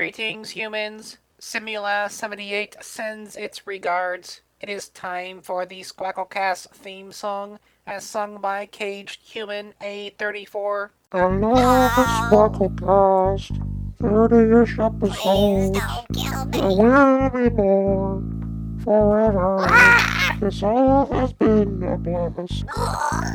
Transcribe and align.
Greetings, 0.00 0.48
humans. 0.48 1.18
Simula78 1.42 2.82
sends 2.82 3.36
its 3.36 3.66
regards. 3.66 4.40
It 4.58 4.70
is 4.70 4.88
time 4.88 5.42
for 5.42 5.66
the 5.66 5.82
Squacklecast 5.82 6.70
theme 6.70 7.12
song, 7.12 7.58
as 7.86 8.02
sung 8.02 8.40
by 8.40 8.64
Caged 8.64 9.20
Human 9.20 9.74
A34. 9.82 10.88
Hello, 11.12 11.52
the 11.52 12.06
Squacklecast. 12.30 13.52
30-ish 14.00 14.78
episodes. 14.78 15.78
There 16.48 16.68
will 16.70 17.28
be 17.28 17.50
more. 17.50 18.22
Forever. 18.82 19.68
This 20.40 20.62
all 20.62 21.12
has 21.12 21.34
been 21.34 21.82
a 21.82 21.98
blast. 21.98 22.64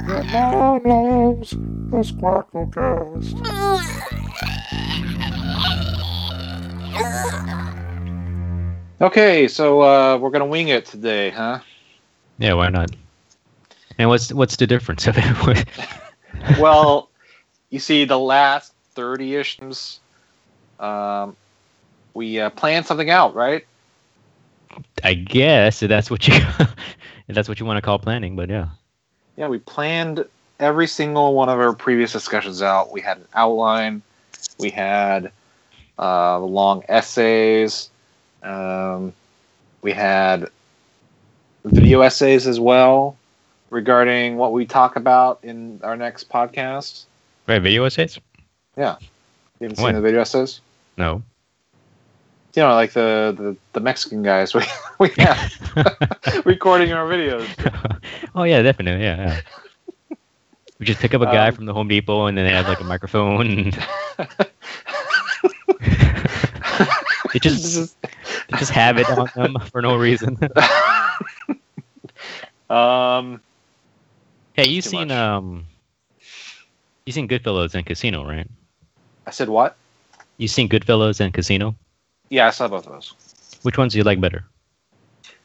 Your 0.07 0.23
mom 0.23 0.81
loves 0.83 1.51
the 1.51 2.01
Squacklecast. 2.01 3.35
Okay, 9.01 9.47
so 9.47 9.81
uh, 9.81 10.17
we're 10.17 10.29
gonna 10.29 10.45
wing 10.45 10.69
it 10.69 10.85
today, 10.85 11.29
huh? 11.29 11.59
Yeah, 12.37 12.53
why 12.53 12.69
not? 12.69 12.95
And 13.97 14.09
what's 14.09 14.31
what's 14.33 14.55
the 14.55 14.67
difference 14.67 15.07
of 15.07 15.15
it? 15.17 15.65
well, 16.59 17.09
you 17.69 17.79
see, 17.79 18.05
the 18.05 18.19
last 18.19 18.73
thirty-ish, 18.93 19.59
um, 20.79 21.35
we 22.13 22.39
uh, 22.39 22.49
planned 22.51 22.85
something 22.85 23.09
out, 23.09 23.35
right? 23.35 23.65
I 25.03 25.13
guess 25.13 25.83
if 25.83 25.89
that's 25.89 26.09
what 26.09 26.27
you 26.27 26.33
if 27.27 27.35
that's 27.35 27.47
what 27.47 27.59
you 27.59 27.65
want 27.65 27.77
to 27.77 27.81
call 27.81 27.99
planning, 27.99 28.35
but 28.35 28.49
yeah. 28.49 28.69
Yeah, 29.37 29.49
we 29.49 29.59
planned 29.59 30.25
every 30.59 30.87
single 30.87 31.33
one 31.33 31.49
of 31.49 31.59
our 31.59 31.73
previous 31.73 32.13
discussions 32.13 32.61
out. 32.61 32.91
We 32.91 33.01
had 33.01 33.17
an 33.17 33.27
outline. 33.33 34.01
We 34.57 34.69
had 34.69 35.31
uh, 35.99 36.39
long 36.39 36.83
essays. 36.89 37.89
Um, 38.43 39.13
we 39.81 39.91
had 39.91 40.49
video 41.63 42.01
essays 42.01 42.47
as 42.47 42.59
well 42.59 43.17
regarding 43.69 44.37
what 44.37 44.53
we 44.53 44.65
talk 44.65 44.95
about 44.95 45.39
in 45.43 45.79
our 45.83 45.95
next 45.95 46.29
podcast. 46.29 47.05
Right, 47.47 47.61
video 47.61 47.83
essays? 47.85 48.19
Yeah. 48.77 48.97
You 49.59 49.67
haven't 49.67 49.79
When? 49.79 49.93
seen 49.93 49.95
the 49.95 50.01
video 50.01 50.21
essays? 50.21 50.61
No. 50.97 51.23
You 52.55 52.61
know, 52.61 52.73
like 52.73 52.93
the, 52.93 53.33
the, 53.37 53.57
the 53.73 53.79
Mexican 53.81 54.23
guys 54.23 54.53
we, 54.53 54.61
we 54.99 55.09
have 55.17 55.51
recording 56.45 56.93
our 56.93 57.05
videos. 57.05 57.47
oh 58.35 58.43
yeah, 58.43 58.61
definitely, 58.61 59.03
yeah. 59.03 59.41
yeah. 60.09 60.17
We 60.79 60.85
just 60.85 60.99
pick 60.99 61.13
up 61.13 61.21
a 61.21 61.25
guy 61.25 61.47
Um, 61.49 61.55
from 61.55 61.65
the 61.65 61.73
Home 61.73 61.87
Depot 61.87 62.25
and 62.25 62.37
then 62.37 62.45
they 62.45 62.51
have 62.51 62.67
like 62.67 62.81
a 62.81 62.83
microphone. 62.83 63.71
They 67.35 67.39
just 67.39 67.65
is- 67.65 67.95
they 68.47 68.57
just 68.57 68.71
have 68.71 68.97
it 68.97 69.09
on 69.09 69.29
them 69.35 69.57
for 69.69 69.81
no 69.81 69.97
reason. 69.97 70.37
um, 72.69 73.41
hey, 74.53 74.69
you 74.69 74.81
seen 74.81 75.09
much. 75.09 75.17
um 75.17 75.65
you 77.05 77.11
seen 77.11 77.27
Goodfellas 77.27 77.75
and 77.75 77.85
Casino, 77.85 78.25
right? 78.25 78.49
I 79.27 79.31
said 79.31 79.49
what? 79.49 79.75
You 80.37 80.47
seen 80.47 80.69
Goodfellas 80.69 81.19
and 81.19 81.33
Casino? 81.33 81.75
Yeah, 82.29 82.47
I 82.47 82.51
saw 82.51 82.69
both 82.69 82.87
of 82.87 82.93
those. 82.93 83.13
Which 83.63 83.77
ones 83.77 83.91
do 83.91 83.97
you 83.97 84.05
like 84.05 84.21
better? 84.21 84.45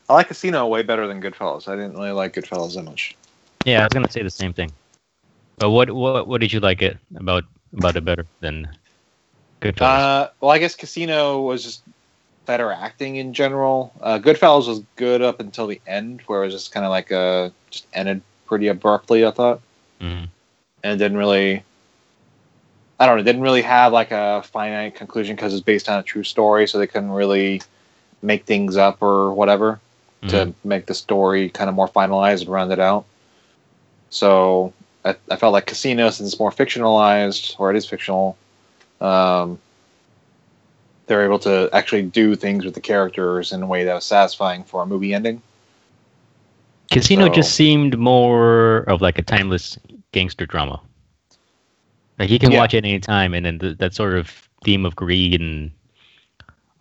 I 0.08 0.14
like 0.14 0.28
Casino 0.28 0.68
way 0.68 0.84
better 0.84 1.08
than 1.08 1.20
Goodfellas. 1.20 1.66
I 1.66 1.74
didn't 1.74 1.94
really 1.94 2.12
like 2.12 2.34
Goodfellas 2.34 2.76
that 2.76 2.84
much. 2.84 3.16
Yeah, 3.66 3.80
I 3.80 3.82
was 3.82 3.92
gonna 3.92 4.10
say 4.10 4.22
the 4.22 4.30
same 4.30 4.52
thing. 4.52 4.70
But 5.58 5.70
what 5.70 5.90
what 5.90 6.28
what 6.28 6.40
did 6.40 6.52
you 6.52 6.60
like 6.60 6.82
it 6.82 6.98
about 7.16 7.42
about 7.76 7.96
it 7.96 8.04
better 8.04 8.26
than 8.38 8.68
Goodfellas? 9.60 9.80
Uh, 9.82 10.28
well, 10.40 10.50
I 10.50 10.58
guess 10.58 10.74
Casino 10.74 11.40
was 11.42 11.62
just 11.62 11.82
better 12.46 12.72
acting 12.72 13.16
in 13.16 13.34
general. 13.34 13.92
Uh, 14.00 14.18
Goodfellas 14.18 14.66
was 14.66 14.82
good 14.96 15.22
up 15.22 15.40
until 15.40 15.66
the 15.66 15.80
end, 15.86 16.22
where 16.26 16.42
it 16.42 16.46
was 16.46 16.54
just 16.54 16.72
kind 16.72 16.84
of 16.86 16.90
like 16.90 17.12
uh 17.12 17.50
just 17.70 17.86
ended 17.92 18.22
pretty 18.46 18.68
abruptly. 18.68 19.24
I 19.26 19.30
thought, 19.30 19.60
Mhm. 20.00 20.28
and 20.82 20.98
didn't 20.98 21.18
really. 21.18 21.62
I 22.98 23.06
don't 23.06 23.16
know. 23.16 23.22
Didn't 23.22 23.42
really 23.42 23.62
have 23.62 23.92
like 23.92 24.10
a 24.10 24.42
finite 24.42 24.94
conclusion 24.94 25.34
because 25.36 25.54
it's 25.54 25.62
based 25.62 25.88
on 25.88 25.98
a 25.98 26.02
true 26.02 26.24
story, 26.24 26.68
so 26.68 26.78
they 26.78 26.86
couldn't 26.86 27.12
really 27.12 27.62
make 28.22 28.44
things 28.44 28.76
up 28.76 29.02
or 29.02 29.32
whatever 29.32 29.80
Mhm. 30.22 30.28
to 30.28 30.54
make 30.64 30.84
the 30.84 30.94
story 30.94 31.48
kind 31.48 31.70
of 31.70 31.74
more 31.74 31.88
finalized 31.88 32.42
and 32.42 32.50
rounded 32.50 32.78
out. 32.78 33.06
So 34.10 34.74
I, 35.04 35.16
I 35.30 35.36
felt 35.36 35.52
like 35.54 35.66
Casino, 35.66 36.10
since 36.10 36.32
it's 36.32 36.40
more 36.40 36.50
fictionalized, 36.50 37.54
or 37.58 37.70
it 37.70 37.76
is 37.76 37.86
fictional, 37.86 38.36
um, 39.00 39.58
they're 41.06 41.24
able 41.24 41.38
to 41.40 41.68
actually 41.72 42.02
do 42.02 42.36
things 42.36 42.64
with 42.64 42.74
the 42.74 42.80
characters 42.80 43.52
in 43.52 43.62
a 43.62 43.66
way 43.66 43.84
that 43.84 43.94
was 43.94 44.04
satisfying 44.04 44.62
for 44.64 44.82
a 44.82 44.86
movie 44.86 45.12
ending. 45.14 45.42
Casino 46.90 47.26
So- 47.26 47.32
just 47.34 47.54
seemed 47.54 47.98
more 47.98 48.78
of 48.88 49.00
like 49.00 49.18
a 49.18 49.22
timeless 49.22 49.78
gangster 50.12 50.46
drama. 50.46 50.80
Like 52.18 52.30
you 52.30 52.38
can 52.38 52.50
Yeah. 52.52 52.58
watch 52.58 52.74
it 52.74 52.84
any 52.84 53.00
time, 53.00 53.32
and 53.34 53.46
then 53.46 53.58
th- 53.58 53.78
that 53.78 53.94
sort 53.94 54.14
of 54.14 54.30
theme 54.64 54.84
of 54.84 54.94
greed 54.94 55.40
and 55.40 55.70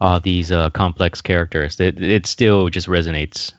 all 0.01 0.19
these 0.19 0.51
uh, 0.51 0.69
complex 0.72 1.22
characters, 1.22 1.80
it, 1.80 2.01
it 2.01 2.25
still 2.25 2.69
just 2.69 2.88
resonates. 2.88 3.53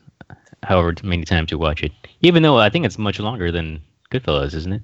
However 0.62 0.94
many 1.02 1.24
times 1.24 1.50
you 1.50 1.58
watch 1.58 1.82
it, 1.82 1.92
even 2.20 2.42
though 2.42 2.58
I 2.58 2.68
think 2.68 2.84
it's 2.84 2.98
much 2.98 3.18
longer 3.18 3.50
than 3.50 3.80
Goodfellas, 4.10 4.52
isn't 4.54 4.72
it? 4.74 4.82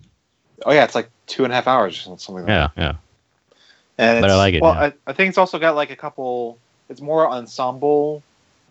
Oh 0.64 0.72
yeah, 0.72 0.84
it's 0.84 0.94
like 0.94 1.10
two 1.26 1.44
and 1.44 1.52
a 1.52 1.56
half 1.56 1.66
hours 1.66 1.98
or 1.98 2.16
something 2.18 2.34
like 2.36 2.46
that. 2.46 2.72
Yeah, 2.78 2.82
yeah. 2.82 2.92
And 3.98 4.20
But 4.20 4.30
I 4.30 4.36
like 4.36 4.54
it, 4.54 4.62
Well. 4.62 4.72
I, 4.72 4.92
I 5.06 5.12
think 5.12 5.30
it's 5.30 5.38
also 5.38 5.58
got 5.58 5.74
like 5.74 5.90
a 5.90 5.96
couple. 5.96 6.58
It's 6.88 7.00
more 7.00 7.28
ensemble 7.28 8.22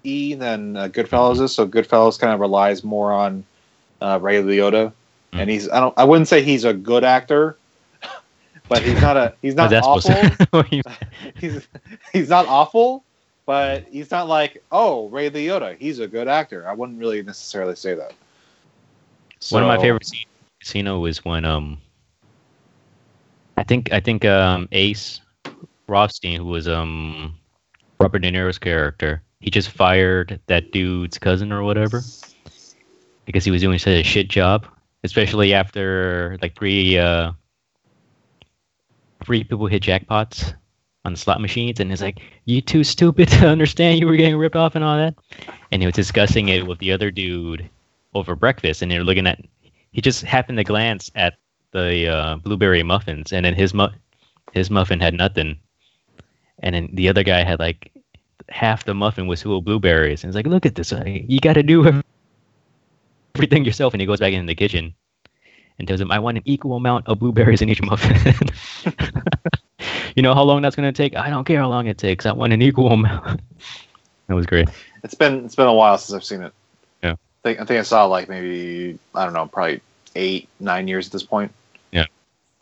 e 0.03 0.35
than 0.35 0.77
uh, 0.77 0.87
Goodfellas 0.87 1.41
is. 1.41 1.53
So 1.53 1.67
Goodfellas 1.67 2.19
kind 2.19 2.33
of 2.33 2.39
relies 2.39 2.83
more 2.83 3.11
on 3.11 3.43
uh, 4.01 4.19
Ray 4.21 4.41
Liotta, 4.41 4.93
Mm. 5.35 5.41
and 5.41 5.49
he's 5.49 5.69
I 5.69 5.79
don't 5.79 5.93
I 5.97 6.03
wouldn't 6.03 6.27
say 6.27 6.41
he's 6.43 6.63
a 6.63 6.73
good 6.73 7.03
actor, 7.03 7.57
but 8.69 8.81
he's 8.81 9.01
not 9.01 9.17
a 9.17 9.33
he's 9.41 9.55
not 9.55 9.73
awful. 9.73 10.63
he's 11.35 11.67
he's 12.13 12.29
not 12.29 12.47
awful, 12.47 13.03
but 13.45 13.85
he's 13.91 14.11
not 14.11 14.27
like 14.27 14.63
oh 14.71 15.09
Ray 15.09 15.29
Liotta. 15.29 15.77
He's 15.77 15.99
a 15.99 16.07
good 16.07 16.27
actor. 16.27 16.67
I 16.67 16.73
wouldn't 16.73 16.99
really 16.99 17.21
necessarily 17.23 17.75
say 17.75 17.95
that. 17.95 18.13
One 19.49 19.63
of 19.63 19.67
my 19.67 19.77
favorite 19.77 20.05
scenes 20.05 20.25
in 20.39 20.47
Casino 20.59 20.99
was 20.99 21.23
when 21.25 21.43
um 21.43 21.79
I 23.57 23.63
think 23.63 23.91
I 23.91 23.99
think 23.99 24.25
um 24.25 24.67
Ace 24.71 25.21
Rothstein, 25.87 26.39
who 26.39 26.45
was 26.45 26.67
um 26.67 27.35
Robert 27.99 28.19
De 28.19 28.31
Niro's 28.31 28.59
character, 28.59 29.23
he 29.39 29.49
just 29.49 29.69
fired 29.69 30.39
that 30.47 30.71
dude's 30.71 31.17
cousin 31.17 31.51
or 31.51 31.63
whatever 31.63 32.01
because 33.25 33.45
he 33.45 33.51
was 33.51 33.61
doing 33.61 33.79
such 33.79 33.93
a 33.93 34.03
shit 34.03 34.27
job, 34.27 34.67
especially 35.03 35.53
after 35.53 36.37
like 36.41 36.55
three 36.57 36.97
uh 36.97 37.31
three 39.23 39.43
people 39.43 39.67
hit 39.67 39.83
jackpots 39.83 40.53
on 41.05 41.13
the 41.13 41.19
slot 41.19 41.39
machines 41.39 41.79
and 41.79 41.91
it's 41.91 42.01
like 42.01 42.19
you 42.45 42.61
too 42.61 42.83
stupid 42.83 43.27
to 43.29 43.47
understand 43.47 43.99
you 43.99 44.07
were 44.07 44.15
getting 44.15 44.35
ripped 44.37 44.55
off 44.55 44.75
and 44.75 44.83
all 44.83 44.97
that. 44.97 45.15
And 45.71 45.81
he 45.81 45.85
was 45.85 45.95
discussing 45.95 46.49
it 46.49 46.65
with 46.67 46.79
the 46.79 46.91
other 46.91 47.11
dude 47.11 47.69
over 48.13 48.35
breakfast 48.35 48.81
and 48.81 48.91
they're 48.91 49.03
looking 49.03 49.27
at 49.27 49.39
he 49.91 50.01
just 50.01 50.23
happened 50.23 50.57
to 50.57 50.63
glance 50.63 51.09
at 51.15 51.35
the 51.75 52.07
uh, 52.07 52.35
blueberry 52.37 52.83
muffins 52.83 53.33
and 53.33 53.45
then 53.45 53.53
his 53.53 53.73
mu- 53.73 53.93
his 54.53 54.69
muffin 54.69 54.99
had 54.99 55.13
nothing. 55.13 55.59
And 56.59 56.73
then 56.73 56.89
the 56.93 57.09
other 57.09 57.23
guy 57.23 57.43
had 57.43 57.59
like 57.59 57.91
half 58.49 58.85
the 58.85 58.93
muffin 58.93 59.27
was 59.27 59.43
full 59.43 59.57
of 59.57 59.65
blueberries. 59.65 60.23
And 60.23 60.29
he's 60.29 60.35
like 60.35 60.47
look 60.47 60.65
at 60.65 60.75
this 60.75 60.93
you 61.05 61.39
got 61.39 61.53
to 61.53 61.63
do 61.63 62.01
everything 63.35 63.65
yourself. 63.65 63.93
And 63.93 64.01
he 64.01 64.07
goes 64.07 64.19
back 64.19 64.33
into 64.33 64.47
the 64.47 64.55
kitchen 64.55 64.93
and 65.77 65.87
tells 65.87 65.99
him 65.99 66.09
i 66.09 66.17
want 66.17 66.37
an 66.37 66.43
equal 66.45 66.77
amount 66.77 67.05
of 67.07 67.19
blueberries 67.19 67.61
in 67.61 67.69
each 67.69 67.81
muffin. 67.81 68.15
You 70.15 70.23
know 70.23 70.33
how 70.33 70.43
long 70.43 70.61
that's 70.61 70.77
going 70.77 70.91
to 70.91 70.95
take? 70.95 71.15
I 71.17 71.29
don't 71.29 71.43
care 71.43 71.59
how 71.59 71.69
long 71.69 71.87
it 71.87 71.97
takes. 71.97 72.25
I 72.25 72.31
want 72.31 72.53
an 72.53 72.61
equal 72.61 72.91
amount. 72.91 73.41
That 74.27 74.33
was 74.33 74.47
great. 74.47 74.67
It's 75.03 75.13
been 75.13 75.45
it's 75.45 75.53
been 75.53 75.67
a 75.67 75.73
while 75.73 75.99
since 75.99 76.15
I've 76.15 76.23
seen 76.23 76.41
it. 76.41 76.51
Yeah. 77.03 77.11
I 77.11 77.15
think 77.43 77.59
I 77.59 77.65
think 77.65 77.79
I 77.79 77.83
saw 77.83 78.05
like 78.05 78.27
maybe 78.27 78.97
I 79.13 79.23
don't 79.23 79.35
know, 79.35 79.45
probably 79.45 79.81
eight 80.15 80.49
nine 80.59 80.87
years 80.87 81.05
at 81.05 81.11
this 81.11 81.21
point. 81.21 81.53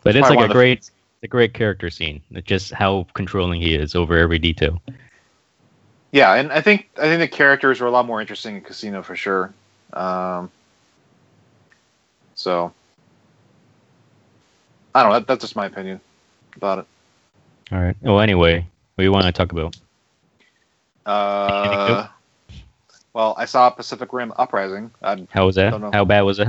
But 0.04 0.16
it's 0.16 0.28
like 0.28 0.38
a 0.38 0.42
of 0.42 0.48
the- 0.48 0.54
great, 0.54 0.90
a 1.22 1.28
great 1.28 1.54
character 1.54 1.90
scene. 1.90 2.22
It's 2.30 2.46
just 2.46 2.70
how 2.72 3.06
controlling 3.14 3.60
he 3.60 3.74
is 3.74 3.94
over 3.94 4.16
every 4.16 4.38
detail. 4.38 4.80
Yeah, 6.12 6.34
and 6.34 6.52
I 6.52 6.60
think 6.60 6.88
I 6.96 7.02
think 7.02 7.18
the 7.18 7.26
characters 7.26 7.80
were 7.80 7.88
a 7.88 7.90
lot 7.90 8.06
more 8.06 8.20
interesting 8.20 8.54
in 8.54 8.60
Casino 8.60 9.02
for 9.02 9.16
sure. 9.16 9.52
Um, 9.94 10.50
so 12.36 12.72
I 14.94 15.02
don't 15.02 15.10
know. 15.10 15.18
That, 15.18 15.26
that's 15.26 15.40
just 15.40 15.56
my 15.56 15.66
opinion 15.66 16.00
about 16.54 16.78
it. 16.80 16.86
All 17.72 17.80
right. 17.80 17.96
Well, 18.00 18.20
anyway, 18.20 18.58
what 18.58 19.02
do 19.02 19.04
you 19.04 19.10
want 19.10 19.24
to 19.26 19.32
talk 19.32 19.50
about? 19.50 19.76
Uh, 21.06 22.06
well, 23.12 23.34
I 23.36 23.46
saw 23.46 23.70
Pacific 23.70 24.12
Rim 24.12 24.32
Uprising. 24.36 24.90
I, 25.02 25.26
How 25.30 25.46
was 25.46 25.56
that? 25.56 25.72
How 25.92 26.04
bad 26.04 26.22
was 26.22 26.38
it? 26.38 26.48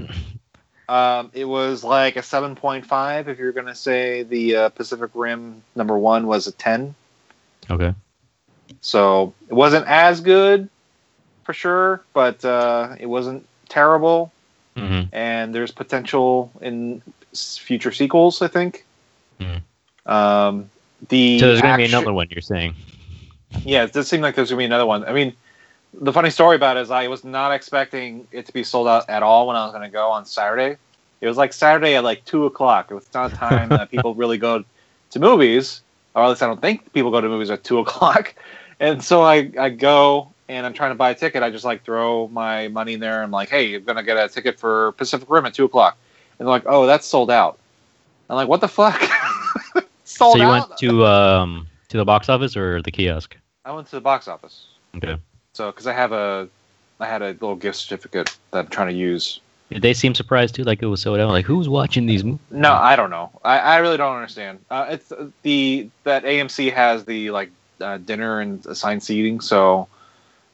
Um, 0.87 1.31
it 1.33 1.45
was 1.45 1.83
like 1.83 2.15
a 2.15 2.23
seven 2.23 2.55
point 2.55 2.85
five. 2.85 3.27
If 3.27 3.39
you're 3.39 3.51
gonna 3.51 3.75
say 3.75 4.23
the 4.23 4.55
uh, 4.55 4.69
Pacific 4.69 5.11
Rim 5.13 5.63
number 5.75 5.97
one 5.97 6.27
was 6.27 6.47
a 6.47 6.51
ten. 6.51 6.95
Okay. 7.69 7.93
So 8.81 9.33
it 9.49 9.53
wasn't 9.53 9.87
as 9.87 10.21
good 10.21 10.69
for 11.43 11.53
sure, 11.53 12.03
but 12.13 12.43
uh, 12.45 12.95
it 12.99 13.07
wasn't 13.07 13.47
terrible. 13.69 14.31
hmm 14.75 15.03
And 15.11 15.53
there's 15.53 15.71
potential 15.71 16.51
in 16.61 17.01
future 17.33 17.91
sequels. 17.91 18.41
I 18.41 18.47
think. 18.47 18.85
Mhm. 19.39 19.61
Um, 20.05 20.69
the 21.09 21.39
So 21.39 21.47
there's 21.47 21.61
gonna 21.61 21.77
be 21.77 21.85
another 21.85 22.13
one. 22.13 22.27
You're 22.29 22.41
saying? 22.41 22.75
Yeah, 23.63 23.83
it 23.83 23.93
does 23.93 24.07
seem 24.07 24.21
like 24.21 24.35
there's 24.35 24.49
gonna 24.49 24.59
be 24.59 24.65
another 24.65 24.85
one. 24.85 25.05
I 25.05 25.13
mean, 25.13 25.33
the 26.01 26.13
funny 26.13 26.29
story 26.29 26.55
about 26.55 26.77
it 26.77 26.81
is 26.81 26.91
I 26.91 27.07
was 27.07 27.23
not 27.23 27.51
expecting 27.51 28.27
it 28.31 28.45
to 28.45 28.53
be 28.53 28.63
sold 28.63 28.87
out 28.87 29.09
at 29.09 29.23
all 29.23 29.47
when 29.47 29.55
I 29.55 29.65
was 29.65 29.73
gonna 29.73 29.89
go 29.89 30.09
on 30.09 30.25
Saturday. 30.25 30.77
It 31.21 31.27
was 31.27 31.37
like 31.37 31.53
Saturday 31.53 31.95
at 31.95 32.03
like 32.03 32.25
two 32.25 32.45
o'clock. 32.45 32.91
It 32.91 32.95
was 32.95 33.07
not 33.13 33.33
a 33.33 33.35
time 33.35 33.69
that 33.69 33.89
people 33.89 34.13
really 34.15 34.37
go 34.37 34.63
to 35.11 35.19
movies, 35.19 35.81
or 36.13 36.23
at 36.23 36.29
least 36.29 36.43
I 36.43 36.47
don't 36.47 36.61
think 36.61 36.91
people 36.93 37.11
go 37.11 37.21
to 37.21 37.29
movies 37.29 37.49
at 37.49 37.63
two 37.63 37.79
o'clock. 37.85 38.35
And 38.79 39.03
so 39.03 39.21
I, 39.21 39.51
I 39.57 39.69
go 39.69 40.31
and 40.49 40.65
I'm 40.65 40.73
trying 40.73 40.91
to 40.91 40.95
buy 40.95 41.11
a 41.11 41.15
ticket. 41.15 41.43
I 41.43 41.49
just 41.49 41.65
like 41.65 41.83
throw 41.83 42.27
my 42.27 42.67
money 42.67 42.93
in 42.93 42.99
there. 42.99 43.23
I'm 43.23 43.31
like, 43.31 43.49
hey, 43.49 43.65
you're 43.65 43.79
gonna 43.79 44.03
get 44.03 44.17
a 44.17 44.27
ticket 44.27 44.59
for 44.59 44.91
Pacific 44.93 45.29
Rim 45.29 45.45
at 45.45 45.53
two 45.53 45.65
o'clock. 45.65 45.97
And 46.37 46.45
they're 46.45 46.51
like, 46.51 46.63
oh, 46.65 46.85
that's 46.85 47.07
sold 47.07 47.31
out. 47.31 47.59
I'm 48.29 48.35
like, 48.35 48.47
what 48.47 48.61
the 48.61 48.67
fuck? 48.67 49.01
sold 50.03 50.33
so 50.33 50.37
you 50.37 50.43
out. 50.43 50.69
went 50.69 50.77
to 50.79 51.05
um 51.05 51.67
to 51.89 51.97
the 51.97 52.05
box 52.05 52.27
office 52.27 52.57
or 52.57 52.81
the 52.81 52.91
kiosk? 52.91 53.37
I 53.63 53.71
went 53.71 53.87
to 53.87 53.95
the 53.95 54.01
box 54.01 54.27
office. 54.27 54.67
Okay. 54.95 55.17
So, 55.55 55.71
because 55.71 55.87
I 55.87 55.93
have 55.93 56.11
a, 56.11 56.49
I 56.99 57.05
had 57.05 57.21
a 57.21 57.27
little 57.27 57.55
gift 57.55 57.77
certificate 57.77 58.37
that 58.51 58.59
I'm 58.59 58.67
trying 58.67 58.89
to 58.89 58.93
use. 58.93 59.39
Did 59.71 59.81
they 59.81 59.93
seem 59.93 60.13
surprised 60.13 60.53
too? 60.53 60.63
Like 60.63 60.83
it 60.83 60.87
was 60.87 61.01
so 61.01 61.15
out. 61.15 61.29
Like 61.29 61.45
who's 61.45 61.69
watching 61.69 62.05
these 62.05 62.25
movies? 62.25 62.41
No, 62.51 62.73
I 62.73 62.97
don't 62.97 63.09
know. 63.09 63.31
I, 63.43 63.59
I 63.59 63.77
really 63.77 63.95
don't 63.95 64.15
understand. 64.15 64.59
Uh, 64.69 64.87
it's 64.89 65.13
uh, 65.13 65.29
the 65.43 65.89
that 66.03 66.25
AMC 66.25 66.73
has 66.73 67.05
the 67.05 67.31
like 67.31 67.51
uh, 67.79 67.97
dinner 67.97 68.41
and 68.41 68.65
assigned 68.65 69.01
seating, 69.01 69.39
so 69.39 69.87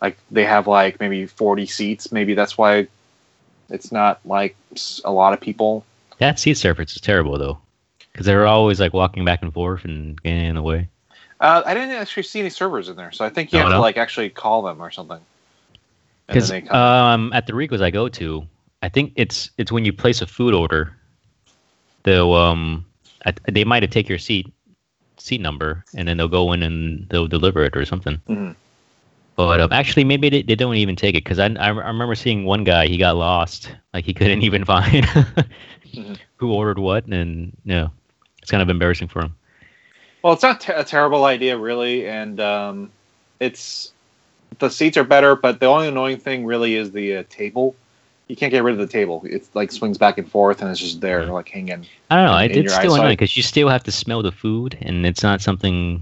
like 0.01 0.18
they 0.30 0.45
have 0.45 0.68
like 0.68 1.00
maybe 1.00 1.25
40 1.25 1.65
seats. 1.65 2.12
Maybe 2.12 2.36
that's 2.36 2.56
why 2.56 2.88
it's 3.69 3.92
not 3.92 4.19
like 4.24 4.56
a 5.04 5.12
lot 5.12 5.33
of 5.33 5.42
people. 5.42 5.83
That 6.19 6.39
seat 6.39 6.57
surface 6.57 6.94
is 6.95 7.01
terrible 7.01 7.39
though, 7.39 7.57
because 8.12 8.27
they're 8.27 8.45
always 8.45 8.80
like 8.80 8.94
walking 8.94 9.25
back 9.25 9.42
and 9.42 9.51
forth 9.51 9.83
and 9.83 10.21
getting 10.21 10.45
in 10.45 10.56
the 10.56 10.62
way. 10.62 10.89
Uh, 11.41 11.63
I 11.65 11.73
didn't 11.73 11.91
actually 11.91 12.23
see 12.23 12.39
any 12.39 12.49
servers 12.51 12.88
in 12.88 12.95
there, 12.95 13.11
so 13.11 13.25
I 13.25 13.29
think 13.29 13.51
you 13.51 13.59
Oh, 13.59 13.63
have 13.63 13.71
to 13.73 13.79
like 13.81 13.97
actually 13.97 14.29
call 14.29 14.61
them 14.61 14.79
or 14.81 14.91
something. 14.91 15.19
Because 16.27 16.49
then 16.49 16.61
they 16.61 16.67
come. 16.67 16.77
um, 16.77 17.33
at 17.33 17.47
the 17.47 17.53
Ricos 17.53 17.81
I 17.81 17.89
go 17.89 18.07
to, 18.09 18.43
I 18.83 18.89
think 18.89 19.13
it's 19.15 19.49
it's 19.57 19.71
when 19.71 19.83
you 19.83 19.91
place 19.91 20.21
a 20.21 20.27
food 20.27 20.53
order, 20.53 20.95
they'll 22.03 22.33
um, 22.33 22.85
I, 23.25 23.33
they 23.51 23.63
might 23.63 23.81
have 23.83 23.89
take 23.89 24.07
your 24.07 24.19
seat 24.19 24.53
seat 25.17 25.41
number 25.41 25.83
and 25.95 26.07
then 26.07 26.17
they'll 26.17 26.27
go 26.27 26.51
in 26.53 26.63
and 26.63 27.07
they'll 27.09 27.27
deliver 27.27 27.63
it 27.63 27.75
or 27.75 27.85
something. 27.85 28.21
Mhm. 28.29 28.55
But 29.35 29.61
um, 29.61 29.71
actually, 29.71 30.03
maybe 30.03 30.29
they, 30.29 30.41
they 30.44 30.55
don't 30.55 30.75
even 30.75 30.95
take 30.95 31.15
it 31.15 31.23
because 31.23 31.39
I, 31.39 31.47
I 31.47 31.67
I 31.69 31.69
remember 31.69 32.15
seeing 32.15 32.45
one 32.45 32.63
guy 32.63 32.87
he 32.87 32.97
got 32.97 33.15
lost 33.17 33.73
like 33.94 34.05
he 34.05 34.13
couldn't 34.19 34.44
even 34.44 34.63
find 34.63 35.05
Mhm. 35.05 36.17
who 36.37 36.53
ordered 36.53 36.77
what 36.79 37.05
and 37.07 37.55
yeah, 37.65 37.87
it's 38.41 38.51
kind 38.51 38.61
of 38.61 38.69
embarrassing 38.69 39.07
for 39.07 39.21
him. 39.23 39.35
Well, 40.21 40.33
it's 40.33 40.44
not 40.44 40.68
a 40.69 40.83
terrible 40.83 41.25
idea, 41.25 41.57
really, 41.57 42.07
and 42.07 42.39
um, 42.39 42.91
it's 43.39 43.91
the 44.59 44.69
seats 44.69 44.97
are 44.97 45.03
better, 45.03 45.35
but 45.35 45.59
the 45.59 45.65
only 45.65 45.88
annoying 45.88 46.18
thing 46.18 46.45
really 46.45 46.75
is 46.75 46.91
the 46.91 47.18
uh, 47.18 47.23
table. 47.29 47.75
You 48.27 48.35
can't 48.35 48.51
get 48.51 48.63
rid 48.63 48.73
of 48.73 48.79
the 48.79 48.88
table. 48.91 49.23
It 49.25 49.44
like 49.53 49.71
swings 49.71 49.97
back 49.97 50.18
and 50.18 50.29
forth, 50.29 50.62
and 50.62 50.69
it's 50.69 50.79
just 50.79 51.01
there, 51.01 51.23
Mhm. 51.23 51.33
like 51.33 51.50
hanging. 51.50 51.85
I 52.09 52.15
don't 52.15 52.25
know. 52.25 52.38
in- 52.38 52.51
It, 52.51 52.57
in 52.57 52.65
it's 52.65 52.75
still 52.75 52.95
annoying 52.95 53.13
because 53.13 53.35
you 53.35 53.44
still 53.44 53.68
have 53.69 53.83
to 53.83 53.91
smell 53.91 54.21
the 54.21 54.31
food, 54.31 54.77
and 54.81 55.06
it's 55.06 55.23
not 55.23 55.41
something. 55.41 56.01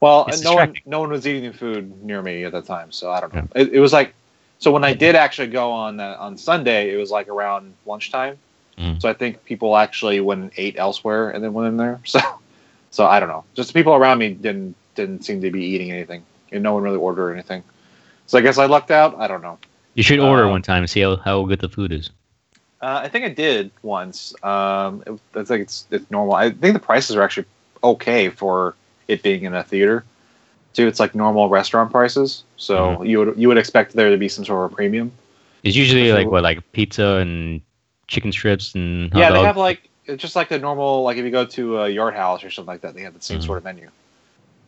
Well, 0.00 0.28
no 0.42 0.54
one, 0.54 0.74
no 0.84 1.00
one 1.00 1.10
was 1.10 1.26
eating 1.26 1.52
food 1.52 2.04
near 2.04 2.20
me 2.20 2.44
at 2.44 2.52
that 2.52 2.66
time, 2.66 2.92
so 2.92 3.10
I 3.10 3.20
don't 3.20 3.32
know. 3.34 3.48
It, 3.54 3.72
it 3.72 3.80
was 3.80 3.92
like, 3.92 4.12
so 4.58 4.70
when 4.70 4.84
I 4.84 4.92
did 4.92 5.14
actually 5.16 5.48
go 5.48 5.72
on 5.72 5.98
uh, 5.98 6.16
on 6.20 6.36
Sunday, 6.36 6.92
it 6.92 6.96
was 6.96 7.10
like 7.10 7.28
around 7.28 7.72
lunchtime. 7.86 8.36
Mm. 8.78 9.00
So 9.00 9.08
I 9.08 9.14
think 9.14 9.42
people 9.46 9.74
actually 9.76 10.20
went 10.20 10.42
and 10.42 10.50
ate 10.58 10.78
elsewhere 10.78 11.30
and 11.30 11.42
then 11.42 11.54
went 11.54 11.68
in 11.68 11.76
there. 11.78 11.98
So, 12.04 12.20
so 12.96 13.06
I 13.06 13.20
don't 13.20 13.28
know. 13.28 13.44
Just 13.54 13.68
the 13.70 13.74
people 13.74 13.94
around 13.94 14.18
me 14.18 14.34
didn't 14.34 14.74
didn't 14.94 15.24
seem 15.24 15.42
to 15.42 15.50
be 15.50 15.64
eating 15.64 15.92
anything, 15.92 16.24
and 16.52 16.62
no 16.62 16.74
one 16.74 16.82
really 16.82 16.96
ordered 16.98 17.32
anything. 17.32 17.62
So 18.26 18.38
I 18.38 18.42
guess 18.42 18.58
I 18.58 18.66
lucked 18.66 18.90
out. 18.90 19.16
I 19.18 19.28
don't 19.28 19.42
know. 19.42 19.58
You 19.94 20.02
should 20.02 20.20
order 20.20 20.46
Uh, 20.46 20.50
one 20.50 20.62
time 20.62 20.82
and 20.82 20.90
see 20.90 21.00
how, 21.02 21.16
how 21.16 21.44
good 21.44 21.60
the 21.60 21.68
food 21.68 21.92
is. 21.92 22.10
Uh, 22.80 23.00
I 23.04 23.08
think 23.08 23.24
I 23.24 23.30
did 23.30 23.70
once. 23.82 24.34
Um, 24.44 25.02
it, 25.06 25.18
it's 25.34 25.50
like 25.50 25.60
it's 25.60 25.86
it's 25.90 26.10
normal. 26.10 26.34
I 26.34 26.50
think 26.50 26.74
the 26.74 26.80
prices 26.80 27.16
are 27.16 27.22
actually 27.22 27.46
okay 27.82 28.28
for 28.28 28.74
it 29.08 29.22
being 29.22 29.44
in 29.44 29.54
a 29.54 29.62
theater. 29.62 30.04
Too, 30.74 30.86
it's 30.86 31.00
like 31.00 31.14
normal 31.14 31.48
restaurant 31.48 31.90
prices. 31.90 32.44
So 32.56 33.02
Mm-hmm. 33.02 33.04
you 33.04 33.18
would 33.20 33.38
you 33.38 33.48
would 33.48 33.58
expect 33.58 33.94
there 33.94 34.10
to 34.10 34.16
be 34.18 34.28
some 34.28 34.44
sort 34.44 34.70
of 34.70 34.76
premium. 34.76 35.12
It's 35.62 35.76
usually 35.76 36.12
like 36.12 36.30
what, 36.30 36.42
like 36.42 36.60
pizza 36.72 37.18
and 37.22 37.62
chicken 38.08 38.32
strips 38.32 38.74
and 38.74 39.12
hot 39.12 39.20
yeah, 39.20 39.30
they 39.30 39.42
have 39.42 39.56
like 39.56 39.88
it's 40.06 40.22
just 40.22 40.36
like 40.36 40.48
the 40.48 40.58
normal 40.58 41.02
like 41.02 41.16
if 41.16 41.24
you 41.24 41.30
go 41.30 41.44
to 41.44 41.78
a 41.82 41.88
yard 41.88 42.14
house 42.14 42.44
or 42.44 42.50
something 42.50 42.72
like 42.72 42.80
that, 42.82 42.94
they 42.94 43.02
have 43.02 43.14
the 43.14 43.22
same 43.22 43.40
Mhm. 43.40 43.46
sort 43.46 43.58
of 43.58 43.64
menu. 43.64 43.88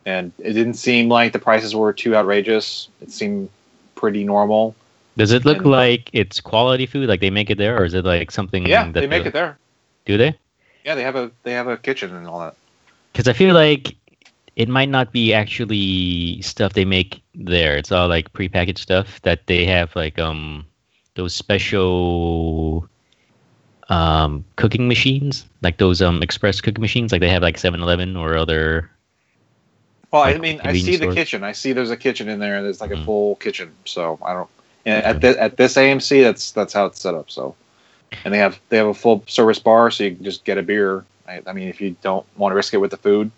And 0.05 0.31
it 0.39 0.53
didn't 0.53 0.75
seem 0.75 1.09
like 1.09 1.33
the 1.33 1.39
prices 1.39 1.75
were 1.75 1.93
too 1.93 2.15
outrageous. 2.15 2.87
It 3.01 3.11
seemed 3.11 3.49
pretty 3.95 4.23
normal. 4.23 4.75
Does 5.17 5.31
it 5.31 5.45
look 5.45 5.57
and- 5.57 5.67
like 5.67 6.09
it's 6.13 6.39
quality 6.39 6.85
food, 6.85 7.09
like 7.09 7.19
they 7.19 7.29
make 7.29 7.49
it 7.49 7.57
there, 7.57 7.77
or 7.77 7.85
is 7.85 7.93
it 7.93 8.05
like 8.05 8.31
something? 8.31 8.65
Yeah, 8.65 8.85
that 8.91 8.93
they 9.01 9.07
make 9.07 9.25
it 9.25 9.33
there. 9.33 9.57
Do 10.05 10.17
they? 10.17 10.35
Yeah, 10.85 10.95
they 10.95 11.03
have 11.03 11.15
a 11.15 11.31
they 11.43 11.51
have 11.51 11.67
a 11.67 11.77
kitchen 11.77 12.15
and 12.15 12.25
all 12.27 12.39
that. 12.39 12.55
Because 13.11 13.27
I 13.27 13.33
feel 13.33 13.53
like 13.53 13.95
it 14.55 14.69
might 14.69 14.89
not 14.89 15.11
be 15.11 15.33
actually 15.33 16.41
stuff 16.41 16.73
they 16.73 16.85
make 16.85 17.21
there. 17.35 17.77
It's 17.77 17.91
all 17.91 18.07
like 18.07 18.31
prepackaged 18.33 18.77
stuff 18.79 19.21
that 19.23 19.45
they 19.47 19.65
have 19.65 19.95
like 19.95 20.17
um 20.19 20.65
those 21.15 21.35
special 21.35 22.87
um 23.89 24.45
cooking 24.55 24.87
machines, 24.87 25.45
like 25.61 25.77
those 25.77 26.01
um 26.01 26.21
express 26.21 26.61
cooking 26.61 26.81
machines, 26.81 27.11
like 27.11 27.21
they 27.21 27.29
have 27.29 27.41
like 27.41 27.57
7-Eleven 27.57 28.15
or 28.15 28.37
other. 28.37 28.89
Well, 30.11 30.23
I 30.23 30.37
mean, 30.37 30.59
I 30.63 30.73
see 30.73 30.95
the 30.95 31.13
kitchen. 31.13 31.43
I 31.43 31.51
see 31.51 31.73
there's 31.73 31.91
a 31.91 31.97
kitchen 31.97 32.29
in 32.29 32.39
there. 32.39 32.63
There's 32.63 32.81
like 32.81 32.91
a 32.91 32.95
Mhm. 32.95 33.05
full 33.05 33.35
kitchen. 33.35 33.71
So 33.85 34.17
I 34.23 34.33
don't. 34.33 34.49
And 34.85 35.03
at 35.05 35.21
this 35.21 35.37
at 35.37 35.57
this 35.57 35.75
AMC, 35.75 36.23
that's 36.23 36.51
that's 36.51 36.73
how 36.73 36.85
it's 36.85 36.99
set 36.99 37.13
up. 37.13 37.29
So, 37.29 37.55
and 38.25 38.33
they 38.33 38.37
have 38.39 38.59
they 38.69 38.77
have 38.77 38.87
a 38.87 38.93
full 38.93 39.23
service 39.27 39.59
bar, 39.59 39.91
so 39.91 40.03
you 40.05 40.15
can 40.15 40.23
just 40.23 40.45
get 40.45 40.57
a 40.57 40.63
beer. 40.63 41.05
I, 41.27 41.41
I 41.45 41.53
mean, 41.53 41.67
if 41.67 41.79
you 41.79 41.95
don't 42.01 42.25
want 42.37 42.51
to 42.51 42.55
risk 42.55 42.73
it 42.73 42.77
with 42.77 42.91
the 42.91 42.97
food. 42.97 43.29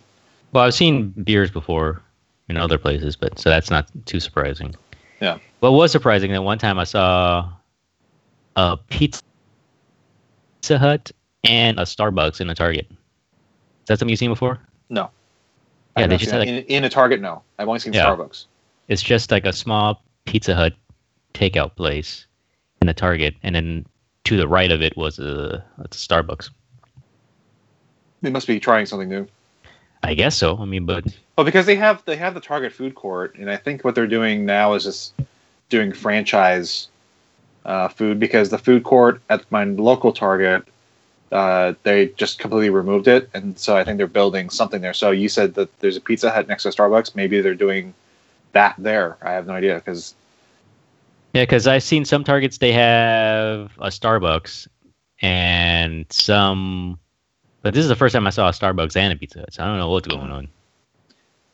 Well, 0.53 0.63
I've 0.63 0.74
seen 0.74 1.10
beers 1.10 1.51
before 1.51 2.01
in 2.48 2.58
other 2.58 2.77
places, 2.77 3.15
but 3.15 3.38
so 3.39 3.50
that's 3.50 3.70
not 3.70 3.88
too 4.05 4.20
surprising. 4.20 4.75
Yeah. 5.20 5.39
What 5.60 5.72
was 5.74 5.91
surprising 5.91 6.31
that 6.31 6.43
one 6.43 6.58
time 6.58 6.79
I 6.79 6.84
saw 6.84 7.50
a 8.55 8.77
Pizza 8.89 9.22
Hut 10.70 11.12
and 11.44 11.80
a 11.80 11.84
Starbucks 11.84 12.41
in 12.41 12.50
a 12.50 12.56
Target. 12.56 12.88
Is 12.89 13.88
that 13.88 14.00
something 14.00 14.10
you've 14.10 14.20
seen 14.20 14.32
before? 14.32 14.60
No. 14.89 15.10
Yeah, 15.98 16.08
they 16.08 16.18
just 16.18 16.32
had 16.32 16.39
like 16.39 16.48
in, 16.48 16.63
in 16.65 16.84
a 16.84 16.89
Target. 16.89 17.20
No, 17.22 17.41
I've 17.60 17.68
only 17.68 17.80
seen 17.80 17.94
Yeah. 17.94 18.06
Starbucks. 18.06 18.46
it's 18.88 19.01
just 19.01 19.32
like 19.32 19.46
a 19.46 19.53
small 19.53 20.01
Pizza 20.25 20.56
Hut 20.56 20.74
takeout 21.34 21.75
place 21.75 22.25
in 22.82 22.88
a 22.89 22.94
Target, 22.94 23.36
and 23.44 23.56
then 23.56 23.86
to 24.25 24.38
the 24.38 24.48
right 24.48 24.72
of 24.72 24.82
it 24.82 24.96
was 24.96 25.20
a, 25.20 25.63
it's 25.84 26.03
a 26.03 26.08
Starbucks. 26.08 26.50
They 28.22 28.30
must 28.30 28.48
be 28.48 28.60
trying 28.60 28.86
something 28.86 29.10
new. 29.10 29.27
I 30.03 30.13
guess 30.13 30.36
so. 30.38 30.58
I 30.58 30.65
mean, 30.65 30.86
but 30.86 31.06
Well, 31.38 31.46
because 31.46 31.65
they 31.65 31.75
have 31.75 32.03
they 32.06 32.15
have 32.15 32.34
the 32.34 32.39
Target 32.39 32.72
food 32.72 32.96
court, 32.96 33.36
and 33.36 33.50
I 33.50 33.58
think 33.58 33.84
what 33.84 33.96
they're 33.96 34.08
doing 34.08 34.46
now 34.46 34.74
is 34.74 34.84
just 34.84 35.13
doing 35.70 35.91
franchise 35.91 36.88
uh, 37.65 37.88
food 37.88 38.20
because 38.20 38.50
the 38.50 38.58
food 38.58 38.84
court 38.84 39.22
at 39.30 39.50
my 39.51 39.63
local 39.63 40.12
Target 40.12 40.68
uh, 41.32 41.74
they 41.84 42.08
just 42.18 42.39
completely 42.39 42.70
removed 42.70 43.08
it, 43.08 43.30
and 43.34 43.58
so 43.58 43.77
I 43.77 43.84
think 43.84 43.98
they're 43.98 44.08
building 44.08 44.50
something 44.50 44.82
there. 44.82 44.94
So 44.94 45.12
you 45.12 45.30
said 45.30 45.53
that 45.53 45.80
there's 45.80 45.96
a 45.96 46.01
Pizza 46.01 46.30
Hut 46.30 46.48
next 46.48 46.63
to 46.63 46.70
Starbucks. 46.70 47.15
Maybe 47.15 47.39
they're 47.39 47.56
doing 47.56 47.94
that 48.51 48.75
there. 48.77 49.18
I 49.22 49.32
have 49.32 49.48
no 49.48 49.53
idea 49.53 49.75
because 49.75 50.13
yeah, 51.34 51.44
because 51.44 51.68
I've 51.68 51.84
seen 51.84 52.03
some 52.03 52.25
Targets 52.25 52.58
they 52.58 52.74
have 52.74 53.72
a 53.77 53.88
Starbucks 53.88 54.68
and 55.22 56.06
some, 56.10 57.00
but 57.62 57.74
this 57.74 57.84
is 57.84 57.89
the 57.89 57.96
first 57.96 58.13
time 58.13 58.27
I 58.27 58.32
saw 58.32 58.50
a 58.50 58.51
Starbucks 58.51 58.98
and 58.98 59.13
a 59.13 59.15
Pizza 59.15 59.39
Hut, 59.39 59.53
so 59.53 59.63
I 59.63 59.68
don't 59.68 59.77
know 59.77 59.89
what's 59.89 60.10
going 60.10 60.32
on. 60.32 60.50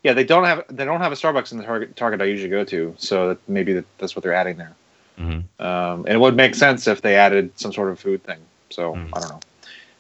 yeah, 0.02 0.14
they 0.14 0.24
don't 0.24 0.46
have 0.46 0.66
they 0.70 0.86
don't 0.86 1.02
have 1.02 1.12
a 1.12 1.16
Starbucks 1.16 1.52
in 1.52 1.60
the 1.60 1.64
Target 1.64 1.96
Target 1.96 2.20
I 2.22 2.26
usually 2.26 2.50
go 2.50 2.64
to. 2.64 2.96
So 2.98 3.38
maybe 3.48 3.74
that, 3.74 3.86
that's 4.00 4.16
what 4.16 4.24
they're 4.24 4.34
adding 4.34 4.58
there. 4.58 4.76
Hmm 5.18 5.40
Um, 5.60 6.06
and 6.06 6.10
it 6.10 6.20
would 6.20 6.36
make 6.36 6.54
sense 6.56 6.88
if 6.88 7.02
they 7.02 7.16
added 7.16 7.58
some 7.60 7.74
sort 7.74 7.90
of 7.90 8.00
food 8.00 8.24
thing. 8.24 8.40
So 8.70 8.94
Mm. 8.94 9.10
I 9.14 9.20
don't 9.20 9.30
know. 9.30 9.42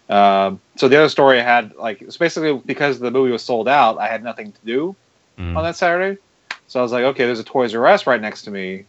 Um, 0.09 0.59
so 0.77 0.87
the 0.87 0.97
other 0.97 1.09
story 1.09 1.39
I 1.39 1.43
had, 1.43 1.75
like, 1.75 2.01
it's 2.01 2.17
basically 2.17 2.61
because 2.65 2.99
the 2.99 3.11
movie 3.11 3.31
was 3.31 3.43
sold 3.43 3.67
out, 3.67 3.97
I 3.97 4.07
had 4.07 4.23
nothing 4.23 4.51
to 4.51 4.59
do 4.65 4.95
hmm 5.37 5.57
on 5.57 5.63
that 5.63 5.75
Saturday. 5.75 6.19
So 6.67 6.79
I 6.79 6.83
was 6.83 6.91
like, 6.91 7.03
okay, 7.03 7.25
there's 7.25 7.39
a 7.39 7.43
Toys 7.43 7.73
R 7.73 7.87
Us 7.87 8.05
right 8.07 8.21
next 8.21 8.43
to 8.43 8.51
me, 8.51 8.85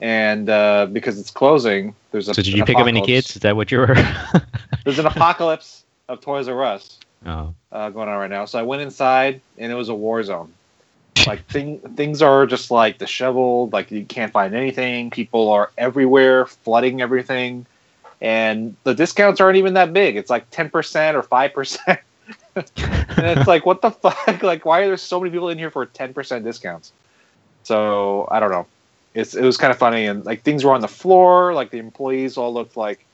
and 0.00 0.48
uh, 0.48 0.86
because 0.86 1.18
it's 1.18 1.30
closing, 1.30 1.94
there's 2.12 2.28
a. 2.28 2.34
So 2.34 2.42
did 2.42 2.54
you 2.54 2.64
pick 2.64 2.78
up 2.78 2.86
any 2.86 3.02
kids? 3.02 3.34
Is 3.36 3.42
that 3.42 3.56
what 3.56 3.70
you 3.72 3.78
were? 3.78 3.94
There's 4.84 5.00
an 5.00 5.06
apocalypse 5.06 5.82
of 6.08 6.20
Toys 6.20 6.46
R 6.46 6.62
Us 6.62 7.00
oh, 7.26 7.54
uh, 7.72 7.90
going 7.90 8.08
on 8.08 8.16
right 8.18 8.30
now. 8.30 8.44
So 8.44 8.58
I 8.58 8.62
went 8.62 8.82
inside, 8.82 9.40
and 9.58 9.72
it 9.72 9.74
was 9.74 9.88
a 9.88 9.94
war 9.94 10.22
zone. 10.22 10.52
Like 11.24 11.44
thing, 11.46 11.78
things 11.94 12.22
are 12.22 12.46
just 12.46 12.70
like 12.70 12.98
disheveled. 12.98 13.72
Like 13.72 13.90
you 13.90 14.04
can't 14.04 14.32
find 14.32 14.54
anything. 14.54 15.10
People 15.10 15.48
are 15.50 15.70
everywhere, 15.78 16.46
flooding 16.46 17.00
everything, 17.00 17.66
and 18.20 18.76
the 18.84 18.94
discounts 18.94 19.40
aren't 19.40 19.56
even 19.56 19.74
that 19.74 19.92
big. 19.92 20.16
It's 20.16 20.30
like 20.30 20.50
ten 20.50 20.68
percent 20.68 21.16
or 21.16 21.22
five 21.22 21.52
percent. 21.54 22.00
and 22.56 22.66
it's 23.18 23.46
like, 23.46 23.64
what 23.64 23.82
the 23.82 23.90
fuck? 23.90 24.42
Like, 24.42 24.64
why 24.64 24.82
are 24.82 24.86
there 24.86 24.96
so 24.96 25.20
many 25.20 25.30
people 25.30 25.48
in 25.48 25.58
here 25.58 25.70
for 25.70 25.86
ten 25.86 26.12
percent 26.12 26.44
discounts? 26.44 26.92
So 27.62 28.28
I 28.30 28.40
don't 28.40 28.50
know. 28.50 28.66
It's 29.14 29.34
it 29.34 29.42
was 29.42 29.56
kind 29.56 29.70
of 29.70 29.78
funny, 29.78 30.06
and 30.06 30.24
like 30.26 30.42
things 30.42 30.64
were 30.64 30.72
on 30.72 30.80
the 30.80 30.88
floor. 30.88 31.54
Like 31.54 31.70
the 31.70 31.78
employees 31.78 32.36
all 32.36 32.52
looked 32.52 32.76
like 32.76 33.05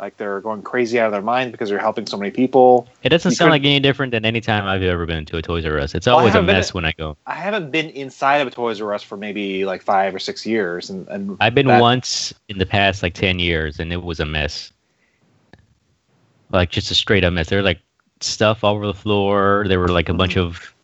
like 0.00 0.16
they're 0.16 0.40
going 0.40 0.62
crazy 0.62 0.98
out 0.98 1.06
of 1.06 1.12
their 1.12 1.22
mind 1.22 1.52
because 1.52 1.68
they're 1.68 1.78
helping 1.78 2.06
so 2.06 2.16
many 2.16 2.30
people. 2.30 2.88
It 3.02 3.10
doesn't 3.10 3.30
You 3.30 3.36
sound 3.36 3.50
like 3.52 3.62
any 3.62 3.78
different 3.80 4.10
than 4.10 4.24
any 4.24 4.40
time 4.40 4.66
I've 4.66 4.82
ever 4.82 5.06
been 5.06 5.24
to 5.26 5.36
a 5.36 5.42
Toys 5.42 5.64
R 5.64 5.78
Us. 5.78 5.94
It's 5.94 6.06
Well, 6.06 6.16
always 6.18 6.34
a 6.34 6.38
haven't 6.38 6.46
been 6.48 6.56
mess 6.56 6.74
when 6.74 6.84
I 6.84 6.92
go. 6.92 7.16
I 7.26 7.34
haven't 7.34 7.70
been 7.70 7.90
inside 7.90 8.38
of 8.38 8.48
a 8.48 8.50
Toys 8.50 8.80
R 8.80 8.92
Us 8.92 9.02
for 9.02 9.16
maybe 9.16 9.64
like 9.64 9.82
five 9.82 10.14
or 10.14 10.18
six 10.18 10.44
years, 10.44 10.90
and, 10.90 11.06
and 11.08 11.36
I've 11.40 11.54
been 11.54 11.66
that- 11.68 11.80
once 11.80 12.34
in 12.48 12.58
the 12.58 12.66
past 12.66 13.02
like 13.02 13.14
ten 13.14 13.38
years, 13.38 13.78
and 13.78 13.92
it 13.92 14.02
was 14.02 14.20
a 14.20 14.26
mess. 14.26 14.72
Like 16.50 16.70
just 16.70 16.90
a 16.90 16.94
straight 16.94 17.24
up 17.24 17.32
mess. 17.32 17.48
There 17.48 17.58
were 17.58 17.64
like 17.64 17.80
stuff 18.20 18.64
all 18.64 18.74
over 18.74 18.86
the 18.86 18.94
floor. 18.94 19.64
There 19.68 19.80
were 19.80 19.88
like 19.88 20.08
a 20.08 20.14
bunch 20.14 20.36
of 20.36 20.74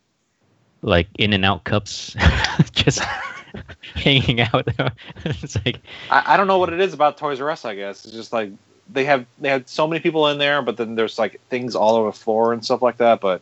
like 0.81 1.07
in 1.19 1.33
and 1.33 1.45
out 1.45 1.63
cups 1.65 2.15
just 2.71 3.01
hanging 3.95 4.41
out. 4.41 4.67
it's 5.25 5.55
like 5.65 5.79
I, 6.09 6.33
I 6.33 6.37
don't 6.37 6.47
know 6.47 6.57
what 6.57 6.71
it 6.73 6.79
is 6.79 6.93
about 6.93 7.17
Toys 7.17 7.39
R 7.41 7.49
Us. 7.51 7.65
I 7.65 7.75
guess 7.75 8.05
it's 8.05 8.13
just 8.13 8.33
like 8.33 8.51
they 8.93 9.05
have 9.05 9.25
they 9.39 9.49
had 9.49 9.67
so 9.67 9.87
many 9.87 9.99
people 9.99 10.27
in 10.27 10.37
there, 10.37 10.61
but 10.61 10.77
then 10.77 10.95
there's 10.95 11.17
like 11.17 11.39
things 11.49 11.75
all 11.75 11.95
over 11.95 12.11
the 12.11 12.17
floor 12.17 12.53
and 12.53 12.63
stuff 12.63 12.81
like 12.81 12.97
that. 12.97 13.21
But 13.21 13.41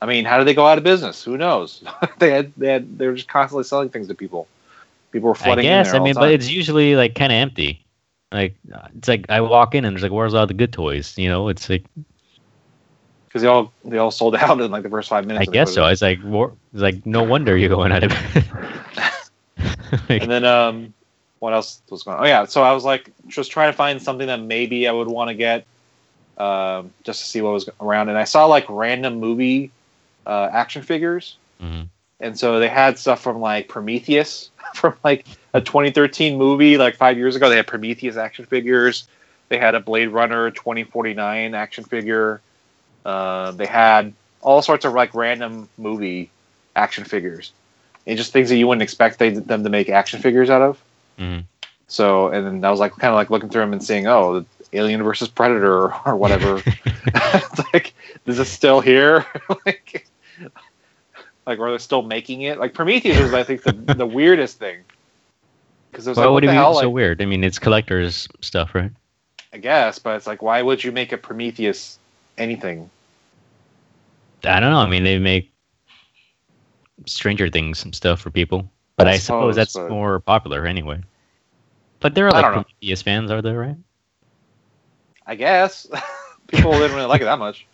I 0.00 0.06
mean, 0.06 0.24
how 0.24 0.38
did 0.38 0.46
they 0.46 0.54
go 0.54 0.66
out 0.66 0.78
of 0.78 0.84
business? 0.84 1.22
Who 1.22 1.36
knows? 1.36 1.84
they 2.18 2.30
had 2.30 2.52
they 2.56 2.68
had 2.68 2.98
they 2.98 3.06
were 3.06 3.14
just 3.14 3.28
constantly 3.28 3.64
selling 3.64 3.88
things 3.88 4.08
to 4.08 4.14
people. 4.14 4.48
People 5.10 5.28
were 5.28 5.34
I 5.34 5.44
flooding 5.44 5.66
in 5.66 5.70
guess. 5.70 5.94
I 5.94 5.98
mean, 5.98 6.14
but 6.14 6.30
it's 6.30 6.48
usually 6.48 6.96
like 6.96 7.14
kind 7.14 7.32
of 7.32 7.36
empty. 7.36 7.84
Like 8.32 8.56
it's 8.96 9.08
like 9.08 9.26
I 9.28 9.40
walk 9.42 9.74
in 9.74 9.84
and 9.84 9.94
there's 9.94 10.02
like, 10.02 10.12
where's 10.12 10.34
all 10.34 10.46
the 10.46 10.54
good 10.54 10.72
toys? 10.72 11.16
You 11.18 11.28
know, 11.28 11.48
it's 11.48 11.68
like 11.68 11.84
because 13.28 13.42
they 13.42 13.48
all 13.48 13.72
they 13.84 13.98
all 13.98 14.10
sold 14.10 14.36
out 14.36 14.60
in 14.60 14.70
like 14.70 14.82
the 14.82 14.90
first 14.90 15.08
five 15.08 15.26
minutes. 15.26 15.48
I 15.48 15.52
guess 15.52 15.72
so. 15.72 15.82
Toys 15.82 15.84
R 15.84 15.84
Us. 15.84 15.92
It's 15.92 16.02
like 16.02 16.20
wha- 16.24 16.50
it's 16.72 16.82
like 16.82 17.06
no 17.06 17.22
wonder 17.22 17.56
you're 17.56 17.68
going 17.68 17.92
out 17.92 18.04
of. 18.04 18.12
Like, 20.08 20.22
and 20.22 20.30
then 20.30 20.44
um 20.46 20.94
what 21.42 21.52
else 21.52 21.82
was 21.90 22.04
going 22.04 22.16
on? 22.16 22.24
Oh 22.24 22.26
yeah 22.26 22.44
so 22.44 22.62
i 22.62 22.72
was 22.72 22.84
like 22.84 23.10
just 23.26 23.50
trying 23.50 23.72
to 23.72 23.76
find 23.76 24.00
something 24.00 24.28
that 24.28 24.40
maybe 24.40 24.86
i 24.86 24.92
would 24.92 25.08
want 25.08 25.28
to 25.28 25.34
get 25.34 25.66
um 26.38 26.92
just 27.02 27.20
to 27.20 27.26
see 27.26 27.40
what 27.42 27.52
was 27.52 27.68
around 27.80 28.08
and 28.08 28.16
i 28.16 28.24
saw 28.24 28.46
like 28.46 28.64
random 28.68 29.18
movie 29.18 29.70
uh 30.26 30.48
action 30.52 30.82
figures. 30.82 31.36
Mhm. 31.60 31.88
and 32.20 32.38
so 32.38 32.60
they 32.60 32.68
had 32.68 32.98
stuff 32.98 33.20
from 33.20 33.40
like 33.40 33.68
prometheus 33.68 34.50
from 34.74 34.94
like 35.02 35.26
a 35.54 35.60
2013 35.60 36.38
movie 36.38 36.76
like 36.78 36.96
five 36.96 37.18
years 37.18 37.36
ago. 37.36 37.48
They 37.48 37.56
had 37.56 37.66
prometheus 37.66 38.16
action 38.16 38.46
figures. 38.46 39.06
They 39.48 39.58
had 39.58 39.74
a 39.74 39.80
blade 39.80 40.08
runner 40.08 40.50
2049 40.50 41.54
action 41.54 41.84
figure. 41.84 42.40
Uh, 43.04 43.50
they 43.52 43.66
had 43.66 44.14
all 44.40 44.62
sorts 44.62 44.84
of 44.84 44.94
like 44.94 45.14
random 45.14 45.68
movie 45.76 46.30
action 46.74 47.04
figures. 47.04 47.52
And 48.06 48.16
just 48.16 48.32
things 48.32 48.48
that 48.48 48.56
you 48.56 48.66
wouldn't 48.66 48.82
expect 48.82 49.18
they, 49.18 49.30
them 49.30 49.62
to 49.62 49.70
make 49.70 49.88
action 49.88 50.20
figures 50.20 50.50
out 50.50 50.62
of 50.62 50.82
Mhm. 51.22 51.44
so 51.86 52.28
and 52.28 52.46
then 52.46 52.64
i 52.64 52.70
was 52.70 52.80
like 52.80 52.92
kind 52.92 53.10
of 53.12 53.14
like 53.14 53.30
looking 53.30 53.48
through 53.48 53.62
them 53.62 53.72
and 53.72 53.82
seeing 53.82 54.06
oh 54.06 54.44
alien 54.72 55.02
versus 55.02 55.28
predator 55.28 55.92
or 56.06 56.16
whatever 56.22 56.62
it's 56.66 57.72
like 57.72 57.94
is 58.26 58.38
it 58.38 58.46
still 58.46 58.80
here 58.80 59.24
like 59.66 60.06
like 61.46 61.58
are 61.58 61.70
they 61.70 61.78
still 61.78 62.02
making 62.02 62.42
it 62.42 62.58
like 62.58 62.74
prometheus 62.74 63.20
was 63.20 63.34
i 63.34 63.42
think 63.42 63.62
the, 63.62 63.72
the 63.94 64.06
weirdest 64.06 64.58
thing 64.58 64.78
because 65.90 66.06
it 66.06 66.10
was 66.10 66.16
Well, 66.16 66.26
like 66.26 66.30
what 66.30 66.34
what 66.34 66.40
do 66.40 66.46
the 66.46 66.52
you 66.54 66.58
mean 66.58 66.62
hell 66.64 66.74
so 66.74 66.86
like, 66.86 66.94
weird? 66.94 67.20
I 67.20 67.26
mean, 67.26 67.44
it's 67.44 67.58
collectors 67.58 68.26
stuff, 68.40 68.74
right? 68.74 68.90
i 69.52 69.58
guess 69.58 69.98
but 69.98 70.16
it's 70.16 70.26
like 70.26 70.40
why 70.42 70.62
would 70.62 70.82
you 70.82 70.90
make 70.90 71.12
a 71.12 71.18
prometheus 71.18 71.98
anything 72.38 72.88
I 74.44 74.58
don't 74.58 74.72
know. 74.72 74.78
I 74.78 74.88
mean, 74.88 75.04
they 75.04 75.18
make 75.20 75.52
Stranger 77.06 77.48
Things 77.48 77.84
and 77.84 77.94
stuff 77.94 78.20
for 78.20 78.30
people, 78.30 78.68
but 78.96 79.06
I 79.06 79.12
I, 79.12 79.16
suppose 79.18 79.54
suppose, 79.54 79.56
that's 79.56 79.74
but- 79.74 79.90
more 79.90 80.18
popular 80.20 80.66
anyway. 80.66 81.00
But 82.02 82.14
there 82.14 82.26
are 82.26 82.32
like. 82.32 82.44
Prometheus 82.44 83.02
fans, 83.02 83.30
are 83.30 83.40
there? 83.42 83.58
Right? 83.58 83.76
i 85.26 85.34
guess 85.36 85.86
people 86.48 86.72
didn't 86.80 86.96
really 86.96 87.06
like 87.06 87.20
it 87.20 87.26
that 87.26 87.38
much 87.38 87.64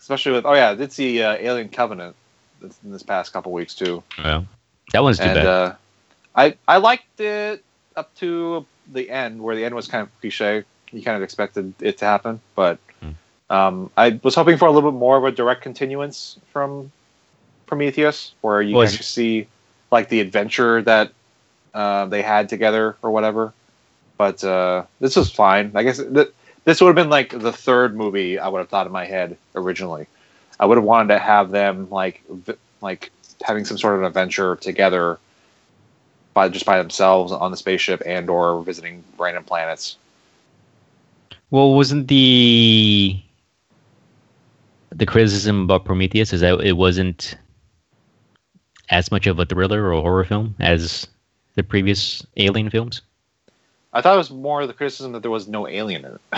especially 0.00 0.32
with 0.32 0.44
oh 0.44 0.54
yeah 0.54 0.70
i 0.70 0.74
did 0.74 0.92
see 0.92 1.22
uh, 1.22 1.36
alien 1.38 1.68
covenant 1.68 2.16
in 2.62 2.90
this 2.90 3.02
past 3.02 3.32
couple 3.32 3.52
weeks 3.52 3.74
too 3.74 4.02
Well, 4.22 4.44
that 4.92 5.02
one's 5.02 5.18
too 5.18 5.24
and 5.24 5.34
bad. 5.34 5.46
uh, 5.46 5.74
I 6.34 6.54
I 6.66 6.76
liked 6.78 7.20
it 7.20 7.62
up 7.96 8.12
to 8.16 8.66
the 8.92 9.08
end, 9.08 9.40
where 9.40 9.54
the 9.54 9.64
end 9.64 9.74
was 9.74 9.86
kind 9.86 10.02
of 10.02 10.20
cliche. 10.20 10.64
You 10.90 11.02
kind 11.02 11.16
of 11.16 11.22
expected 11.22 11.72
it 11.80 11.98
to 11.98 12.04
happen, 12.04 12.40
but 12.56 12.78
Hmm. 13.00 13.10
um, 13.48 13.90
I 13.96 14.18
was 14.22 14.34
hoping 14.34 14.58
for 14.58 14.66
a 14.66 14.72
little 14.72 14.90
bit 14.90 14.98
more 14.98 15.16
of 15.16 15.24
a 15.24 15.30
direct 15.30 15.62
continuance 15.62 16.38
from 16.52 16.90
Prometheus, 17.66 18.34
where 18.40 18.60
you 18.60 18.74
Well, 18.74 18.86
can 18.86 18.96
see 19.02 19.46
like 19.90 20.08
the 20.08 20.20
adventure 20.20 20.82
that 20.82 21.12
uh, 21.72 22.06
they 22.06 22.22
had 22.22 22.48
together 22.48 22.96
or 23.02 23.10
whatever. 23.10 23.52
But 24.20 24.44
uh, 24.44 24.84
this 25.00 25.16
was 25.16 25.30
fine. 25.30 25.72
I 25.74 25.82
guess 25.82 25.96
th- 25.96 26.28
this 26.66 26.78
would 26.82 26.88
have 26.88 26.94
been 26.94 27.08
like 27.08 27.30
the 27.30 27.54
third 27.54 27.96
movie 27.96 28.38
I 28.38 28.48
would 28.48 28.58
have 28.58 28.68
thought 28.68 28.84
in 28.84 28.92
my 28.92 29.06
head 29.06 29.38
originally. 29.54 30.08
I 30.60 30.66
would 30.66 30.76
have 30.76 30.84
wanted 30.84 31.14
to 31.14 31.18
have 31.18 31.50
them 31.50 31.88
like 31.88 32.22
v- 32.28 32.60
like 32.82 33.12
having 33.42 33.64
some 33.64 33.78
sort 33.78 33.94
of 33.94 34.00
an 34.00 34.06
adventure 34.06 34.56
together 34.56 35.18
by 36.34 36.50
just 36.50 36.66
by 36.66 36.76
themselves 36.76 37.32
on 37.32 37.50
the 37.50 37.56
spaceship 37.56 38.02
and 38.04 38.28
or 38.28 38.62
visiting 38.62 39.02
random 39.16 39.42
planets. 39.42 39.96
Well, 41.50 41.72
wasn't 41.72 42.08
the 42.08 43.18
the 44.90 45.06
criticism 45.06 45.62
about 45.62 45.86
Prometheus 45.86 46.34
is 46.34 46.42
that 46.42 46.60
it 46.60 46.76
wasn't 46.76 47.38
as 48.90 49.10
much 49.10 49.26
of 49.26 49.38
a 49.38 49.46
thriller 49.46 49.94
or 49.94 50.02
horror 50.02 50.24
film 50.24 50.56
as 50.60 51.06
the 51.54 51.62
previous 51.62 52.22
Alien 52.36 52.68
films? 52.68 53.00
I 53.92 54.00
thought 54.00 54.14
it 54.14 54.18
was 54.18 54.30
more 54.30 54.66
the 54.66 54.72
criticism 54.72 55.12
that 55.12 55.22
there 55.22 55.30
was 55.30 55.48
no 55.48 55.66
alien 55.66 56.04
in 56.04 56.12
it. 56.12 56.20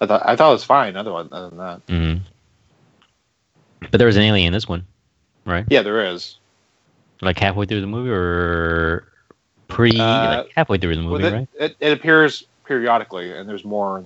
I 0.00 0.06
thought 0.06 0.22
I 0.24 0.36
thought 0.36 0.50
it 0.50 0.54
was 0.54 0.64
fine. 0.64 0.96
Otherwise, 0.96 1.28
other 1.32 1.48
than 1.50 1.58
that, 1.58 1.80
hmm 1.88 2.14
But 3.90 3.98
there 3.98 4.06
was 4.06 4.16
an 4.16 4.22
alien 4.22 4.48
in 4.48 4.52
this 4.52 4.68
one, 4.68 4.86
right? 5.44 5.66
yeah, 5.68 5.82
there 5.82 6.06
is. 6.06 6.36
Like 7.22 7.38
halfway 7.38 7.66
through 7.66 7.82
the 7.82 7.86
movie, 7.86 8.10
or 8.10 9.08
pre 9.68 9.90
Uh, 10.00 10.36
like 10.36 10.52
halfway 10.54 10.78
through 10.78 10.96
the 10.96 11.02
movie, 11.02 11.24
it, 11.24 11.32
right? 11.32 11.48
it, 11.58 11.76
it 11.80 11.92
appears 11.92 12.44
periodically, 12.64 13.32
and 13.32 13.48
there's 13.48 13.64
more 13.64 14.04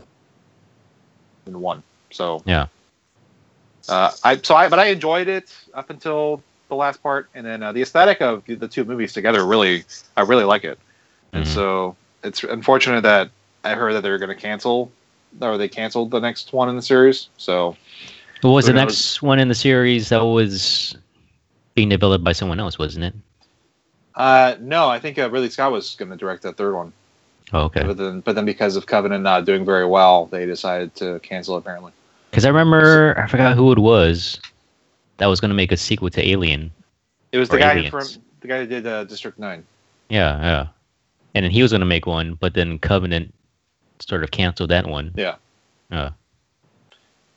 than 1.45 1.61
one. 1.61 1.83
So 2.11 2.43
Yeah. 2.47 2.67
uh, 3.89 4.11
I 4.25 4.37
so 4.39 4.57
I 4.57 4.69
but 4.69 4.79
I 4.79 4.87
enjoyed 4.87 5.29
it 5.29 5.55
up 5.75 5.91
until 5.91 6.43
the 6.69 6.75
last 6.75 7.03
part, 7.03 7.29
and 7.35 7.47
then 7.47 7.63
uh, 7.63 7.73
the 7.73 7.83
aesthetic 7.83 8.21
of 8.21 8.43
the 8.47 8.67
two 8.67 8.85
movies 8.85 9.13
together 9.13 9.45
really 9.45 9.85
I 10.17 10.23
really 10.23 10.45
like 10.45 10.65
it, 10.65 10.79
and 11.33 11.45
Mhm. 11.45 11.49
so 11.49 11.97
it's 12.25 12.43
unfortunate 12.43 13.03
that 13.03 13.31
I 13.63 13.75
heard 13.75 13.93
that 13.95 14.03
they're 14.03 14.19
going 14.19 14.35
to 14.35 14.41
cancel 14.41 14.91
or 15.41 15.57
they 15.59 15.69
canceled 15.69 16.11
the 16.11 16.21
next 16.21 16.53
one 16.53 16.69
in 16.69 16.77
the 16.77 16.83
series. 16.83 17.29
So 17.37 17.77
What 18.43 18.51
was 18.51 18.67
the 18.67 18.73
knows? 18.73 18.83
next 18.87 19.23
one 19.23 19.39
in 19.39 19.49
the 19.49 19.55
series 19.55 20.09
that 20.11 20.25
was 20.25 20.97
being 21.75 21.89
developed 21.89 22.25
by 22.25 22.33
someone 22.33 22.61
else, 22.61 22.79
wasn't 22.79 23.05
it? 23.07 23.15
uh, 24.15 24.57
no, 24.61 24.89
I 24.89 24.99
think 25.01 25.19
uh, 25.19 25.29
Ridley 25.31 25.51
Scott 25.51 25.73
was 25.73 25.95
going 25.97 26.11
to 26.11 26.17
direct 26.17 26.43
that 26.45 26.57
third 26.57 26.75
one, 26.75 26.93
Oh, 27.53 27.63
okay. 27.65 27.83
but 27.83 27.97
then 27.97 28.21
but 28.21 28.35
then 28.37 28.45
because 28.45 28.77
of 28.77 28.87
Covenant 28.87 29.23
not 29.25 29.45
doing 29.45 29.65
very 29.65 29.85
well, 29.87 30.27
they 30.27 30.47
decided 30.47 30.95
to 30.97 31.19
cancel. 31.21 31.57
Apparently, 31.57 31.91
Because 32.31 32.45
I 32.45 32.49
remember, 32.49 33.19
I 33.19 33.27
forgot 33.27 33.57
who 33.57 33.73
it 33.73 33.79
was 33.79 34.41
that 35.17 35.27
was 35.27 35.41
going 35.41 35.49
to 35.51 35.55
make 35.57 35.73
a 35.73 35.77
sequel 35.77 36.11
to 36.11 36.29
Alien. 36.29 36.71
it 37.33 37.39
was 37.39 37.49
the 37.49 37.59
guy 37.59 37.73
Aliens. 37.73 37.91
from 37.91 38.23
the 38.41 38.47
guy 38.49 38.59
who 38.61 38.67
did 38.67 38.87
uh, 38.87 39.03
District 39.05 39.37
Nine. 39.39 39.65
Yeah, 40.11 40.39
yeah. 40.41 40.67
And 41.35 41.45
then 41.45 41.51
he 41.51 41.63
was 41.63 41.73
going 41.73 41.81
to 41.81 41.87
make 41.87 42.07
one, 42.07 42.35
but 42.35 42.55
then 42.55 42.79
Covenant 42.79 43.35
sort 44.01 44.23
of 44.23 44.31
canceled 44.31 44.71
that 44.71 44.87
one. 44.87 45.13
Yeah. 45.17 45.37
Uh, 45.91 46.11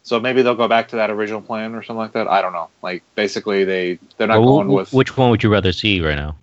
So 0.03 0.19
maybe 0.19 0.41
they'll 0.41 0.55
go 0.55 0.67
back 0.67 0.87
to 0.89 0.95
that 0.97 1.09
original 1.09 1.41
plan 1.41 1.75
or 1.75 1.83
something 1.83 1.97
like 1.99 2.13
that. 2.13 2.27
I 2.27 2.41
don't 2.41 2.53
know. 2.53 2.69
Like 2.81 3.03
basically, 3.15 3.63
they 3.65 3.99
they're 4.17 4.27
not 4.27 4.39
well, 4.39 4.57
going 4.57 4.69
with. 4.69 4.93
Which 4.93 5.17
one 5.17 5.31
would 5.31 5.43
you 5.43 5.49
rather 5.49 5.71
see 5.73 5.99
right 6.01 6.15
now? 6.15 6.37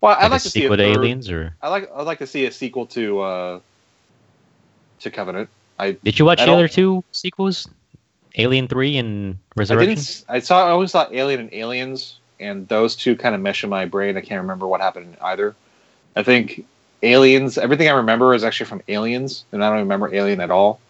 well, 0.00 0.16
I'd 0.18 0.30
Like 0.30 0.42
to 0.42 0.50
see 0.50 0.60
a 0.60 0.62
sequel 0.62 0.76
to 0.76 0.82
Aliens, 0.82 1.30
or 1.30 1.54
I 1.62 1.68
like 1.68 1.90
I'd 1.94 2.06
like 2.06 2.18
to 2.18 2.26
see 2.26 2.46
a 2.46 2.52
sequel 2.52 2.86
to 2.86 3.20
uh 3.20 3.60
to 5.00 5.10
Covenant. 5.10 5.48
I 5.78 5.92
did 5.92 6.18
you 6.18 6.24
watch 6.24 6.40
I 6.40 6.46
the 6.46 6.52
other 6.52 6.68
two 6.68 7.04
sequels, 7.12 7.68
Alien 8.36 8.68
Three 8.68 8.96
and 8.98 9.38
I 9.54 9.60
Resurrection? 9.60 9.88
didn't. 9.90 9.98
s- 10.08 10.24
I 10.28 10.38
saw. 10.40 10.66
I 10.66 10.70
always 10.70 10.90
thought 10.92 11.14
Alien 11.14 11.40
and 11.40 11.54
Aliens, 11.54 12.18
and 12.40 12.66
those 12.68 12.96
two 12.96 13.14
kind 13.16 13.34
of 13.34 13.40
mesh 13.40 13.62
in 13.62 13.70
my 13.70 13.84
brain. 13.84 14.16
I 14.16 14.20
can't 14.20 14.40
remember 14.42 14.66
what 14.66 14.80
happened 14.80 15.14
in 15.14 15.16
either. 15.22 15.54
I 16.16 16.22
think 16.22 16.64
Aliens. 17.02 17.56
Everything 17.58 17.88
I 17.88 17.92
remember 17.92 18.34
is 18.34 18.44
actually 18.44 18.66
from 18.66 18.82
Aliens, 18.88 19.44
and 19.52 19.64
I 19.64 19.68
don't 19.70 19.78
remember 19.78 20.14
Alien 20.14 20.40
at 20.40 20.50
all. 20.50 20.80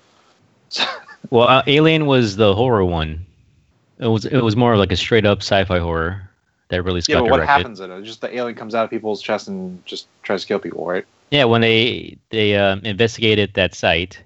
Well, 1.29 1.47
uh, 1.47 1.63
Alien 1.67 2.07
was 2.07 2.37
the 2.37 2.55
horror 2.55 2.85
one. 2.85 3.27
It 3.99 4.07
was 4.07 4.25
it 4.25 4.41
was 4.43 4.57
more 4.57 4.77
like 4.79 4.91
a 4.91 4.97
straight 4.97 5.27
up 5.27 5.41
sci-fi 5.43 5.79
horror, 5.79 6.29
that 6.69 6.83
Ridley 6.83 7.03
Yeah, 7.07 7.21
but 7.21 7.31
what 7.31 7.47
happens 7.47 7.79
in 7.81 7.91
it? 7.91 8.03
Just 8.05 8.23
the 8.23 8.35
alien 8.35 8.57
comes 8.57 8.75
out 8.75 8.85
of 8.85 8.91
people's 8.91 9.21
chest 9.21 9.47
and 9.47 9.85
just 9.85 10.07
tries 10.23 10.41
to 10.43 10.49
kill 10.49 10.59
people, 10.59 10.87
right? 10.87 11.05
Yeah, 11.31 11.45
when 11.45 11.61
they 11.61 12.17
they 12.31 12.57
um, 12.57 12.81
investigated 12.85 13.53
that 13.55 13.75
site, 13.75 14.21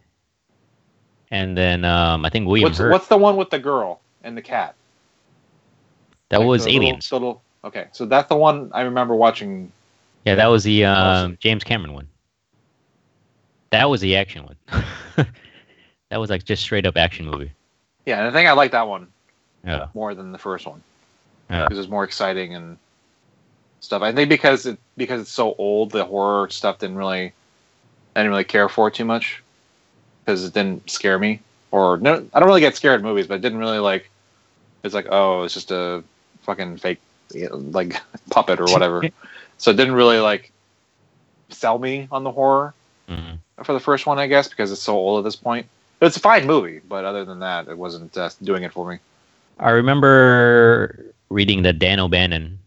and 1.33 1.59
then 1.59 1.85
um, 1.85 2.25
I 2.25 2.31
think 2.31 2.47
William 2.47 2.69
What's 2.69 2.79
Hurt. 2.79 2.93
what's 2.93 3.09
the 3.09 3.19
one 3.19 3.37
with 3.37 3.51
the 3.51 3.59
girl 3.59 4.01
and 4.23 4.37
the 4.37 4.43
cat? 4.43 4.77
that 6.29 6.39
Like 6.39 6.47
was 6.49 6.65
the 6.65 6.79
little- 6.79 6.99
Little, 7.11 7.43
okay, 7.65 7.89
so 7.93 8.07
that's 8.07 8.29
the 8.29 8.37
one 8.37 8.71
I 8.73 8.83
remember 8.83 9.17
watching. 9.17 9.73
Yeah, 10.25 10.35
that 10.37 10.47
was 10.47 10.65
the 10.65 10.85
um. 10.85 11.37
James 11.41 11.65
Cameron 11.65 11.93
one. 11.93 12.09
That 13.71 13.91
was 13.91 14.01
the 14.01 14.17
action 14.17 14.45
one. 14.45 14.57
that 16.11 16.17
was 16.19 16.31
like 16.31 16.45
just 16.45 16.63
straight 16.63 16.87
up 16.87 16.97
action 16.97 17.27
movie. 17.27 17.51
Yeah, 18.07 18.19
and 18.19 18.29
I 18.29 18.31
think 18.31 18.49
I 18.49 18.53
like 18.53 18.73
that 18.73 18.87
one 18.87 19.09
Yeah. 19.65 19.89
more 19.95 20.15
than 20.15 20.31
the 20.33 20.39
first 20.39 20.67
one 20.67 20.83
Yeah. 21.51 21.65
because 21.65 21.79
it's 21.79 21.91
more 21.91 22.05
exciting 22.05 22.55
and 22.55 22.77
stuff. 23.81 24.03
I 24.03 24.13
think 24.13 24.29
because 24.29 24.67
it 24.67 24.79
because 24.97 25.23
it's 25.23 25.33
so 25.33 25.55
old, 25.59 25.91
the 25.91 26.05
horror 26.05 26.49
stuff 26.51 26.79
didn't 26.79 26.97
really, 26.97 27.33
I 28.15 28.21
didn't 28.21 28.31
really 28.31 28.45
care 28.45 28.69
for 28.69 28.89
it 28.89 28.95
too 28.95 29.05
much 29.05 29.43
because 30.25 30.45
it 30.45 30.55
didn't 30.55 30.89
scare 30.89 31.19
me. 31.19 31.41
Or 31.71 31.97
no, 31.97 32.25
I 32.33 32.39
don't 32.39 32.49
really 32.49 32.61
get 32.61 32.77
scared 32.77 33.01
in 33.01 33.07
movies, 33.07 33.27
but 33.27 33.35
it 33.35 33.41
didn't 33.43 33.59
really 33.59 33.79
like. 33.81 34.09
It's 34.85 34.95
like 34.95 35.09
oh, 35.11 35.43
it's 35.43 35.55
just 35.55 35.73
a 35.73 36.05
fucking 36.43 36.77
fake 36.77 37.01
like 37.33 37.97
puppet 38.31 38.61
or 38.61 38.67
whatever. 38.67 39.03
so 39.59 39.71
it 39.71 39.77
didn't 39.77 39.95
really 39.95 40.19
like 40.19 40.51
sell 41.51 41.79
me 41.79 42.09
on 42.11 42.25
the 42.25 42.31
horror 42.33 42.75
Mhm. 43.09 43.39
for 43.63 43.73
the 43.73 43.81
first 43.81 44.07
one, 44.07 44.19
I 44.19 44.27
guess, 44.27 44.49
because 44.49 44.73
it's 44.73 44.81
so 44.83 44.95
old 44.95 45.19
at 45.19 45.25
this 45.25 45.37
point. 45.37 45.67
But 45.99 46.07
it's 46.07 46.17
a 46.17 46.21
fine 46.21 46.47
movie, 46.47 46.81
but 46.89 47.05
other 47.05 47.25
than 47.25 47.39
that, 47.41 47.69
it 47.69 47.79
wasn't 47.79 48.17
uh, 48.17 48.31
doing 48.43 48.63
it 48.63 48.73
for 48.73 48.89
me. 48.91 48.99
I 49.59 49.71
remember 49.71 51.05
reading 51.31 51.63
that 51.63 51.79
Dan 51.79 52.01
O'Bannon. 52.01 52.59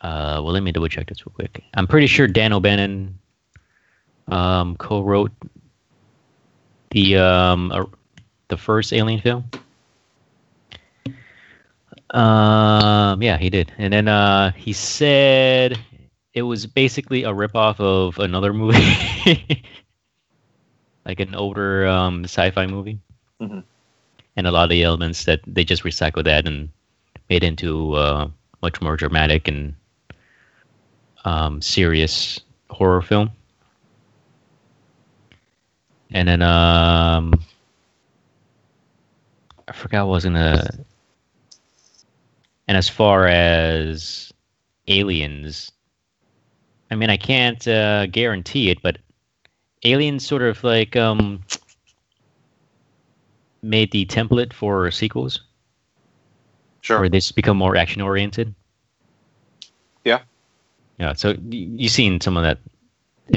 Uh, 0.00 0.40
well, 0.42 0.52
let 0.52 0.62
me 0.62 0.72
double 0.72 0.88
check 0.88 1.08
this 1.08 1.26
real 1.26 1.32
quick. 1.34 1.62
I'm 1.74 1.86
pretty 1.86 2.06
sure 2.06 2.26
Dan 2.26 2.52
O'Bannon 2.52 3.18
um, 4.28 4.76
co-wrote 4.76 5.32
the 6.90 7.16
um, 7.18 7.70
uh, 7.72 7.84
the 8.48 8.56
first 8.56 8.92
Alien 8.92 9.20
film. 9.20 9.44
Um, 12.10 13.22
yeah, 13.22 13.36
he 13.38 13.50
did, 13.50 13.72
and 13.78 13.92
then 13.92 14.08
uh, 14.08 14.52
he 14.52 14.72
said 14.72 15.78
it 16.34 16.42
was 16.42 16.66
basically 16.66 17.22
a 17.24 17.30
ripoff 17.30 17.80
of 17.80 18.18
another 18.18 18.52
movie, 18.52 19.62
like 21.06 21.20
an 21.20 21.34
older 21.34 21.86
um, 21.86 22.24
sci-fi 22.24 22.66
movie 22.66 22.98
and 24.36 24.46
a 24.46 24.50
lot 24.50 24.64
of 24.64 24.70
the 24.70 24.82
elements 24.82 25.24
that 25.24 25.40
they 25.46 25.64
just 25.64 25.84
recycled 25.84 26.24
that 26.24 26.46
and 26.46 26.68
made 27.30 27.44
into 27.44 27.94
uh, 27.94 28.28
much 28.62 28.80
more 28.80 28.96
dramatic 28.96 29.48
and 29.48 29.74
um, 31.24 31.62
serious 31.62 32.40
horror 32.70 33.02
film. 33.02 33.30
And 36.10 36.28
then 36.28 36.42
um, 36.42 37.34
I 39.66 39.72
forgot 39.72 40.06
what 40.06 40.14
was 40.14 40.24
in 40.24 40.36
a. 40.36 40.66
And 42.66 42.78
as 42.78 42.88
far 42.88 43.26
as 43.26 44.32
aliens, 44.88 45.70
I 46.94 46.96
mean, 46.96 47.10
I 47.10 47.16
can't 47.16 47.66
uh, 47.66 48.06
guarantee 48.06 48.70
it, 48.70 48.80
but 48.80 48.98
aliens 49.84 50.24
sort 50.24 50.42
of 50.42 50.62
like 50.62 50.94
um, 50.94 51.40
made 53.62 53.90
the 53.90 54.06
template 54.06 54.52
for 54.52 54.88
sequels 54.92 55.40
Sure. 56.82 57.00
where 57.00 57.08
they 57.08 57.18
just 57.18 57.34
become 57.34 57.56
more 57.56 57.76
action 57.76 58.00
oriented. 58.00 58.54
Yeah. 60.04 60.20
Yeah. 60.98 61.14
So 61.14 61.30
y- 61.30 61.38
you've 61.48 61.90
seen 61.90 62.20
some 62.20 62.36
of 62.36 62.44
that. 62.44 62.58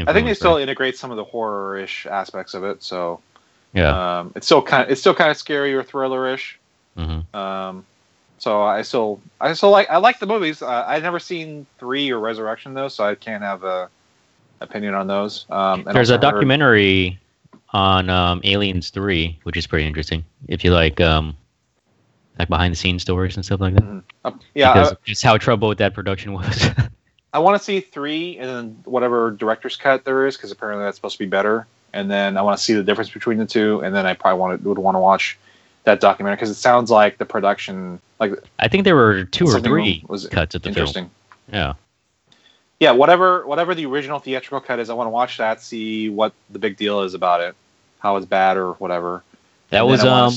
I 0.06 0.14
think 0.14 0.28
they 0.28 0.36
still 0.36 0.56
right? 0.56 0.62
integrate 0.62 0.96
some 0.96 1.10
of 1.10 1.18
the 1.18 1.24
horror-ish 1.24 2.06
aspects 2.06 2.54
of 2.54 2.64
it, 2.64 2.84
so 2.84 3.22
Yeah. 3.74 4.20
um, 4.20 4.34
it's 4.36 4.46
still 4.46 4.62
kind 4.62 4.84
of 4.84 4.92
it's 4.92 5.02
still 5.02 5.16
kind 5.16 5.32
of 5.32 5.38
scary 5.38 5.74
or 5.74 5.82
thriller-ish. 5.82 6.60
hmm 6.96 7.22
Um, 7.36 7.86
so 8.48 8.62
I 8.64 8.82
still 8.82 9.20
I 9.42 9.52
still 9.52 9.72
like 9.72 9.90
I 9.90 9.98
like 9.98 10.20
the 10.20 10.26
movies. 10.26 10.62
Uh, 10.62 10.86
I've 10.88 11.04
never 11.04 11.20
seen 11.20 11.66
three 11.80 12.10
or 12.10 12.20
Resurrection 12.22 12.74
though, 12.74 12.88
so 12.88 13.04
I 13.04 13.14
can't 13.14 13.44
have 13.44 13.66
a 13.66 13.90
opinion 14.62 14.94
on 14.94 15.08
those. 15.08 15.46
Um, 15.50 15.84
There's 15.84 16.12
a 16.12 16.18
documentary 16.18 17.20
on 17.72 18.10
um, 18.10 18.40
Aliens 18.46 18.90
Three, 18.90 19.38
which 19.44 19.58
is 19.58 19.68
pretty 19.68 19.86
interesting. 19.86 20.24
If 20.48 20.64
you 20.64 20.72
like, 20.72 21.02
um, 21.02 21.36
like 22.40 22.48
behind 22.48 22.72
the 22.72 22.78
scenes 22.78 23.02
stories 23.02 23.36
and 23.36 23.44
stuff 23.44 23.60
like 23.60 23.76
that. 23.76 24.04
uh, 24.24 24.32
yeah, 24.56 24.72
Because 24.72 24.92
of 24.94 25.04
just 25.04 25.24
how 25.24 25.38
troubled 25.38 25.78
that 25.80 25.94
production 25.94 26.32
was. 26.32 26.70
I 27.34 27.40
want 27.40 27.60
to 27.60 27.64
see 27.64 27.82
three 27.82 28.38
and 28.38 28.50
then 28.50 28.82
whatever 28.86 29.32
director's 29.32 29.76
cut 29.76 30.06
there 30.06 30.26
is 30.26 30.38
because 30.38 30.52
apparently 30.52 30.86
that's 30.86 30.96
supposed 30.96 31.18
to 31.18 31.24
be 31.26 31.30
better. 31.30 31.68
And 31.92 32.10
then 32.10 32.38
I 32.38 32.42
want 32.44 32.58
to 32.58 32.64
see 32.64 32.74
the 32.74 32.84
difference 32.84 33.10
between 33.10 33.40
the 33.40 33.46
two, 33.46 33.82
and 33.82 33.94
then 33.94 34.06
I 34.06 34.14
probably 34.14 34.40
want 34.40 34.64
to, 34.64 34.70
would 34.70 34.78
want 34.78 34.96
to 34.96 35.00
watch 35.00 35.38
that 35.88 36.00
documentary 36.02 36.36
because 36.36 36.50
it 36.50 36.56
sounds 36.56 36.92
like 36.92 37.18
the 37.18 37.26
production 37.26 38.00
like 38.20 38.34
I 38.60 38.68
think 38.68 38.84
there 38.84 38.96
were 38.96 39.24
two 39.24 39.46
or 39.48 39.60
three 39.60 40.04
was 40.08 40.28
cuts 40.28 40.54
of 40.54 40.62
the 40.62 40.70
film. 40.70 40.78
interesting. 40.78 41.10
Yeah. 41.52 41.74
Yeah, 42.80 42.92
whatever 42.92 43.48
whatever 43.48 43.74
the 43.74 43.86
original 43.88 44.20
theatrical 44.20 44.60
cut 44.62 44.80
is, 44.80 44.90
I 44.90 44.94
want 44.94 45.08
to 45.08 45.12
watch 45.12 45.38
that, 45.38 45.62
see 45.62 46.10
what 46.10 46.34
the 46.52 46.60
big 46.60 46.78
deal 46.78 47.02
is 47.02 47.14
about 47.16 47.42
it, 47.42 47.56
how 48.00 48.18
it's 48.18 48.26
bad 48.26 48.58
or 48.58 48.74
whatever. 48.74 49.24
That 49.70 49.80
And 49.80 49.88
was 49.88 50.04
um. 50.04 50.34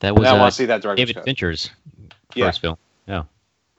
That 0.00 0.14
was 0.14 0.28
I 0.28 0.30
uh, 0.36 0.38
want 0.38 0.52
to 0.52 0.56
see 0.56 0.66
that 0.66 0.82
director's 0.82 1.02
David 1.02 1.14
cut. 1.16 1.24
Fincher's 1.24 1.70
Yeah. 2.34 2.46
first 2.46 2.60
film. 2.60 2.76
Yeah. 3.06 3.24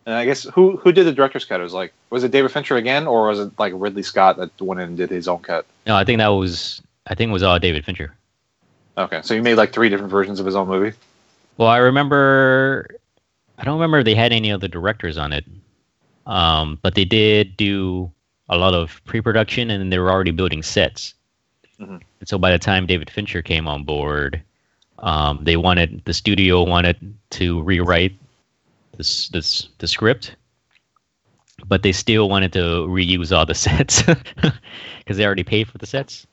And 0.05 0.15
I 0.15 0.25
guess 0.25 0.43
who 0.43 0.77
who 0.77 0.91
did 0.91 1.05
the 1.05 1.11
director's 1.13 1.45
cut? 1.45 1.59
It 1.59 1.63
was 1.63 1.73
like 1.73 1.93
was 2.09 2.23
it 2.23 2.31
David 2.31 2.51
Fincher 2.51 2.75
again, 2.75 3.07
or 3.07 3.27
was 3.27 3.39
it 3.39 3.51
like 3.57 3.73
Ridley 3.75 4.03
Scott 4.03 4.37
that 4.37 4.51
went 4.61 4.79
in 4.81 4.89
and 4.89 4.97
did 4.97 5.09
his 5.09 5.27
own 5.27 5.39
cut? 5.39 5.65
No, 5.85 5.95
I 5.95 6.03
think 6.03 6.17
that 6.19 6.27
was. 6.27 6.81
I 7.07 7.15
think 7.15 7.29
it 7.29 7.33
was 7.33 7.43
all 7.43 7.57
David 7.59 7.85
Fincher. 7.85 8.13
Okay, 8.97 9.21
so 9.23 9.35
he 9.35 9.41
made 9.41 9.55
like 9.55 9.71
three 9.71 9.89
different 9.89 10.11
versions 10.11 10.39
of 10.39 10.45
his 10.45 10.55
own 10.55 10.67
movie. 10.67 10.95
Well, 11.57 11.69
I 11.69 11.77
remember. 11.77 12.87
I 13.59 13.63
don't 13.63 13.75
remember 13.75 13.99
if 13.99 14.05
they 14.05 14.15
had 14.15 14.31
any 14.33 14.51
other 14.51 14.67
directors 14.67 15.17
on 15.17 15.33
it, 15.33 15.45
um, 16.25 16.77
but 16.81 16.93
they 16.95 17.05
did 17.05 17.57
do 17.57 18.11
a 18.49 18.57
lot 18.57 18.73
of 18.73 19.01
pre-production, 19.05 19.71
and 19.71 19.91
they 19.91 19.97
were 19.99 20.11
already 20.11 20.31
building 20.31 20.61
sets. 20.63 21.13
Mhm. 21.79 22.01
And 22.19 22.29
so 22.29 22.37
by 22.37 22.51
the 22.51 22.59
time 22.59 22.85
David 22.85 23.09
Fincher 23.09 23.41
came 23.41 23.67
on 23.67 23.83
board, 23.83 24.41
um, 24.99 25.39
they 25.43 25.57
wanted 25.57 26.01
the 26.05 26.13
studio 26.13 26.63
wanted 26.63 26.97
to 27.31 27.61
rewrite 27.63 28.13
this 28.97 29.27
this 29.29 29.69
the 29.77 29.87
script, 29.87 30.35
but 31.67 31.83
they 31.83 31.91
still 31.91 32.29
wanted 32.29 32.53
to 32.53 32.87
reuse 32.87 33.35
all 33.35 33.45
the 33.45 33.53
sets 33.65 34.01
because 34.01 35.17
they 35.17 35.25
already 35.25 35.43
paid 35.43 35.67
for 35.67 35.77
the 35.77 35.85
sets. 35.85 36.25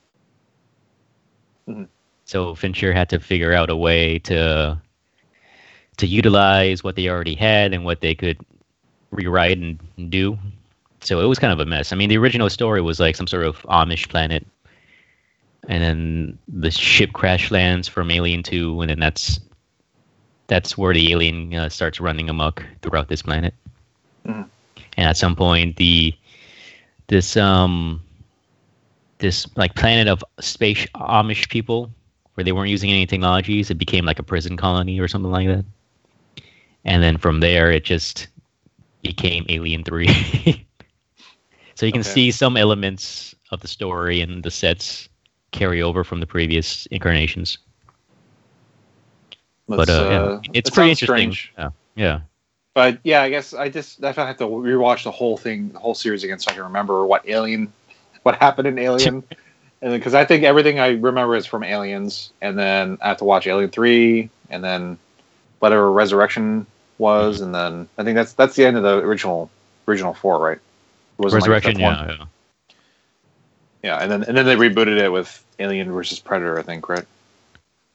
Mhm. 1.69 1.89
So 2.25 2.55
Fincher 2.55 2.93
had 2.93 3.09
to 3.11 3.21
figure 3.21 3.53
out 3.53 3.71
a 3.71 3.77
way 3.77 4.19
to 4.21 4.79
to 5.97 6.07
utilize 6.07 6.83
what 6.83 6.97
they 6.97 7.09
already 7.09 7.35
had 7.35 7.73
and 7.73 7.85
what 7.85 8.01
they 8.01 8.15
could 8.15 8.39
rewrite 9.11 9.59
and 9.59 9.79
do. 10.11 10.37
So 11.01 11.21
it 11.21 11.27
was 11.27 11.39
kind 11.39 11.53
of 11.53 11.61
a 11.61 11.67
mess. 11.67 11.93
I 11.93 11.97
mean, 11.97 12.09
the 12.09 12.19
original 12.19 12.51
story 12.51 12.81
was 12.81 12.99
like 12.99 13.15
some 13.15 13.27
sort 13.27 13.45
of 13.45 13.63
Amish 13.63 14.09
planet, 14.09 14.45
and 15.69 15.83
then 15.83 16.39
the 16.49 16.71
ship 16.71 17.13
crash 17.13 17.51
lands 17.51 17.87
from 17.89 18.11
Alien 18.11 18.43
Two, 18.43 18.81
and 18.81 18.91
then 18.91 18.99
that's 18.99 19.39
that's 20.47 20.77
where 20.77 20.93
the 20.93 21.13
alien 21.13 21.55
uh, 21.55 21.69
starts 21.69 22.01
running 22.01 22.29
amok 22.29 22.65
throughout 22.83 23.09
this 23.09 23.23
planet. 23.23 23.55
Mhm. 24.27 24.49
And 24.97 25.09
at 25.09 25.17
some 25.17 25.37
point, 25.37 25.77
the 25.77 26.15
this 27.09 27.37
um 27.37 28.01
this 29.19 29.47
like 29.57 29.75
planet 29.75 30.09
of 30.09 30.25
space 30.41 30.87
Amish 30.95 31.49
people, 31.49 31.91
where 32.35 32.45
they 32.45 32.53
weren't 32.53 32.71
using 32.71 32.91
any 32.91 33.07
technologies, 33.07 33.71
it 33.71 33.75
became 33.79 34.05
like 34.05 34.19
a 34.19 34.25
prison 34.25 34.57
colony 34.57 34.99
or 35.01 35.09
something 35.09 35.31
like 35.31 35.49
that. 35.49 35.65
And 36.85 37.03
then 37.03 37.17
from 37.17 37.41
there, 37.41 37.71
it 37.71 37.85
just 37.85 38.29
became 39.03 39.47
Alien 39.49 39.85
Three. 39.85 40.09
so 41.75 41.87
you 41.87 41.93
can 41.93 42.03
Okay. 42.03 42.11
see 42.11 42.31
some 42.31 42.57
elements 42.57 43.35
of 43.51 43.61
the 43.61 43.69
story 43.69 44.21
and 44.21 44.43
the 44.43 44.51
sets 44.51 45.09
carry 45.53 45.83
over 45.83 46.05
from 46.05 46.21
the 46.21 46.27
previous 46.27 46.87
incarnations. 46.87 47.59
but 49.75 49.89
Let's, 49.89 49.89
uh, 49.89 50.07
yeah, 50.09 50.31
uh, 50.31 50.43
it's 50.53 50.71
pretty 50.71 50.91
interesting. 50.91 51.31
strange. 51.31 51.53
Yeah, 51.59 51.71
yeah. 51.97 52.21
But 52.75 52.99
yeah, 53.05 53.23
I 53.23 53.31
guess 53.31 53.55
I 53.55 53.69
just 53.69 54.03
I 54.05 54.13
have 54.13 54.37
to 54.39 54.45
rewatch 54.45 55.05
the 55.05 55.11
whole 55.11 55.37
thing, 55.37 55.71
the 55.73 55.79
whole 55.79 55.95
series 55.95 56.25
again, 56.25 56.39
so 56.39 56.51
I 56.51 56.55
can 56.55 56.65
remember 56.65 57.07
what 57.07 57.29
Alien, 57.29 57.73
what 58.23 58.37
happened 58.37 58.67
in 58.67 58.79
Alien, 58.79 59.23
and 59.83 59.93
because 59.93 60.15
I 60.15 60.25
think 60.25 60.45
everything 60.45 60.79
I 60.79 60.91
remember 60.91 61.37
is 61.37 61.47
from 61.47 61.65
Aliens, 61.65 62.33
and 62.41 62.59
then 62.59 62.99
I 63.03 63.09
have 63.09 63.19
to 63.19 63.25
watch 63.25 63.47
Alien 63.47 63.71
Three, 63.71 64.31
and 64.51 64.63
then 64.63 64.99
whatever 65.59 65.91
Resurrection 65.91 66.67
was, 66.99 67.41
and 67.41 67.55
then 67.55 67.89
I 67.99 68.05
think 68.05 68.17
that's 68.17 68.33
that's 68.35 68.57
the 68.57 68.65
end 68.65 68.77
of 68.77 68.83
the 68.83 68.99
original 68.99 69.51
original 69.87 70.15
four, 70.15 70.39
right? 70.39 70.59
Wasn't 71.19 71.41
like 71.43 71.49
Resurrection. 71.49 71.81
yeah, 71.81 72.17
yeah. 72.19 72.25
yeah, 73.83 73.99
and 73.99 74.11
then 74.11 74.23
and 74.25 74.37
then 74.37 74.47
they 74.47 74.57
rebooted 74.57 74.99
it 74.99 75.11
with 75.11 75.45
Alien 75.59 75.93
versus 75.93 76.19
Predator, 76.19 76.59
I 76.59 76.63
think, 76.63 76.89
right? 76.89 77.07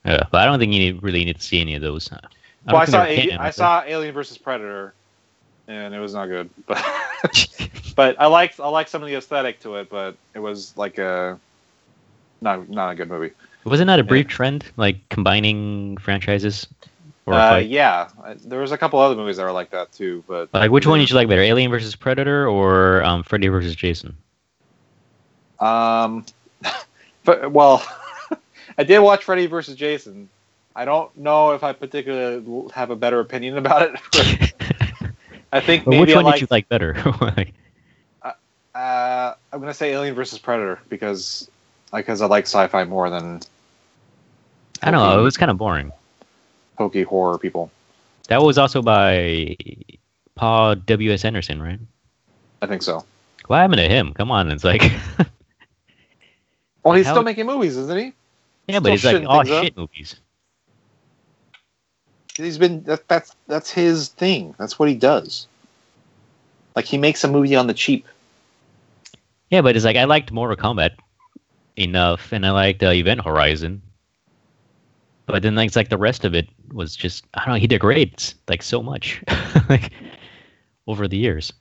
Yeah, 0.04 0.24
but 0.30 0.40
I 0.40 0.44
don't 0.46 0.58
think 0.58 0.72
you 0.72 0.78
need, 0.78 1.02
really 1.02 1.24
need 1.24 1.36
to 1.36 1.42
see 1.42 1.60
any 1.60 1.74
of 1.74 1.82
those. 1.82 2.10
I 2.12 2.72
well, 2.72 2.82
I 2.82 2.84
saw 2.86 3.04
A- 3.04 3.36
I 3.38 3.50
saw 3.50 3.82
Alien 3.86 4.14
versus 4.14 4.38
Predator, 4.38 4.94
and 5.68 5.94
it 5.94 5.98
was 5.98 6.14
not 6.14 6.26
good. 6.26 6.48
But 6.66 6.84
but 7.96 8.20
I 8.20 8.26
liked 8.26 8.60
I 8.60 8.68
liked 8.68 8.90
some 8.90 9.02
of 9.02 9.08
the 9.08 9.16
aesthetic 9.16 9.60
to 9.60 9.76
it, 9.76 9.90
but 9.90 10.16
it 10.34 10.38
was 10.38 10.76
like 10.76 10.98
a 10.98 11.38
not 12.40 12.68
not 12.68 12.90
a 12.90 12.94
good 12.94 13.08
movie. 13.08 13.32
Wasn't 13.64 13.88
that 13.88 14.00
a 14.00 14.04
brief 14.04 14.26
trend, 14.26 14.64
like 14.76 15.08
combining 15.10 15.96
franchises? 15.98 16.66
Or 17.26 17.34
Uh, 17.34 17.58
yeah, 17.58 18.08
there 18.44 18.60
was 18.60 18.72
a 18.72 18.78
couple 18.78 18.98
other 18.98 19.14
movies 19.14 19.36
that 19.36 19.44
were 19.44 19.52
like 19.52 19.70
that 19.70 19.92
too, 19.92 20.24
but 20.26 20.52
Like, 20.52 20.70
which 20.70 20.86
one 20.86 20.98
did 20.98 21.10
you 21.10 21.16
like 21.16 21.28
better, 21.28 21.42
Alien 21.42 21.70
versus 21.70 21.94
Predator 21.94 22.48
or 22.48 23.04
um, 23.04 23.22
Freddy 23.22 23.48
versus 23.48 23.76
Jason? 23.76 24.16
Um, 25.60 26.24
but 27.24 27.52
well, 27.52 27.86
I 28.78 28.84
did 28.84 29.00
watch 29.00 29.24
Freddy 29.24 29.46
versus 29.46 29.76
Jason. 29.76 30.28
I 30.74 30.84
don't 30.84 31.14
know 31.16 31.52
if 31.52 31.62
I 31.62 31.72
particularly 31.72 32.70
have 32.72 32.90
a 32.90 32.96
better 32.96 33.20
opinion 33.20 33.58
about 33.58 33.90
it. 33.90 35.02
I 35.52 35.60
think 35.60 35.86
maybe 35.86 36.00
which 36.00 36.12
I 36.12 36.16
one 36.16 36.24
like, 36.24 36.34
did 36.36 36.40
you 36.42 36.46
like 36.50 36.68
better? 36.68 36.96
Like, 37.20 37.52
Uh, 38.72 39.34
I'm 39.52 39.60
gonna 39.60 39.74
say 39.74 39.92
Alien 39.92 40.14
versus 40.14 40.38
Predator 40.38 40.78
because 40.88 41.50
because 41.92 42.20
I 42.22 42.26
like 42.26 42.44
sci-fi 42.44 42.84
more 42.84 43.10
than 43.10 43.40
I 44.82 44.90
don't 44.90 45.00
know. 45.00 45.18
It 45.18 45.22
was 45.22 45.36
kind 45.36 45.50
of 45.50 45.58
boring. 45.58 45.92
pokey 46.76 47.02
horror 47.02 47.38
people. 47.38 47.70
That 48.28 48.42
was 48.42 48.56
also 48.58 48.80
by 48.80 49.56
Paul 50.36 50.76
W. 50.76 51.12
S. 51.12 51.24
Anderson, 51.24 51.60
right? 51.60 51.78
I 52.62 52.66
think 52.66 52.82
so. 52.82 53.04
What 53.48 53.56
happened 53.58 53.78
to 53.78 53.88
him? 53.88 54.14
Come 54.14 54.30
on, 54.30 54.50
it's 54.50 54.64
like 54.64 54.82
Well, 56.84 56.94
he's 56.94 57.06
How- 57.06 57.12
still 57.12 57.22
making 57.24 57.46
movies, 57.46 57.76
isn't 57.76 57.98
he? 57.98 58.12
yeah, 58.68 58.78
but 58.80 58.92
he's 58.92 59.04
like 59.04 59.24
all 59.26 59.42
things 59.42 59.50
up. 59.54 59.64
shit 59.64 59.76
movies. 59.76 60.16
He's 62.36 62.56
been 62.58 62.82
that, 62.84 63.06
that's 63.08 63.34
that's 63.48 63.70
his 63.70 64.08
thing. 64.08 64.54
That's 64.58 64.78
what 64.78 64.88
he 64.88 64.94
does. 64.94 65.46
Like 66.76 66.84
he 66.84 66.96
makes 66.96 67.22
a 67.24 67.28
movie 67.28 67.54
on 67.56 67.66
the 67.66 67.74
cheap. 67.74 68.06
Yeah, 69.50 69.60
but 69.60 69.74
it's 69.76 69.84
like 69.84 69.96
I 69.96 70.04
liked 70.04 70.30
Mortal 70.30 70.56
Kombat 70.56 70.92
enough, 71.76 72.32
and 72.32 72.46
I 72.46 72.50
liked 72.50 72.82
uh, 72.82 72.90
Event 72.90 73.22
Horizon. 73.24 73.82
But 75.26 75.42
then, 75.42 75.54
like, 75.54 75.68
it's 75.68 75.76
like 75.76 75.88
the 75.88 75.96
rest 75.98 76.24
of 76.24 76.34
it 76.34 76.48
was 76.72 76.96
just 76.96 77.24
I 77.34 77.44
don't 77.44 77.54
know. 77.54 77.60
He 77.60 77.66
degrades 77.66 78.34
like 78.48 78.62
so 78.62 78.82
much, 78.82 79.22
like 79.68 79.92
over 80.86 81.06
the 81.08 81.16
years. 81.16 81.52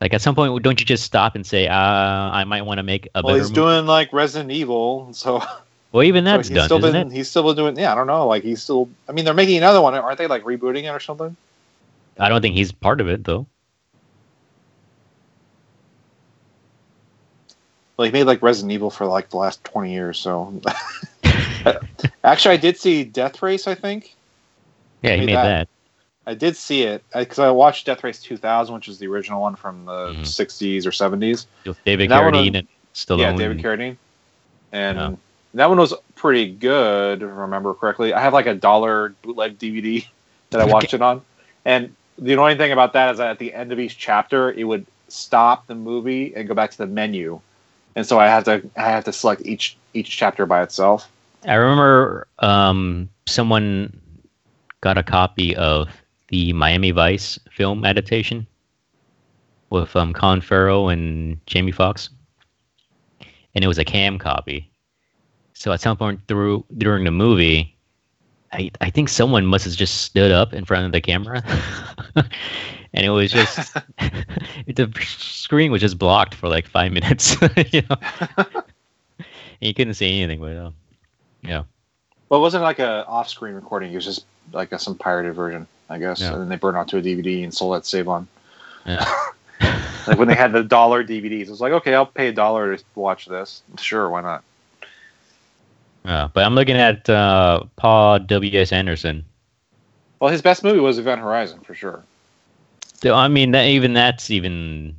Like 0.00 0.12
at 0.14 0.20
some 0.22 0.34
point, 0.34 0.62
don't 0.62 0.78
you 0.80 0.86
just 0.86 1.04
stop 1.04 1.34
and 1.34 1.46
say, 1.46 1.66
uh, 1.68 1.74
"I 1.74 2.44
might 2.44 2.62
want 2.62 2.78
to 2.78 2.82
make 2.82 3.08
a 3.14 3.22
Well, 3.22 3.34
better"? 3.34 3.34
Well, 3.34 3.36
he's 3.36 3.50
movie? 3.50 3.54
doing 3.54 3.86
like 3.86 4.12
Resident 4.12 4.50
Evil, 4.50 5.12
so 5.12 5.42
well, 5.92 6.02
even 6.04 6.24
So 6.30 6.38
that's 6.38 6.48
he's 6.48 6.50
done, 6.50 6.64
still 6.64 6.78
isn't 6.78 6.92
been, 6.92 7.08
it? 7.08 7.12
He's 7.12 7.28
still 7.30 7.44
been 7.44 7.56
doing. 7.56 7.78
Yeah, 7.78 7.92
I 7.92 7.94
don't 7.94 8.06
know. 8.06 8.26
Like 8.26 8.42
he's 8.42 8.62
still. 8.62 8.88
I 9.08 9.12
mean, 9.12 9.24
they're 9.24 9.34
making 9.34 9.56
another 9.58 9.80
one, 9.80 9.94
aren't 9.94 10.18
they? 10.18 10.26
Like 10.26 10.44
rebooting 10.44 10.84
it 10.84 10.88
or 10.88 11.00
something. 11.00 11.36
I 12.18 12.28
don't 12.28 12.42
think 12.42 12.54
he's 12.56 12.72
part 12.72 13.00
of 13.00 13.08
it 13.08 13.24
though. 13.24 13.46
Well, 17.96 18.06
he 18.06 18.12
made 18.12 18.24
like 18.24 18.42
Resident 18.42 18.72
Evil 18.72 18.90
for 18.90 19.06
like 19.06 19.30
the 19.30 19.36
last 19.36 19.62
twenty 19.64 19.92
years. 19.92 20.18
So, 20.18 20.60
actually, 22.24 22.54
I 22.54 22.56
did 22.58 22.76
see 22.78 23.04
Death 23.04 23.42
Race. 23.42 23.66
I 23.68 23.74
think 23.74 24.14
Yeah, 25.02 25.12
he 25.14 25.20
Made 25.20 25.26
made 25.26 25.36
that. 25.36 25.44
that. 25.44 25.68
I 26.26 26.34
did 26.34 26.56
see 26.56 26.82
it 26.84 27.04
because 27.14 27.38
I 27.38 27.50
watched 27.50 27.84
Death 27.86 28.02
Race 28.02 28.20
2000, 28.22 28.74
which 28.74 28.88
is 28.88 28.98
the 28.98 29.06
original 29.08 29.42
one 29.42 29.56
from 29.56 29.84
the 29.84 30.14
Mhm. 30.14 30.26
60s 30.26 30.86
or 30.86 30.90
70s. 30.90 31.46
with 31.66 31.82
David 31.84 32.08
Carradine 32.10 32.56
and 32.56 32.68
Stallone. 32.94 33.18
yeah, 33.18 33.36
David 33.36 33.58
Carradine, 33.62 33.96
and 34.72 34.98
Yeah. 34.98 35.10
that 35.54 35.68
one 35.68 35.78
was 35.78 35.92
pretty 36.14 36.50
good, 36.50 37.22
if 37.22 37.28
I 37.28 37.32
remember 37.32 37.74
correctly. 37.74 38.14
I 38.14 38.20
have 38.20 38.32
like 38.32 38.46
a 38.46 38.54
dollar 38.54 39.10
bootleg 39.22 39.58
DVD 39.58 40.06
that 40.50 40.60
I 40.62 40.64
watched 40.64 40.94
it 40.94 41.02
on, 41.02 41.22
and 41.66 41.94
the 42.18 42.32
annoying 42.32 42.56
thing 42.56 42.72
about 42.72 42.94
that 42.94 43.12
is 43.12 43.18
that 43.18 43.30
at 43.30 43.38
the 43.38 43.52
end 43.52 43.70
of 43.72 43.78
each 43.78 43.98
chapter, 43.98 44.50
it 44.50 44.64
would 44.64 44.86
stop 45.08 45.66
the 45.66 45.74
movie 45.74 46.34
and 46.34 46.48
go 46.48 46.54
back 46.54 46.70
to 46.70 46.78
the 46.78 46.86
menu, 46.86 47.40
and 47.96 48.06
so 48.06 48.18
I 48.18 48.26
have 48.26 48.44
to 48.44 48.62
I 48.76 48.90
have 48.90 49.04
to 49.04 49.12
select 49.12 49.42
each 49.44 49.76
each 49.92 50.10
chapter 50.10 50.46
by 50.46 50.62
itself. 50.62 51.10
I 51.46 51.54
remember 51.54 52.26
um, 52.38 53.08
someone 53.26 54.00
got 54.80 54.98
a 54.98 55.02
copy 55.02 55.54
of 55.56 55.88
the 56.28 56.52
Miami 56.52 56.90
Vice 56.90 57.38
film 57.50 57.84
adaptation 57.84 58.46
with 59.70 59.94
um, 59.96 60.12
Colin 60.12 60.40
Farrell 60.40 60.88
and 60.88 61.38
Jamie 61.46 61.72
Foxx, 61.72 62.08
and 63.54 63.64
it 63.64 63.68
was 63.68 63.78
a 63.78 63.84
cam 63.84 64.18
copy. 64.18 64.70
So 65.52 65.72
at 65.72 65.80
some 65.80 65.96
point 65.96 66.20
through 66.28 66.64
during 66.78 67.04
the 67.04 67.10
movie, 67.10 67.76
I 68.52 68.70
I 68.80 68.90
think 68.90 69.08
someone 69.08 69.46
must 69.46 69.64
have 69.64 69.74
just 69.74 70.02
stood 70.02 70.32
up 70.32 70.52
in 70.52 70.64
front 70.64 70.86
of 70.86 70.92
the 70.92 71.00
camera, 71.00 71.42
and 72.94 73.04
it 73.04 73.10
was 73.10 73.30
just 73.30 73.74
the 74.66 74.90
screen 75.04 75.70
was 75.70 75.82
just 75.82 75.98
blocked 75.98 76.34
for 76.34 76.48
like 76.48 76.66
five 76.66 76.92
minutes, 76.92 77.36
you 77.72 77.82
know, 77.82 77.96
and 78.38 78.64
you 79.60 79.74
couldn't 79.74 79.94
see 79.94 80.22
anything. 80.22 80.40
But 80.40 80.56
uh, 80.56 80.70
yeah. 81.42 81.64
Well, 82.28 82.40
it 82.40 82.42
wasn't 82.42 82.62
like 82.62 82.78
a 82.78 83.04
off-screen 83.06 83.54
recording; 83.54 83.92
it 83.92 83.96
was 83.96 84.04
just 84.04 84.24
like 84.52 84.72
a, 84.72 84.78
some 84.78 84.96
pirated 84.96 85.34
version, 85.34 85.66
I 85.90 85.98
guess. 85.98 86.20
Yeah. 86.20 86.32
And 86.32 86.42
then 86.42 86.48
they 86.48 86.56
burned 86.56 86.76
onto 86.76 86.96
a 86.96 87.02
DVD 87.02 87.44
and 87.44 87.52
sold 87.52 87.74
that 87.74 87.84
save 87.84 88.08
on. 88.08 88.26
Yeah. 88.86 89.04
Like 90.06 90.18
when 90.18 90.28
they 90.28 90.34
had 90.34 90.52
the 90.52 90.62
dollar 90.62 91.02
DVDs, 91.02 91.42
it 91.42 91.50
was 91.50 91.62
like, 91.62 91.72
okay, 91.72 91.94
I'll 91.94 92.04
pay 92.04 92.28
a 92.28 92.32
dollar 92.32 92.76
to 92.76 92.84
watch 92.94 93.24
this. 93.24 93.62
Sure, 93.78 94.08
why 94.10 94.20
not? 94.20 94.44
Yeah, 96.04 96.28
but 96.32 96.44
I'm 96.44 96.54
looking 96.54 96.76
at 96.76 97.08
uh, 97.08 97.62
Paul 97.76 98.18
W. 98.18 98.60
S. 98.60 98.72
Anderson. 98.72 99.24
Well, 100.20 100.30
his 100.30 100.42
best 100.42 100.62
movie 100.62 100.80
was 100.80 100.98
Event 100.98 101.22
Horizon 101.22 101.60
for 101.60 101.74
sure. 101.74 102.02
So, 103.04 103.12
I 103.12 103.28
mean, 103.28 103.50
that, 103.50 103.66
even 103.66 103.92
that's 103.92 104.30
even 104.30 104.96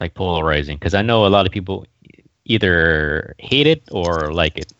like 0.00 0.14
polarizing 0.14 0.78
because 0.78 0.94
I 0.94 1.02
know 1.02 1.26
a 1.26 1.28
lot 1.28 1.46
of 1.46 1.52
people 1.52 1.86
either 2.44 3.36
hate 3.38 3.68
it 3.68 3.84
or 3.92 4.32
like 4.32 4.58
it. 4.58 4.72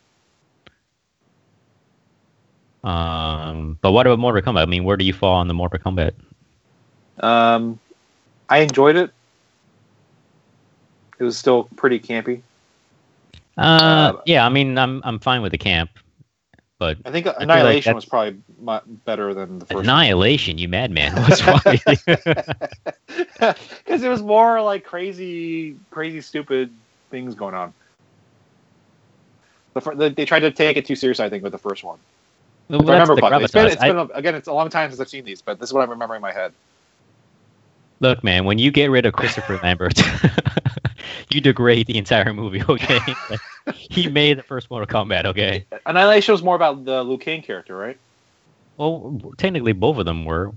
Um, 2.83 3.79
but 3.83 3.93
what 3.93 4.09
about 4.09 4.19
Mortal 4.19 4.43
Kombat? 4.43 4.63
I 4.63 4.67
mean, 4.67 4.83
where 4.83 4.97
do 4.97 5.05
you 5.05 5.13
fall 5.13 5.37
on 5.37 5.47
the 5.47 5.55
Mortal 5.55 5.79
Kombat? 5.79 6.11
Um, 7.21 7.79
I 8.49 8.59
enjoyed 8.63 8.97
it. 8.97 9.13
It 11.21 11.23
was 11.23 11.39
still 11.39 11.69
pretty 11.77 12.01
campy. 12.01 12.41
Uh, 13.57 14.15
Uh, 14.17 14.21
yeah, 14.27 14.45
I 14.45 14.49
mean, 14.49 14.77
I'm 14.77 15.03
I'm 15.05 15.21
fine 15.21 15.41
with 15.41 15.53
the 15.53 15.59
camp, 15.59 15.91
but 16.79 16.97
I 17.05 17.11
think 17.11 17.27
like 17.27 17.37
Annihilation 17.41 17.91
that's- 17.91 17.95
was 17.95 18.05
probably 18.05 18.39
better 19.05 19.35
than 19.35 19.59
the 19.59 19.67
first. 19.67 19.85
Annihilation, 19.85 20.59
you 20.59 20.69
madman! 20.69 21.15
What's 21.23 21.47
wrong? 21.47 21.61
Because 23.39 24.03
it 24.03 24.09
was 24.09 24.23
more 24.23 24.61
like 24.63 24.85
crazy, 24.85 25.77
crazy, 25.91 26.21
stupid 26.21 26.71
things 27.11 27.35
going 27.35 27.55
on. 27.55 27.73
The, 29.75 29.81
the, 29.81 30.11
they 30.11 30.25
tried 30.25 30.41
to 30.41 30.51
take 30.51 30.77
it 30.77 30.87
too 30.87 30.95
serious, 30.95 31.21
I 31.21 31.29
think, 31.29 31.43
with 31.43 31.53
the 31.53 31.59
first 31.59 31.85
one. 31.85 31.99
Well, 32.69 32.81
I 32.91 32.93
remember 33.01 33.17
the. 33.17 33.41
It's 33.43 33.53
been, 33.53 33.67
it's 33.67 33.81
I- 33.81 33.93
been 33.93 34.11
again, 34.15 34.35
it's 34.35 34.49
a 34.49 34.53
long 34.53 34.69
time 34.69 34.91
since 34.91 35.01
I've 35.01 35.09
seen 35.09 35.25
these, 35.25 35.41
but 35.43 35.59
this 35.59 35.71
is 35.71 35.73
what 35.73 35.83
I'm 35.83 35.91
remembering 35.91 36.19
in 36.19 36.23
my 36.23 36.33
head. 36.33 36.53
Look, 38.01 38.23
man, 38.23 38.45
when 38.45 38.59
you 38.59 38.71
get 38.71 38.91
rid 38.91 39.07
of 39.07 39.13
Christopher 39.13 39.59
Lambert, 39.63 40.01
you 41.31 41.41
degrade 41.41 41.87
the 41.87 41.99
entire 41.99 42.33
movie, 42.33 42.63
okay? 42.69 43.17
he 43.73 44.09
made 44.09 44.39
the 44.39 44.43
first 44.43 44.71
Mortal 44.71 44.87
Kombat, 44.87 45.25
okay? 45.27 45.67
Annihilation 45.87 46.33
was 46.33 46.43
more 46.43 46.55
about 46.57 46.85
the 46.85 47.03
Liu 47.03 47.19
Kang 47.19 47.43
character, 47.43 47.77
right? 47.77 47.99
Well, 48.77 49.21
technically, 49.37 49.73
both 49.73 49.99
of 49.99 50.07
them 50.07 50.25
were. 50.25 50.53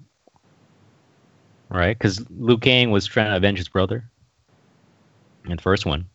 Right? 1.70 1.98
Because 1.98 2.24
Liu 2.30 2.58
Kang 2.58 2.92
was 2.92 3.06
trying 3.06 3.32
to 3.32 3.38
avenge 3.38 3.58
his 3.58 3.70
brother 3.70 4.04
in 5.46 5.56
the 5.56 5.62
first 5.62 5.86
one. 5.86 6.06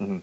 Mhm. 0.00 0.22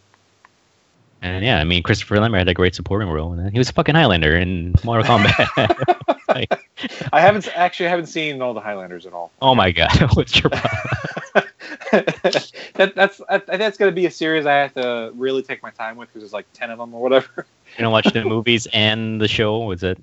And 1.21 1.43
yeah, 1.43 1.60
I 1.60 1.63
mean, 1.63 1.82
Christopher 1.82 2.19
Lambert 2.19 2.39
had 2.39 2.49
a 2.49 2.54
great 2.54 2.75
supporting 2.75 3.10
role 3.10 3.34
and. 3.34 3.51
He 3.51 3.58
was 3.58 3.69
a 3.69 3.73
fucking 3.73 3.95
Highlander 3.95 4.36
in 4.36 4.75
Mortal 4.84 5.06
Kombat. 5.06 6.17
Like, 6.28 6.49
I 7.13 7.21
haven't 7.21 7.47
actually 7.56 7.88
I 7.88 7.89
haven't 7.89 8.08
seen 8.08 8.41
all 8.41 8.54
the 8.54 8.62
Highlanders 8.62 9.06
at 9.06 9.13
all. 9.13 9.32
oh 9.41 9.56
my 9.56 9.71
god, 9.71 9.91
what's 10.13 10.39
your 10.39 10.49
problem? 10.49 11.47
that, 11.91 12.93
that's 12.95 13.21
I 13.30 13.38
that's 13.38 13.78
going 13.78 13.91
to 13.91 13.95
be 13.95 14.06
a 14.06 14.12
series 14.12 14.45
I 14.45 14.54
have 14.54 14.73
to 14.73 15.12
really 15.15 15.41
take 15.41 15.63
my 15.63 15.71
time 15.71 15.97
with 15.97 16.10
because 16.10 16.21
there's 16.21 16.34
like 16.34 16.45
ten 16.54 16.71
of 16.71 16.78
them 16.78 16.93
or 16.93 17.01
whatever. 17.01 17.45
You 17.78 17.82
don't 17.82 17.91
watch 17.91 18.12
the 18.12 18.23
movies 18.23 18.67
and 18.73 19.19
the 19.19 19.28
show? 19.28 19.60
Was 19.60 19.84
it? 19.84 19.97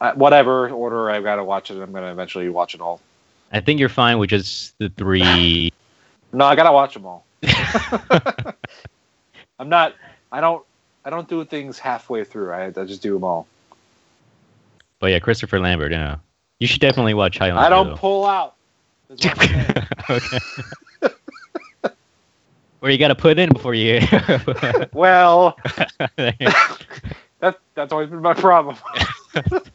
Uh, 0.00 0.12
whatever 0.12 0.70
order 0.70 1.10
I've 1.10 1.24
got 1.24 1.36
to 1.36 1.44
watch 1.44 1.70
it, 1.70 1.80
I'm 1.80 1.90
going 1.90 2.04
to 2.04 2.10
eventually 2.10 2.48
watch 2.48 2.74
it 2.74 2.80
all. 2.80 3.00
I 3.50 3.60
think 3.60 3.80
you're 3.80 3.88
fine 3.88 4.18
with 4.18 4.30
just 4.30 4.78
the 4.78 4.88
three. 4.90 5.72
No, 6.32 6.44
I 6.44 6.54
got 6.54 6.64
to 6.64 6.72
watch 6.72 6.94
them 6.94 7.06
all. 7.06 7.24
I'm 9.58 9.68
not. 9.68 9.94
I 10.32 10.40
don't. 10.40 10.64
I 11.04 11.10
don't 11.10 11.28
do 11.28 11.44
things 11.44 11.78
halfway 11.78 12.24
through. 12.24 12.52
I, 12.52 12.66
I 12.66 12.84
just 12.84 13.02
do 13.02 13.14
them 13.14 13.24
all. 13.24 13.46
But 15.00 15.10
yeah, 15.10 15.18
Christopher 15.20 15.58
Lambert, 15.60 15.92
you 15.92 15.98
know. 15.98 16.18
You 16.58 16.66
should 16.66 16.80
definitely 16.80 17.14
watch 17.14 17.38
Highlander. 17.38 17.64
I 17.64 17.68
don't 17.68 17.90
though. 17.90 17.96
pull 17.96 18.26
out. 18.26 18.54
That's 19.08 19.24
what 19.24 19.38
I'm 19.40 19.48
saying. 19.48 19.86
okay. 20.10 20.38
Where 22.80 22.92
you 22.92 22.98
got 22.98 23.08
to 23.08 23.14
put 23.14 23.38
in 23.38 23.48
before 23.52 23.74
you. 23.74 24.00
well, 24.92 25.56
that 26.16 27.56
that's 27.74 27.92
always 27.92 28.08
been 28.10 28.20
my 28.22 28.34
problem. 28.34 28.76
but 29.32 29.52
um, 29.52 29.70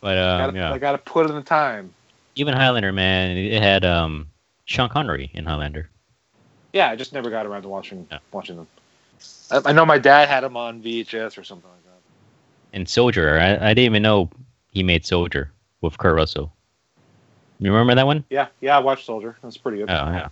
Gotta- 0.00 0.52
yeah. 0.56 0.72
I 0.72 0.78
got 0.78 0.92
to 0.92 0.98
put 0.98 1.28
in 1.28 1.34
the 1.36 1.42
time. 1.42 1.92
even 2.36 2.54
Highlander, 2.54 2.92
man, 2.92 3.36
it 3.36 3.62
had 3.62 3.84
um 3.84 4.28
Sean 4.64 4.88
Connery 4.88 5.30
in 5.34 5.44
Highlander. 5.44 5.88
Yeah, 6.72 6.88
I 6.90 6.96
just 6.96 7.12
never 7.12 7.30
got 7.30 7.46
around 7.46 7.62
to 7.62 7.68
watching 7.68 8.06
Yeah. 8.10 8.18
watching 8.32 8.56
them. 8.56 8.66
I, 9.50 9.72
know 9.72 9.84
my 9.84 9.98
dad 9.98 10.28
had 10.28 10.44
him 10.44 10.56
on 10.56 10.82
VHS 10.82 11.38
or 11.38 11.44
something 11.44 11.68
like 11.70 11.84
that. 11.84 12.00
And 12.72 12.88
Soldier, 12.88 13.38
I, 13.38 13.70
I 13.70 13.74
didn't 13.74 13.86
even 13.86 14.02
know 14.02 14.30
he 14.70 14.82
made 14.82 15.04
Soldier 15.04 15.50
with 15.80 15.98
Kurt 15.98 16.14
Russell. 16.14 16.52
You 17.58 17.70
remember 17.72 17.94
that 17.94 18.06
one? 18.06 18.24
Yeah, 18.30 18.48
yeah, 18.60 18.76
I 18.76 18.80
watched 18.80 19.04
Soldier. 19.04 19.36
That's 19.42 19.56
pretty 19.56 19.78
good. 19.78 19.90
Oh 19.90 19.92
yeah. 19.92 20.28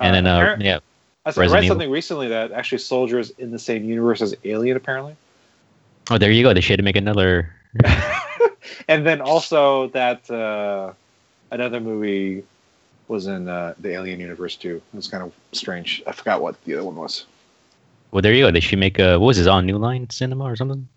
And 0.00 0.14
then 0.14 0.26
uh, 0.26 0.56
yeah, 0.60 0.80
I 1.24 1.30
said- 1.30 1.48
I 1.48 1.52
read 1.52 1.64
Evil. 1.64 1.74
something 1.74 1.90
recently 1.90 2.28
that 2.28 2.52
actually 2.52 2.78
Soldier 2.78 3.18
is 3.18 3.30
in 3.38 3.50
the 3.50 3.58
same 3.58 3.84
universe 3.84 4.20
as 4.20 4.34
Alien, 4.44 4.76
apparently. 4.76 5.16
oh 6.10 6.18
there 6.18 6.30
you 6.30 6.42
go. 6.42 6.52
They 6.52 6.60
should 6.60 6.82
make 6.84 6.96
another. 6.96 7.54
and 8.88 9.06
then 9.06 9.20
also 9.20 9.88
that 9.88 10.30
uh, 10.30 10.92
another 11.50 11.80
movie 11.80 12.44
was 13.08 13.26
in 13.26 13.48
uh, 13.48 13.74
the 13.78 13.90
Alien 13.90 14.20
universe 14.20 14.56
too. 14.56 14.82
It 14.92 14.96
was 14.96 15.08
kind 15.08 15.22
of 15.22 15.32
strange. 15.52 16.02
I 16.06 16.12
forgot 16.12 16.42
what 16.42 16.62
the 16.64 16.74
other 16.74 16.84
one 16.84 16.96
was. 16.96 17.26
Well, 18.10 18.22
there 18.22 18.32
you 18.32 18.44
go. 18.44 18.50
They 18.50 18.60
should 18.60 18.78
make 18.78 18.98
a 18.98 19.18
what 19.18 19.26
was 19.28 19.36
this 19.36 19.46
on 19.46 19.66
New 19.66 19.78
Line 19.78 20.08
Cinema 20.10 20.44
or 20.44 20.56
something? 20.56 20.88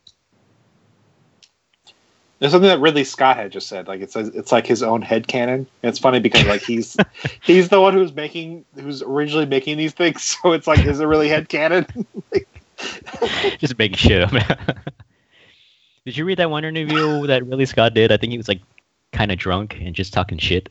There's 2.40 2.52
something 2.52 2.68
that 2.70 2.80
Ridley 2.80 3.06
Scott 3.06 3.38
had 3.38 3.52
just 3.52 3.68
said. 3.70 3.88
Like 3.88 4.02
it 4.02 4.12
says 4.12 4.28
it's 4.30 4.52
like 4.52 4.68
his 4.68 4.84
own 4.84 5.02
head 5.02 5.28
canon. 5.28 5.66
It's 5.82 5.98
funny 6.00 6.20
because 6.20 6.46
like 6.46 6.62
he's 6.62 6.98
he's 7.42 7.70
the 7.70 7.80
one 7.80 7.94
who's 7.94 8.14
making 8.14 8.66
who's 8.76 9.02
originally 9.02 9.46
making 9.46 9.78
these 9.78 9.94
things. 9.94 10.38
So 10.44 10.52
it's 10.52 10.68
like 10.68 10.86
is 10.86 11.00
it 11.00 11.06
really 11.06 11.30
head 11.30 11.48
canon? 11.50 11.86
Just 13.60 13.78
making 13.78 13.96
shit 13.98 14.22
up. 14.22 14.32
did 16.06 16.18
you 16.18 16.26
read 16.26 16.40
that 16.40 16.50
one 16.50 16.66
interview 16.66 17.26
that 17.28 17.46
Ridley 17.46 17.66
Scott 17.66 17.94
did? 17.94 18.12
I 18.12 18.18
think 18.18 18.32
he 18.32 18.38
was 18.38 18.48
like 18.50 18.60
kind 19.14 19.32
of 19.32 19.38
drunk 19.38 19.78
and 19.80 19.96
just 19.96 20.12
talking 20.12 20.38
shit. 20.40 20.68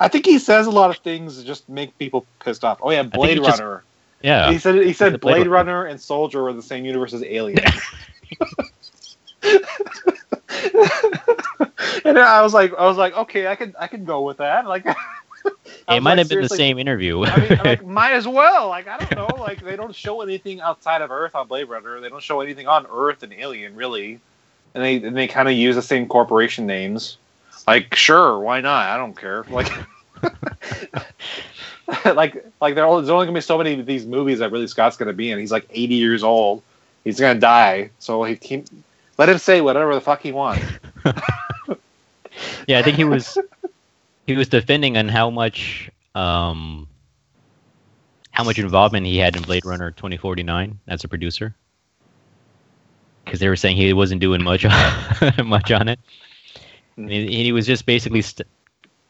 I 0.00 0.08
think 0.08 0.24
he 0.26 0.38
says 0.40 0.66
a 0.66 0.70
lot 0.70 0.90
of 0.90 0.96
things 1.04 1.36
that 1.36 1.44
just 1.44 1.68
make 1.68 1.96
people 1.98 2.26
pissed 2.42 2.64
off. 2.64 2.78
Oh 2.82 2.90
yeah, 2.90 3.02
Blade 3.04 3.38
Runner. 3.38 3.50
just- 3.84 3.91
Yeah. 4.22 4.50
He 4.50 4.58
said 4.58 4.76
he 4.76 4.92
said 4.92 5.20
Blade 5.20 5.34
Blade 5.34 5.48
Runner 5.48 5.86
and 5.86 6.00
Soldier 6.00 6.42
were 6.42 6.52
the 6.52 6.62
same 6.62 6.84
universe 6.84 7.12
as 7.12 7.24
Alien. 7.24 7.58
and 12.04 12.18
I 12.18 12.42
was 12.42 12.54
like, 12.54 12.72
I 12.74 12.86
was 12.86 12.96
like, 12.96 13.16
okay, 13.16 13.48
I 13.48 13.56
could, 13.56 13.74
I 13.78 13.86
could 13.86 14.06
go 14.06 14.22
with 14.22 14.38
that. 14.38 14.66
Like, 14.66 14.86
It 15.88 16.00
might 16.00 16.12
like, 16.12 16.18
have 16.18 16.28
been 16.28 16.42
the 16.42 16.48
same 16.48 16.78
interview. 16.78 17.24
I 17.24 17.36
mean, 17.36 17.58
like, 17.64 17.84
might 17.84 18.12
as 18.12 18.28
well. 18.28 18.68
Like, 18.68 18.86
I 18.86 18.98
don't 18.98 19.16
know. 19.16 19.42
Like, 19.42 19.62
they 19.62 19.74
don't 19.74 19.94
show 19.94 20.22
anything 20.22 20.60
outside 20.60 21.02
of 21.02 21.10
Earth 21.10 21.34
on 21.34 21.48
Blade 21.48 21.68
Runner. 21.68 22.00
They 22.00 22.08
don't 22.08 22.22
show 22.22 22.40
anything 22.40 22.68
on 22.68 22.86
Earth 22.90 23.24
and 23.24 23.32
Alien, 23.32 23.74
really. 23.74 24.20
And 24.74 24.84
they, 24.84 24.96
and 24.96 25.16
they 25.16 25.26
kind 25.26 25.48
of 25.48 25.54
use 25.54 25.74
the 25.74 25.82
same 25.82 26.06
corporation 26.06 26.66
names. 26.66 27.18
Like, 27.66 27.94
sure, 27.96 28.38
why 28.38 28.60
not? 28.60 28.88
I 28.88 28.96
don't 28.96 29.16
care. 29.16 29.44
Like, 29.50 29.72
like, 32.04 32.44
like 32.60 32.74
there- 32.74 32.86
there's 32.86 33.08
only 33.08 33.26
gonna 33.26 33.32
be 33.34 33.40
so 33.40 33.58
many 33.58 33.78
of 33.78 33.86
these 33.86 34.06
movies 34.06 34.38
that 34.38 34.50
really 34.52 34.66
Scott's 34.66 34.96
gonna 34.96 35.12
be 35.12 35.30
in. 35.30 35.38
He's 35.38 35.52
like 35.52 35.66
80 35.70 35.94
years 35.94 36.22
old. 36.22 36.62
He's 37.04 37.18
gonna 37.20 37.38
die. 37.38 37.90
So 37.98 38.22
he 38.24 38.36
can 38.36 38.64
let 39.18 39.28
him 39.28 39.38
say 39.38 39.60
whatever 39.60 39.94
the 39.94 40.00
fuck 40.00 40.20
he 40.22 40.32
wants. 40.32 40.64
yeah, 42.66 42.78
I 42.78 42.82
think 42.82 42.96
he 42.96 43.04
was 43.04 43.36
he 44.26 44.36
was 44.36 44.48
defending 44.48 44.96
on 44.96 45.08
how 45.08 45.30
much 45.30 45.90
um 46.14 46.88
how 48.30 48.44
much 48.44 48.58
involvement 48.58 49.06
he 49.06 49.18
had 49.18 49.36
in 49.36 49.42
Blade 49.42 49.64
Runner 49.64 49.90
2049 49.90 50.78
as 50.88 51.04
a 51.04 51.08
producer. 51.08 51.54
Because 53.24 53.40
they 53.40 53.48
were 53.48 53.56
saying 53.56 53.76
he 53.76 53.92
wasn't 53.92 54.20
doing 54.20 54.42
much 54.42 54.64
much 55.44 55.70
on 55.70 55.88
it. 55.88 56.00
And 56.96 57.10
he, 57.10 57.44
he 57.44 57.52
was 57.52 57.66
just 57.66 57.86
basically 57.86 58.22
st- 58.22 58.48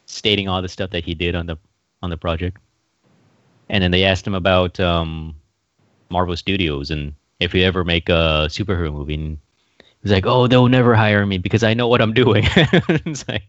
stating 0.05 0.47
all 0.47 0.61
the 0.61 0.69
stuff 0.69 0.91
that 0.91 1.03
he 1.03 1.13
did 1.15 1.35
on 1.35 1.45
the 1.45 1.57
on 2.01 2.09
the 2.09 2.17
project. 2.17 2.57
And 3.69 3.83
then 3.83 3.91
they 3.91 4.03
asked 4.03 4.27
him 4.27 4.35
about 4.35 4.79
um, 4.79 5.35
Marvel 6.09 6.35
Studios 6.35 6.91
and 6.91 7.13
if 7.39 7.51
he 7.51 7.63
ever 7.63 7.83
make 7.83 8.09
a 8.09 8.47
superhero 8.49 8.91
movie. 8.93 9.15
And 9.15 9.37
he's 10.01 10.11
like, 10.11 10.25
"Oh, 10.25 10.47
they'll 10.47 10.67
never 10.67 10.95
hire 10.95 11.25
me 11.25 11.37
because 11.37 11.63
I 11.63 11.73
know 11.73 11.87
what 11.87 12.01
I'm 12.01 12.13
doing." 12.13 12.43
it's 12.55 13.27
like, 13.27 13.43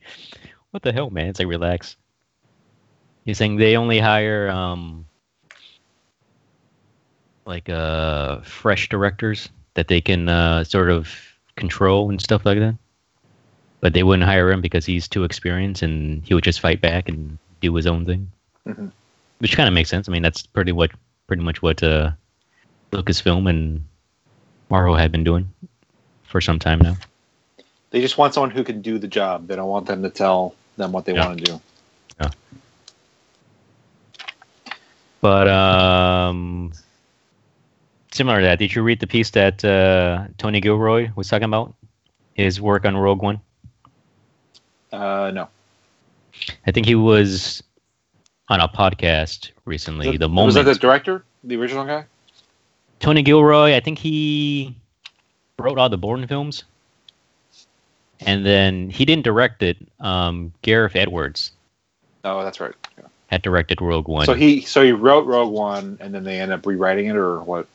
what 0.70 0.82
the 0.82 0.92
hell, 0.92 1.10
man? 1.10 1.28
It's 1.28 1.38
like, 1.38 1.48
relax. 1.48 1.96
He's 3.24 3.38
saying 3.38 3.56
they 3.56 3.76
only 3.76 3.98
hire 3.98 4.50
um, 4.50 5.06
like 7.46 7.68
uh, 7.68 8.40
fresh 8.40 8.88
directors 8.88 9.48
that 9.74 9.88
they 9.88 10.00
can 10.00 10.28
uh, 10.28 10.64
sort 10.64 10.90
of 10.90 11.10
control 11.56 12.10
and 12.10 12.20
stuff 12.20 12.44
like 12.44 12.58
that. 12.58 12.76
But 13.80 13.92
they 13.92 14.02
wouldn't 14.02 14.28
hire 14.28 14.50
him 14.50 14.60
because 14.60 14.86
he's 14.86 15.08
too 15.08 15.24
experienced 15.24 15.82
and 15.82 16.24
he 16.24 16.34
would 16.34 16.44
just 16.44 16.60
fight 16.60 16.80
back 16.80 17.08
and 17.08 17.38
do 17.60 17.74
his 17.74 17.86
own 17.86 18.04
thing, 18.04 18.30
Mhm. 18.66 18.92
Which 19.44 19.58
kind 19.58 19.68
of 19.68 19.74
makes 19.74 19.90
sense. 19.90 20.08
I 20.08 20.12
mean, 20.12 20.22
that's 20.22 20.46
pretty 20.46 20.72
what 20.72 20.90
pretty 21.26 21.42
much 21.42 21.60
what 21.60 21.82
uh, 21.82 22.12
Lucasfilm 22.92 23.46
and 23.46 23.84
Marvel 24.70 24.96
had 24.96 25.12
been 25.12 25.22
doing 25.22 25.52
for 26.22 26.40
some 26.40 26.58
time 26.58 26.78
now. 26.78 26.96
They 27.90 28.00
just 28.00 28.16
want 28.16 28.32
someone 28.32 28.50
who 28.50 28.64
can 28.64 28.80
do 28.80 28.98
the 28.98 29.06
job. 29.06 29.46
They 29.46 29.54
don't 29.54 29.68
want 29.68 29.84
them 29.84 30.02
to 30.02 30.08
tell 30.08 30.54
them 30.78 30.92
what 30.92 31.04
they 31.04 31.12
want 31.12 31.40
to 31.40 31.44
do. 31.44 31.60
Yeah. 32.18 32.30
But 35.20 35.46
um, 35.46 36.72
similar 38.12 38.40
to 38.40 38.46
that, 38.46 38.58
did 38.58 38.74
you 38.74 38.82
read 38.82 39.00
the 39.00 39.06
piece 39.06 39.28
that 39.32 39.62
uh, 39.62 40.28
Tony 40.38 40.62
Gilroy 40.62 41.10
was 41.16 41.28
talking 41.28 41.44
about? 41.44 41.74
His 42.32 42.62
work 42.62 42.86
on 42.86 42.96
Rogue 42.96 43.20
One. 43.20 43.40
Uh, 44.90 45.32
no. 45.34 45.48
I 46.66 46.70
think 46.70 46.86
he 46.86 46.94
was 46.94 47.62
on 48.48 48.60
a 48.60 48.68
podcast 48.68 49.50
recently. 49.64 50.16
The 50.16 50.28
moment 50.28 50.46
was 50.46 50.54
that 50.56 50.64
the 50.64 50.74
director, 50.74 51.24
the 51.42 51.56
original 51.56 51.84
guy? 51.84 52.04
Tony 53.00 53.22
Gilroy, 53.22 53.74
I 53.74 53.80
think 53.80 53.98
he 53.98 54.74
wrote 55.58 55.78
all 55.78 55.88
the 55.88 55.98
Bourne 55.98 56.26
films, 56.26 56.64
and 58.20 58.44
then 58.44 58.90
he 58.90 59.04
didn't 59.04 59.24
direct 59.24 59.62
it. 59.62 59.76
Um, 60.00 60.52
Gareth 60.62 60.96
Edwards 60.96 61.52
Oh, 62.24 62.42
that's 62.42 62.58
right. 62.58 62.72
Yeah. 62.98 63.04
had 63.26 63.42
directed 63.42 63.80
Rogue 63.80 64.08
One. 64.08 64.24
So 64.26 64.34
he 64.34 64.62
so 64.62 64.82
he 64.82 64.92
wrote 64.92 65.26
Rogue 65.26 65.52
One, 65.52 65.98
and 66.00 66.14
then 66.14 66.24
they 66.24 66.40
end 66.40 66.52
up 66.52 66.64
rewriting 66.66 67.06
it, 67.06 67.16
or 67.16 67.40
what? 67.42 67.66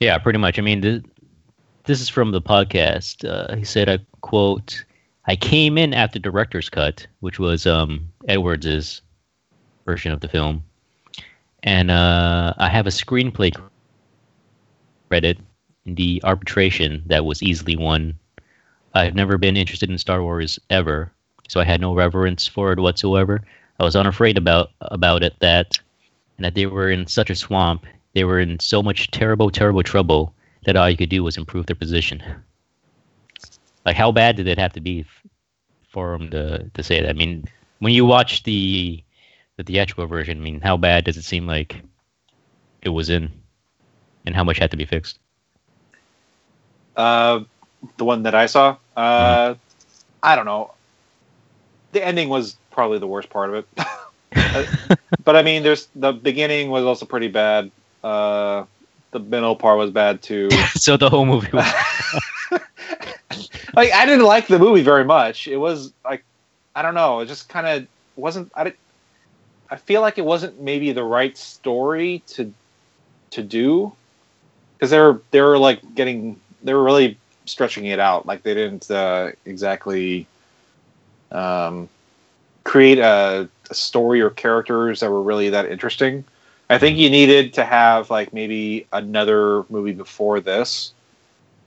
Yeah, 0.00 0.18
pretty 0.18 0.38
much. 0.38 0.58
I 0.58 0.62
mean, 0.62 0.82
th- 0.82 1.04
this 1.84 2.00
is 2.00 2.08
from 2.08 2.32
the 2.32 2.42
podcast. 2.42 3.28
Uh, 3.28 3.54
he 3.56 3.64
said, 3.64 3.88
"I 3.88 3.98
quote: 4.20 4.84
I 5.26 5.36
came 5.36 5.78
in 5.78 5.94
after 5.94 6.18
director's 6.18 6.68
cut, 6.68 7.06
which 7.20 7.38
was 7.38 7.66
um, 7.66 8.08
Edwards's 8.26 9.00
version 9.88 10.12
of 10.12 10.20
the 10.20 10.28
film, 10.28 10.62
and 11.62 11.90
uh, 11.90 12.52
I 12.58 12.68
have 12.68 12.86
a 12.86 12.90
screenplay 12.90 13.50
credit 15.08 15.38
in 15.86 15.94
the 15.94 16.20
arbitration 16.24 17.02
that 17.06 17.24
was 17.24 17.42
easily 17.42 17.76
won. 17.76 18.18
I've 18.94 19.14
never 19.14 19.38
been 19.38 19.56
interested 19.56 19.90
in 19.90 19.98
Star 19.98 20.22
Wars 20.22 20.58
ever, 20.68 21.10
so 21.48 21.60
I 21.60 21.64
had 21.64 21.80
no 21.80 21.94
reverence 21.94 22.46
for 22.46 22.72
it 22.72 22.78
whatsoever. 22.78 23.42
I 23.80 23.84
was 23.84 23.96
unafraid 23.96 24.36
about 24.36 24.70
about 24.80 25.22
it 25.22 25.34
that, 25.40 25.78
and 26.36 26.44
that 26.44 26.54
they 26.54 26.66
were 26.66 26.90
in 26.90 27.06
such 27.06 27.30
a 27.30 27.34
swamp 27.34 27.86
they 28.14 28.24
were 28.24 28.40
in 28.40 28.58
so 28.58 28.82
much 28.82 29.10
terrible, 29.10 29.50
terrible 29.50 29.82
trouble 29.82 30.34
that 30.64 30.76
all 30.76 30.90
you 30.90 30.96
could 30.96 31.08
do 31.08 31.22
was 31.22 31.36
improve 31.36 31.66
their 31.66 31.76
position. 31.76 32.22
Like, 33.86 33.96
how 33.96 34.12
bad 34.12 34.36
did 34.36 34.48
it 34.48 34.58
have 34.58 34.72
to 34.72 34.80
be 34.80 35.04
for 35.88 36.18
them 36.18 36.30
to, 36.30 36.68
to 36.74 36.82
say 36.82 37.00
that? 37.00 37.08
I 37.08 37.12
mean, 37.12 37.44
when 37.78 37.92
you 37.92 38.04
watch 38.04 38.42
the 38.42 39.02
the 39.58 39.64
theatrical 39.64 40.06
version, 40.06 40.38
I 40.38 40.40
mean, 40.40 40.60
how 40.60 40.76
bad 40.76 41.04
does 41.04 41.16
it 41.16 41.24
seem 41.24 41.46
like 41.46 41.82
it 42.80 42.88
was 42.90 43.10
in, 43.10 43.30
and 44.24 44.34
how 44.34 44.44
much 44.44 44.58
had 44.58 44.70
to 44.70 44.76
be 44.76 44.84
fixed? 44.84 45.18
Uh, 46.96 47.40
the 47.96 48.04
one 48.04 48.22
that 48.22 48.34
I 48.34 48.46
saw. 48.46 48.76
Uh, 48.96 49.56
I 50.22 50.36
don't 50.36 50.46
know. 50.46 50.72
The 51.92 52.04
ending 52.04 52.28
was 52.28 52.56
probably 52.70 52.98
the 52.98 53.06
worst 53.06 53.28
part 53.28 53.50
of 53.50 53.56
it. 53.56 53.68
Uh, 54.36 54.64
but 55.24 55.36
I 55.36 55.42
mean, 55.42 55.62
there's 55.62 55.88
the 55.96 56.12
beginning 56.12 56.70
was 56.70 56.84
also 56.84 57.06
pretty 57.06 57.28
bad. 57.28 57.70
Uh, 58.04 58.64
the 59.10 59.18
middle 59.18 59.56
part 59.56 59.78
was 59.78 59.90
bad 59.90 60.20
too. 60.20 60.50
so 60.74 60.98
the 60.98 61.08
whole 61.08 61.24
movie 61.24 61.48
was 61.50 61.64
like 63.74 63.90
I 63.90 64.04
didn't 64.04 64.26
like 64.26 64.46
the 64.46 64.58
movie 64.58 64.82
very 64.82 65.04
much. 65.04 65.48
It 65.48 65.56
was 65.56 65.94
like 66.04 66.24
I 66.74 66.82
don't 66.82 66.94
know. 66.94 67.20
It 67.20 67.26
just 67.26 67.48
kind 67.48 67.66
of 67.66 67.88
wasn't. 68.16 68.52
I 68.54 68.64
did, 68.64 68.74
I 69.70 69.76
feel 69.76 70.00
like 70.00 70.18
it 70.18 70.24
wasn't 70.24 70.60
maybe 70.60 70.92
the 70.92 71.04
right 71.04 71.36
story 71.36 72.22
to 72.28 72.52
to 73.30 73.42
do 73.42 73.92
because 74.76 74.90
they 74.90 74.98
were 74.98 75.20
they 75.30 75.40
were 75.40 75.58
like 75.58 75.94
getting 75.94 76.40
they 76.62 76.74
were 76.74 76.82
really 76.82 77.18
stretching 77.44 77.86
it 77.86 77.98
out. 77.98 78.26
Like 78.26 78.42
they 78.42 78.54
didn't 78.54 78.90
uh, 78.90 79.32
exactly 79.44 80.26
um, 81.30 81.88
create 82.64 82.98
a, 82.98 83.48
a 83.70 83.74
story 83.74 84.20
or 84.20 84.30
characters 84.30 85.00
that 85.00 85.10
were 85.10 85.22
really 85.22 85.50
that 85.50 85.66
interesting. 85.66 86.24
I 86.70 86.78
think 86.78 86.98
you 86.98 87.10
needed 87.10 87.54
to 87.54 87.64
have 87.64 88.10
like 88.10 88.32
maybe 88.32 88.86
another 88.92 89.64
movie 89.70 89.92
before 89.92 90.40
this 90.40 90.92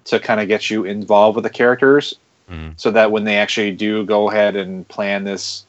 to 0.06 0.20
kind 0.20 0.40
of 0.40 0.48
get 0.48 0.70
you 0.70 0.84
involved 0.86 1.36
with 1.36 1.44
the 1.44 1.50
characters. 1.50 2.16
Mhm. 2.50 2.74
so 2.76 2.92
that 2.92 3.12
when 3.12 3.24
they 3.24 3.38
actually 3.38 3.72
do 3.72 4.04
go 4.06 4.30
ahead 4.30 4.58
and 4.58 4.86
plan 4.90 5.24
this 5.24 5.64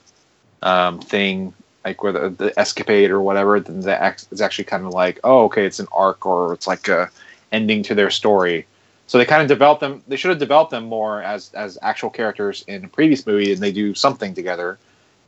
um, 0.62 0.99
thing, 0.99 1.55
like 1.85 2.03
where 2.03 2.12
the, 2.12 2.29
the 2.31 2.59
escapade 2.59 3.11
or 3.11 3.21
whatever, 3.21 3.59
then 3.61 3.81
the 3.81 4.01
act- 4.01 4.27
it's 4.31 4.40
actually 4.40 4.64
kind 4.64 4.85
of 4.85 4.92
like, 4.92 5.18
oh, 5.25 5.45
okay, 5.45 5.66
it's 5.66 5.81
an 5.81 5.88
arc 5.92 6.25
or 6.27 6.53
it's 6.55 6.66
like 6.66 6.88
a 6.88 7.11
ending 7.51 7.83
to 7.85 7.95
their 7.95 8.11
story. 8.11 8.66
So 9.07 9.18
they 9.18 9.25
kind 9.25 9.42
of 9.42 9.49
develop 9.49 9.81
them. 9.81 10.03
They 10.09 10.16
should 10.16 10.31
have 10.31 10.38
developed 10.38 10.71
them 10.71 10.85
more 10.85 11.23
as 11.23 11.53
as 11.55 11.79
actual 11.83 12.11
characters 12.11 12.64
in 12.66 12.85
a 12.85 12.88
previous 12.88 13.27
movie, 13.27 13.53
and 13.53 13.61
they 13.61 13.73
do 13.73 13.95
something 13.95 14.35
together. 14.35 14.79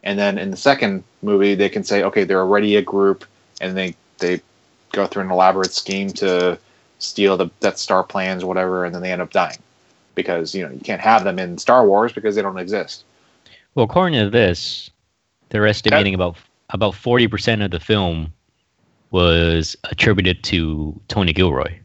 And 0.02 0.18
then 0.18 0.38
in 0.38 0.50
the 0.50 0.56
second 0.56 1.04
movie, 1.22 1.54
they 1.54 1.68
can 1.68 1.84
say, 1.84 2.02
okay, 2.02 2.24
they're 2.24 2.40
already 2.40 2.76
a 2.76 2.82
group, 2.82 3.24
and 3.60 3.76
they 3.76 3.94
they 4.18 4.40
go 4.92 5.06
through 5.06 5.24
an 5.24 5.30
elaborate 5.30 5.72
scheme 5.72 6.10
to 6.10 6.58
steal 6.98 7.36
the 7.36 7.50
Death 7.60 7.76
Star 7.76 8.02
plans 8.02 8.42
or 8.42 8.46
whatever, 8.46 8.84
and 8.84 8.94
then 8.94 9.02
they 9.02 9.12
end 9.12 9.20
up 9.20 9.32
dying 9.32 9.58
because 10.14 10.54
you 10.54 10.64
know 10.64 10.72
you 10.72 10.80
can't 10.80 11.00
have 11.00 11.24
them 11.24 11.38
in 11.38 11.58
Star 11.58 11.86
Wars 11.86 12.12
because 12.12 12.36
they 12.36 12.42
don't 12.42 12.58
exist. 12.58 13.04
Well, 13.74 13.84
according 13.84 14.18
to 14.20 14.30
this, 14.30 14.90
they're 15.54 15.68
estimating 15.68 16.14
about 16.14 16.36
about 16.70 16.96
forty 16.96 17.28
percent 17.28 17.62
of 17.62 17.70
the 17.70 17.78
film 17.78 18.32
was 19.12 19.76
attributed 19.84 20.42
to 20.42 21.00
Tony 21.06 21.32
Gilroy. 21.32 21.78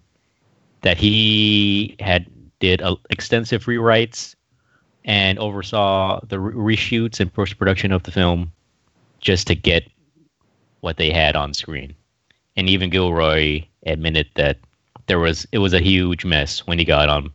That 0.82 0.98
he 0.98 1.96
had 2.00 2.26
did 2.60 2.82
uh, 2.82 2.96
extensive 3.12 3.66
rewrites 3.66 4.34
and 5.06 5.38
oversaw 5.38 6.20
the 6.28 6.40
re- 6.40 6.76
reshoots 6.76 7.20
and 7.20 7.32
post 7.32 7.60
production 7.60 7.92
of 7.92 8.02
the 8.04 8.12
film 8.12 8.52
just 9.20 9.46
to 9.48 9.56
get 9.56 9.84
what 10.80 10.98
they 10.98 11.12
had 11.12 11.36
on 11.36 11.54
screen. 11.54 11.94
And 12.58 12.68
even 12.68 12.90
Gilroy 12.90 13.64
admitted 13.86 14.28
that 14.34 14.58
there 15.06 15.20
was 15.20 15.46
it 15.52 15.60
was 15.60 15.74
a 15.74 15.80
huge 15.80 16.26
mess 16.26 16.66
when 16.66 16.80
he 16.80 16.86
got 16.86 17.08
on 17.08 17.30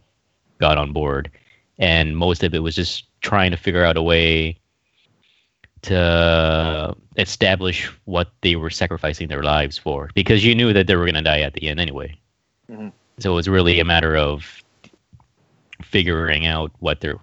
got 0.59 0.79
on 0.79 0.93
board, 0.93 1.31
and 1.79 2.17
most 2.17 2.43
of 2.43 2.55
it 2.55 2.65
was 2.65 2.75
just 2.75 3.05
trying 3.21 3.53
to 3.53 3.57
figure 3.57 3.85
out 3.85 3.97
a 3.97 4.03
way 4.03 4.59
to 5.85 6.97
establish 7.17 7.87
what 8.05 8.33
they 8.41 8.57
were 8.57 8.71
sacrificing 8.71 9.29
their 9.29 9.43
lives 9.43 9.77
for 9.79 10.11
because 10.15 10.45
you 10.45 10.55
knew 10.55 10.73
that 10.73 10.87
they 10.87 10.97
were 10.97 11.05
going 11.05 11.15
to 11.15 11.23
die 11.23 11.41
at 11.41 11.53
the 11.55 11.69
end 11.69 11.79
anyway. 11.81 12.15
Mhm. 12.71 12.93
So 13.19 13.33
it 13.33 13.35
was 13.35 13.49
really 13.49 13.79
a 13.81 13.85
matter 13.85 14.17
of 14.17 14.63
figuring 15.83 16.47
out 16.47 16.73
what 16.81 17.01
they're 17.01 17.21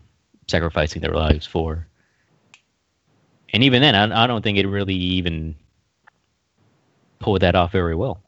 sacrificing 0.48 1.02
their 1.02 1.14
lives 1.14 1.46
for. 1.46 1.88
And 3.54 3.64
even 3.64 3.82
then, 3.82 3.96
I, 3.96 4.24
I 4.24 4.28
don't 4.28 4.44
think 4.44 4.58
it 4.58 4.68
really 4.68 4.96
even 4.96 5.56
pulled 7.20 7.42
that 7.42 7.56
off 7.56 7.72
very 7.72 7.96
well. 7.96 8.22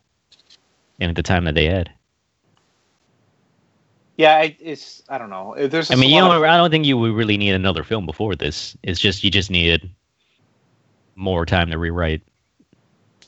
And 1.00 1.10
at 1.10 1.15
the 1.15 1.24
time 1.24 1.46
that 1.46 1.56
they 1.56 1.65
had, 1.65 1.89
Yeah, 4.17 4.36
I, 4.38 4.56
it's 4.60 5.04
I 5.10 5.17
don't 5.17 5.30
know. 5.30 5.56
There's 5.67 5.89
I 5.91 5.96
mean, 5.96 6.10
you 6.12 6.22
know, 6.22 6.32
of- 6.32 6.43
I 6.43 6.58
don't 6.58 6.69
think 6.72 6.86
you 6.86 6.98
would 6.98 7.13
really 7.13 7.38
need 7.38 7.52
another 7.52 7.84
film 7.84 8.06
before 8.06 8.36
this. 8.36 8.76
It's 8.84 9.00
just 9.00 9.24
you 9.24 9.32
just 9.32 9.50
needed 9.50 9.89
more 11.15 11.45
time 11.45 11.69
to 11.71 11.78
rewrite 11.78 12.21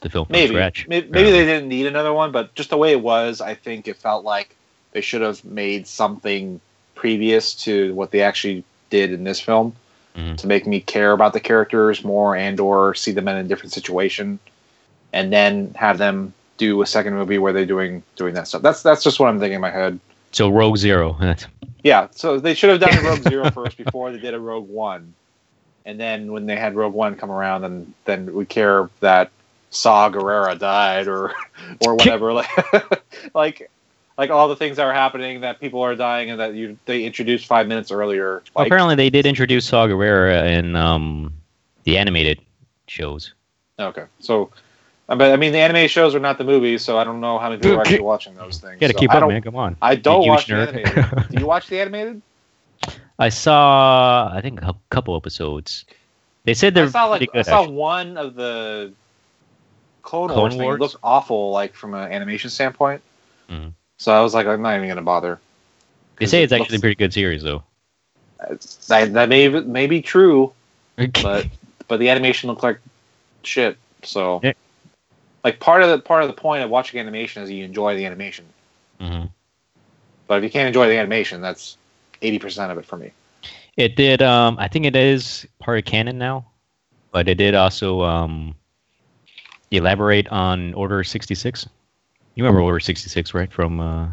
the 0.02 0.10
film 0.10 0.26
from 0.26 0.34
maybe 0.34 0.54
scratch. 0.56 0.86
maybe, 0.88 1.08
maybe 1.10 1.32
they 1.32 1.45
didn't 1.45 1.67
need 1.69 1.86
another 1.86 2.13
one, 2.13 2.32
but 2.32 2.54
just 2.56 2.69
the 2.69 2.78
way 2.78 2.91
it 2.91 3.02
was, 3.02 3.41
I 3.41 3.54
think 3.56 3.88
it 3.88 3.98
felt 3.98 4.24
like 4.24 4.56
they 4.91 5.02
should 5.02 5.21
have 5.21 5.43
made 5.45 5.88
something 5.88 6.60
previous 6.95 7.54
to 7.65 7.93
what 7.95 8.12
they 8.12 8.21
actually 8.21 8.63
did 8.89 9.12
in 9.12 9.24
this 9.24 9.39
film 9.39 9.76
Mhm. 10.15 10.38
to 10.38 10.48
make 10.48 10.65
me 10.65 10.80
care 10.80 11.12
about 11.12 11.34
the 11.34 11.39
characters 11.41 12.04
more 12.04 12.36
and 12.38 12.60
or 12.60 12.95
see 12.95 13.12
them 13.12 13.28
in 13.28 13.36
a 13.36 13.43
different 13.43 13.74
situation 13.74 14.39
and 15.12 15.32
then 15.34 15.74
have 15.76 15.98
them 15.98 16.34
do 16.58 16.82
a 16.82 16.86
second 16.86 17.13
movie 17.15 17.38
where 17.38 17.52
they're 17.52 17.65
doing 17.65 18.02
doing 18.15 18.34
that 18.34 18.48
stuff 18.48 18.62
that's 18.62 18.82
that's 18.82 19.04
just 19.04 19.19
what 19.19 19.28
i'm 19.28 19.39
thinking 19.39 19.56
in 19.56 19.62
my 19.62 19.69
head 19.71 20.00
So 20.32 20.48
Rogue 20.50 20.78
Zero. 20.78 21.17
Yeah 21.84 22.08
so 22.12 22.39
they 22.39 22.54
should 22.54 22.69
have 22.69 22.80
done 22.80 22.98
a 22.98 23.02
rogue 23.02 23.24
zero 23.24 23.52
first 23.60 23.78
before 23.78 24.12
they 24.13 24.19
did 24.19 24.34
a 24.34 24.39
rogue 24.39 24.69
one 24.69 25.13
and 25.86 26.00
then 26.00 26.32
when 26.32 26.45
they 26.45 26.56
had 26.56 26.76
rogue 26.76 26.93
one 26.93 27.15
come 27.15 27.32
around 27.32 27.63
and 27.63 27.93
then 28.06 28.34
we 28.34 28.45
care 28.45 28.89
that 29.00 29.32
Saw 29.69 30.10
Gerrera 30.10 30.58
died 30.58 31.08
or 31.08 31.34
or 31.86 31.95
whatever 31.95 32.34
like 32.34 32.50
like 33.34 33.69
like 34.17 34.30
all 34.30 34.48
the 34.48 34.56
things 34.56 34.78
that 34.78 34.86
are 34.86 34.93
happening 34.93 35.41
that 35.41 35.60
people 35.60 35.82
are 35.82 35.95
dying 35.95 36.30
and 36.32 36.39
that 36.39 36.54
you 36.54 36.78
they 36.86 37.04
introduced 37.04 37.45
five 37.45 37.67
minutes 37.67 37.91
earlier 37.91 38.41
like, 38.56 38.67
apparently, 38.67 38.95
they 38.95 39.10
did 39.10 39.26
introduce 39.26 39.65
Saw 39.65 39.88
Gerrera 39.88 40.50
in 40.58 40.76
um, 40.76 41.34
the 41.84 41.98
animated 41.98 42.39
shows. 42.88 43.34
Okay, 43.78 44.06
so, 44.19 44.50
but 45.08 45.21
I 45.21 45.36
mean, 45.36 45.52
the 45.52 45.60
anime 45.60 45.88
shows 45.89 46.15
are 46.15 46.19
not 46.19 46.38
the 46.38 46.45
movies, 46.45 46.82
so 46.82 46.98
I 46.98 47.04
don't 47.04 47.19
know 47.19 47.38
how 47.38 47.50
many 47.50 47.62
people 47.62 47.78
are 47.78 47.82
actually 47.82 48.00
watching 48.00 48.36
those 48.36 48.60
things. 48.60 48.76
You 48.76 48.80
got 48.80 48.88
to 48.88 48.93
So 48.93 49.00
keep 49.00 49.13
up, 49.13 49.19
don't, 49.19 49.30
man. 49.30 49.41
Come 49.41 49.58
on. 49.58 49.76
I 49.82 49.95
don't 49.95 50.24
You 50.24 50.30
watch 50.32 50.48
the 50.48 50.56
animated. 50.56 51.30
Do 51.30 51.38
you 51.38 51.45
watch 51.45 51.67
the 51.67 51.80
animated? 51.82 52.21
I 53.17 53.30
saw, 53.30 54.30
I 54.34 54.41
think, 54.41 54.62
a 54.62 54.75
couple 54.89 55.15
episodes. 55.15 55.86
They 56.43 56.54
said 56.54 56.73
they're 56.75 56.86
I 56.86 56.89
saw 56.89 57.06
like 57.06 57.19
pretty 57.32 57.39
I 57.39 57.41
saw 57.43 57.62
actually. 57.62 57.75
one 57.75 58.17
of 58.17 58.36
the 58.36 58.93
Clone, 60.04 60.30
Clone 60.30 60.41
Wars. 60.41 60.54
It 60.54 60.58
Wars? 60.58 60.80
looked 60.80 60.95
awful, 61.04 61.51
like 61.51 61.73
from 61.73 61.93
an 61.93 62.12
animation 62.12 62.49
standpoint. 62.49 63.01
Mhm. 63.49 63.73
So 63.97 64.13
I 64.13 64.21
was 64.21 64.34
like, 64.34 64.45
I'm 64.47 64.62
not 64.62 64.75
even 64.75 64.88
gonna 64.89 65.01
bother. 65.01 65.39
They 66.17 66.25
say 66.25 66.43
it's 66.43 66.51
It 66.51 66.62
actually 66.62 66.78
a 66.78 66.82
pretty 66.82 66.95
good 66.95 67.13
series, 67.13 67.41
though. 67.43 67.63
that 68.88 69.13
that 69.13 69.30
may 69.30 69.47
may 69.47 69.88
be 69.88 70.01
true, 70.01 70.54
but 70.97 71.13
but 71.21 71.47
but 71.88 71.99
the 71.99 72.10
animation 72.10 72.49
looked 72.49 72.63
like 72.63 72.80
shit. 73.43 73.78
So 74.04 74.41
Yeah. 74.43 74.54
like 75.43 75.60
part 75.60 75.82
of 75.82 75.89
the 75.89 75.99
part 75.99 76.21
of 76.21 76.28
the 76.28 76.34
point 76.34 76.63
of 76.63 76.69
watching 76.69 76.99
animation 76.99 77.41
is 77.43 77.49
you 77.49 77.63
enjoy 77.63 77.95
the 77.95 78.06
animation. 78.06 78.45
Mhm. 78.99 79.30
But 80.28 80.39
if 80.39 80.43
you 80.43 80.49
can't 80.49 80.67
enjoy 80.67 80.88
the 80.88 80.97
animation, 80.97 81.41
that's 81.41 81.78
eighty 82.21 82.39
percent 82.39 82.71
of 82.71 82.78
it 82.78 82.86
for 82.86 82.97
me. 82.97 83.12
it 83.78 83.95
did. 83.95 84.21
Um, 84.21 84.58
I 84.60 84.67
think 84.67 84.86
it 84.86 84.95
is 84.95 85.47
part 85.60 85.78
of 85.80 85.86
canon 85.86 86.17
now, 86.17 86.45
but 87.12 87.28
it 87.28 87.36
did 87.36 87.56
also 87.56 88.01
um, 88.01 88.56
elaborate 89.71 90.28
on 90.30 90.73
Order 90.73 91.04
sixty 91.04 91.36
six. 91.36 91.67
You 92.36 92.43
remember 92.43 92.62
Order 92.62 92.80
sixty 92.80 93.10
six, 93.10 93.34
right? 93.34 93.51
From 93.51 93.80
uh, 93.80 94.08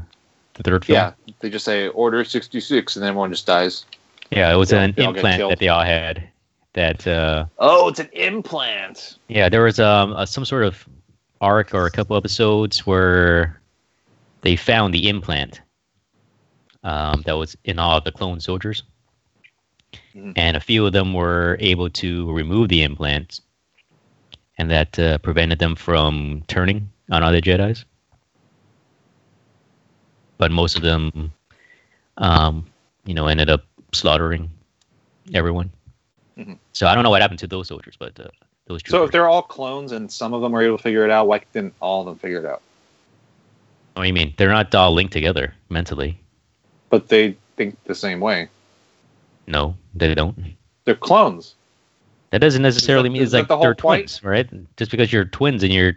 the 0.54 0.62
third 0.62 0.84
film. 0.84 0.96
Yeah, 0.96 1.12
they 1.40 1.50
just 1.50 1.64
say 1.64 1.88
Order 1.88 2.24
sixty 2.24 2.60
six, 2.60 2.96
and 2.96 3.02
then 3.02 3.10
everyone 3.10 3.30
just 3.30 3.46
dies. 3.46 3.84
Yeah, 4.30 4.52
it 4.52 4.56
was 4.56 4.70
They 4.70 4.82
an 4.82 4.94
they 4.96 5.04
implant 5.04 5.48
that 5.48 5.58
they 5.58 5.68
all 5.68 5.84
had. 5.84 6.28
That 6.74 7.06
uh, 7.06 7.44
Oh, 7.58 7.88
it's 7.88 8.00
an 8.00 8.08
implant. 8.14 9.18
yeah, 9.28 9.50
there 9.50 9.62
was 9.62 9.78
um 9.78 10.12
a, 10.14 10.26
some 10.26 10.44
sort 10.46 10.64
of 10.64 10.88
arc 11.42 11.74
or 11.74 11.84
a 11.86 11.90
couple 11.90 12.16
episodes 12.16 12.86
where 12.86 13.60
they 14.40 14.56
found 14.56 14.94
the 14.94 15.08
implant 15.08 15.60
um, 16.84 17.22
that 17.26 17.34
was 17.36 17.56
in 17.64 17.78
all 17.78 17.98
of 17.98 18.04
the 18.04 18.12
clone 18.12 18.40
soldiers, 18.40 18.82
Mhm. 20.14 20.32
and 20.36 20.56
a 20.56 20.60
few 20.60 20.86
of 20.86 20.92
them 20.92 21.12
were 21.12 21.56
able 21.60 21.88
to 21.90 22.30
remove 22.32 22.68
the 22.68 22.82
implants, 22.82 23.40
and 24.58 24.70
that 24.70 24.98
uh, 24.98 25.18
prevented 25.18 25.58
them 25.58 25.74
from 25.74 26.42
turning 26.48 26.90
on 27.10 27.22
other 27.22 27.40
Jedi's. 27.40 27.84
But 30.38 30.50
most 30.50 30.76
of 30.76 30.82
them, 30.82 31.32
um, 32.18 32.66
you 33.04 33.14
know, 33.14 33.26
ended 33.26 33.48
up 33.48 33.64
slaughtering 33.92 34.50
everyone. 35.34 35.70
Mhm. 36.36 36.58
So 36.72 36.86
I 36.86 36.94
don't 36.94 37.04
know 37.04 37.10
what 37.10 37.22
happened 37.22 37.38
to 37.40 37.46
those 37.46 37.68
soldiers, 37.68 37.94
but 37.98 38.18
uh, 38.18 38.28
those 38.66 38.82
troopers. 38.82 38.98
So 39.00 39.04
if 39.04 39.12
they're 39.12 39.28
all 39.28 39.42
clones 39.42 39.92
and 39.92 40.10
some 40.10 40.34
of 40.34 40.40
them 40.42 40.54
are 40.54 40.62
able 40.62 40.76
to 40.78 40.82
figure 40.82 41.04
it 41.04 41.10
out, 41.10 41.26
why 41.28 41.40
didn't 41.52 41.74
all 41.80 42.00
of 42.00 42.06
them 42.06 42.18
figure 42.18 42.38
it 42.40 42.46
out? 42.46 42.62
What 43.94 44.02
do 44.04 44.08
you 44.08 44.14
mean? 44.14 44.34
They're 44.38 44.50
not 44.50 44.74
all 44.74 44.92
linked 44.92 45.12
together 45.12 45.54
mentally. 45.68 46.18
But 46.92 47.08
they 47.08 47.36
think 47.56 47.82
the 47.84 47.94
same 47.94 48.20
way. 48.20 48.50
No, 49.46 49.74
they 49.94 50.14
don't. 50.14 50.36
They're 50.84 50.94
clones. 50.94 51.54
That 52.32 52.42
doesn't 52.42 52.60
necessarily 52.60 53.08
mean 53.08 53.22
it's 53.22 53.32
like 53.32 53.48
the 53.48 53.56
they're 53.56 53.74
point? 53.74 54.00
twins, 54.02 54.22
right? 54.22 54.76
Just 54.76 54.90
because 54.90 55.10
you're 55.10 55.24
twins 55.24 55.62
and 55.62 55.72
you're 55.72 55.94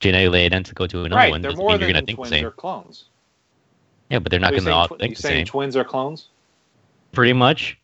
genetically 0.00 0.44
identical 0.44 0.88
to 0.88 1.04
another 1.04 1.14
right, 1.14 1.30
one 1.30 1.42
they're 1.42 1.52
doesn't 1.52 1.64
mean 1.64 1.78
you're 1.78 1.86
than 1.86 1.94
gonna 1.94 2.06
think 2.06 2.18
the 2.18 2.22
twins. 2.22 2.30
same. 2.30 2.42
They're 2.42 2.50
clones. 2.50 3.04
Yeah, 4.10 4.18
but 4.18 4.30
they're 4.32 4.40
not 4.40 4.50
gonna 4.50 4.62
saying 4.62 4.76
all 4.76 4.88
twi- 4.88 4.96
think 4.96 5.10
you're 5.10 5.14
the 5.14 5.22
saying 5.22 5.36
same. 5.38 5.46
twins 5.46 5.76
are 5.76 5.84
clones? 5.84 6.26
Pretty 7.12 7.34
much. 7.34 7.78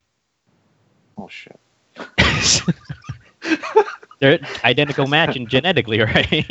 Oh 1.17 1.29
shit. 1.29 1.61
they're 4.19 4.41
identical 4.65 5.07
matching 5.07 5.47
genetically, 5.47 6.01
right? 6.03 6.51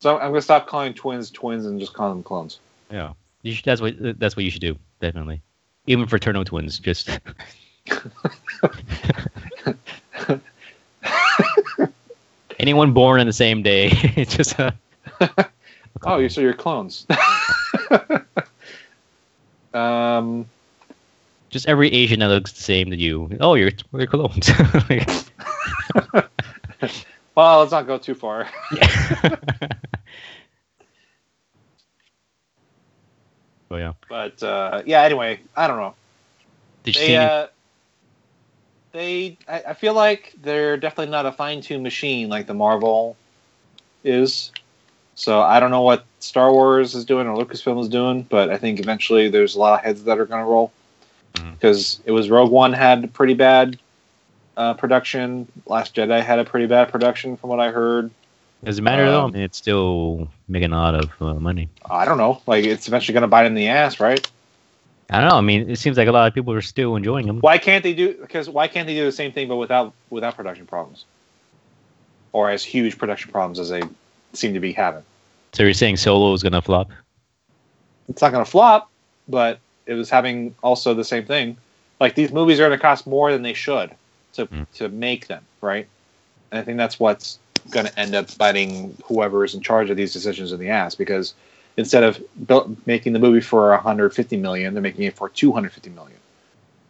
So 0.00 0.18
I'm 0.18 0.30
gonna 0.30 0.42
stop 0.42 0.66
calling 0.66 0.94
twins 0.94 1.30
twins 1.30 1.64
and 1.64 1.78
just 1.78 1.92
call 1.94 2.08
them 2.08 2.24
clones. 2.24 2.58
Yeah. 2.90 3.12
You 3.42 3.52
should, 3.52 3.64
that's 3.64 3.80
what 3.80 3.94
that's 4.18 4.36
what 4.36 4.44
you 4.44 4.50
should 4.50 4.60
do, 4.60 4.76
definitely. 5.00 5.40
Even 5.86 6.06
fraternal 6.06 6.44
twins, 6.44 6.78
just 6.78 7.08
anyone 12.58 12.92
born 12.92 13.20
on 13.20 13.26
the 13.26 13.32
same 13.32 13.62
day, 13.62 13.88
it's 13.92 14.36
just 14.36 14.58
uh, 14.58 14.72
Oh, 16.04 16.18
you 16.18 16.28
so 16.28 16.40
you're 16.40 16.52
clones. 16.54 17.06
um, 19.74 20.46
just 21.50 21.66
every 21.66 21.92
Asian 21.92 22.20
that 22.20 22.28
looks 22.28 22.52
the 22.52 22.62
same 22.62 22.90
to 22.90 22.96
you. 22.96 23.30
Oh, 23.40 23.54
you're 23.54 23.72
we're 23.90 24.06
clones. 24.06 24.48
well, 27.34 27.58
let's 27.60 27.72
not 27.72 27.86
go 27.86 27.98
too 27.98 28.14
far. 28.14 28.48
But 33.68 33.76
yeah. 33.76 33.92
But 34.08 34.42
uh, 34.42 34.82
yeah, 34.86 35.02
anyway, 35.02 35.40
I 35.56 35.66
don't 35.66 35.78
know. 35.78 35.94
Did 36.84 36.96
you 36.96 37.02
They, 37.02 37.16
uh, 37.16 37.46
they, 38.92 39.38
I, 39.46 39.62
I 39.68 39.74
feel 39.74 39.94
like 39.94 40.34
they're 40.42 40.76
definitely 40.76 41.10
not 41.10 41.26
a 41.26 41.32
fine-tuned 41.32 41.82
machine 41.82 42.28
like 42.28 42.46
the 42.46 42.54
Marvel 42.54 43.16
is. 44.04 44.52
So 45.14 45.40
I 45.40 45.60
don't 45.60 45.70
know 45.70 45.82
what 45.82 46.04
Star 46.20 46.52
Wars 46.52 46.94
is 46.94 47.04
doing 47.04 47.26
or 47.26 47.36
Lucasfilm 47.36 47.80
is 47.80 47.88
doing, 47.88 48.22
but 48.22 48.50
I 48.50 48.56
think 48.56 48.78
eventually 48.78 49.28
there's 49.28 49.56
a 49.56 49.58
lot 49.58 49.78
of 49.78 49.84
heads 49.84 50.04
that 50.04 50.18
are 50.18 50.26
going 50.26 50.44
to 50.44 50.48
roll 50.48 50.72
because 51.52 52.00
it 52.04 52.12
was 52.12 52.30
Rogue 52.30 52.50
One 52.50 52.72
had 52.72 53.12
pretty 53.12 53.34
bad 53.34 53.78
uh, 54.56 54.74
production. 54.74 55.46
Last 55.66 55.94
Jedi 55.94 56.22
had 56.22 56.38
a 56.38 56.44
pretty 56.44 56.66
bad 56.66 56.90
production, 56.90 57.36
from 57.36 57.50
what 57.50 57.60
I 57.60 57.70
heard. 57.70 58.10
Does 58.64 58.78
it 58.78 58.82
matter 58.82 59.06
though? 59.06 59.22
I 59.22 59.24
um, 59.24 59.32
mean, 59.32 59.42
it's 59.42 59.58
still 59.58 60.28
making 60.48 60.72
a 60.72 60.76
lot 60.76 60.94
of 60.94 61.10
uh, 61.22 61.34
money. 61.34 61.68
I 61.88 62.04
don't 62.04 62.18
know. 62.18 62.42
Like 62.46 62.64
it's 62.64 62.88
eventually 62.88 63.14
going 63.14 63.22
to 63.22 63.28
bite 63.28 63.46
in 63.46 63.54
the 63.54 63.68
ass, 63.68 64.00
right? 64.00 64.28
I 65.10 65.20
don't 65.20 65.30
know. 65.30 65.36
I 65.36 65.40
mean, 65.40 65.70
it 65.70 65.78
seems 65.78 65.96
like 65.96 66.08
a 66.08 66.12
lot 66.12 66.28
of 66.28 66.34
people 66.34 66.52
are 66.52 66.60
still 66.60 66.96
enjoying 66.96 67.26
them. 67.26 67.40
Why 67.40 67.56
can't 67.58 67.82
they 67.82 67.94
do? 67.94 68.14
Because 68.14 68.50
why 68.50 68.68
can't 68.68 68.86
they 68.86 68.94
do 68.94 69.04
the 69.04 69.12
same 69.12 69.32
thing 69.32 69.48
but 69.48 69.56
without 69.56 69.94
without 70.10 70.36
production 70.36 70.66
problems, 70.66 71.04
or 72.32 72.50
as 72.50 72.62
huge 72.62 72.98
production 72.98 73.30
problems 73.32 73.58
as 73.58 73.68
they 73.68 73.82
seem 74.32 74.54
to 74.54 74.60
be 74.60 74.72
having? 74.72 75.04
So 75.54 75.62
you're 75.62 75.72
saying 75.72 75.96
Solo 75.96 76.32
is 76.34 76.42
gonna 76.42 76.60
flop? 76.60 76.90
It's 78.08 78.22
not 78.22 78.32
going 78.32 78.44
to 78.44 78.50
flop, 78.50 78.90
but 79.28 79.60
it 79.86 79.94
was 79.94 80.10
having 80.10 80.54
also 80.62 80.94
the 80.94 81.04
same 81.04 81.24
thing. 81.24 81.56
Like 82.00 82.14
these 82.14 82.32
movies 82.32 82.58
are 82.58 82.66
going 82.66 82.78
to 82.78 82.82
cost 82.82 83.06
more 83.06 83.32
than 83.32 83.42
they 83.42 83.54
should 83.54 83.90
to 84.34 84.46
Mm. 84.46 84.66
to 84.74 84.88
make 84.88 85.26
them, 85.26 85.44
right? 85.60 85.86
And 86.50 86.60
I 86.60 86.62
think 86.62 86.78
that's 86.78 86.98
what's 86.98 87.38
going 87.70 87.86
to 87.86 87.98
end 87.98 88.14
up 88.14 88.36
biting 88.38 88.96
whoever 89.04 89.44
is 89.44 89.54
in 89.54 89.60
charge 89.60 89.90
of 89.90 89.96
these 89.96 90.12
decisions 90.12 90.52
in 90.52 90.60
the 90.60 90.70
ass 90.70 90.94
because 90.94 91.34
instead 91.76 92.02
of 92.02 92.22
built, 92.46 92.70
making 92.86 93.12
the 93.12 93.18
movie 93.18 93.40
for 93.40 93.70
150 93.70 94.36
million, 94.36 94.74
they're 94.74 94.82
making 94.82 95.04
it 95.04 95.16
for 95.16 95.28
250 95.28 95.90
million. 95.90 96.18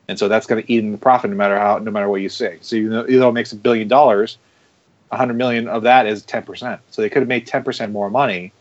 And 0.08 0.18
so 0.18 0.28
that's 0.28 0.46
going 0.46 0.62
to 0.62 0.72
eat 0.72 0.78
in 0.78 0.92
the 0.92 0.98
profit 0.98 1.30
no 1.30 1.36
matter 1.36 1.58
how, 1.58 1.78
no 1.78 1.90
matter 1.90 2.08
what 2.08 2.22
you 2.22 2.30
say. 2.30 2.58
So 2.62 2.76
even 2.76 2.90
though, 2.90 3.04
even 3.04 3.20
though 3.20 3.28
it 3.28 3.34
makes 3.34 3.52
a 3.52 3.56
billion 3.56 3.88
dollars, 3.88 4.38
100 5.10 5.34
million 5.34 5.68
of 5.68 5.82
that 5.82 6.06
is 6.06 6.22
10%. 6.24 6.78
So 6.90 7.02
they 7.02 7.08
could 7.08 7.20
have 7.20 7.28
made 7.28 7.46
10% 7.46 7.92
more 7.92 8.10
money 8.10 8.52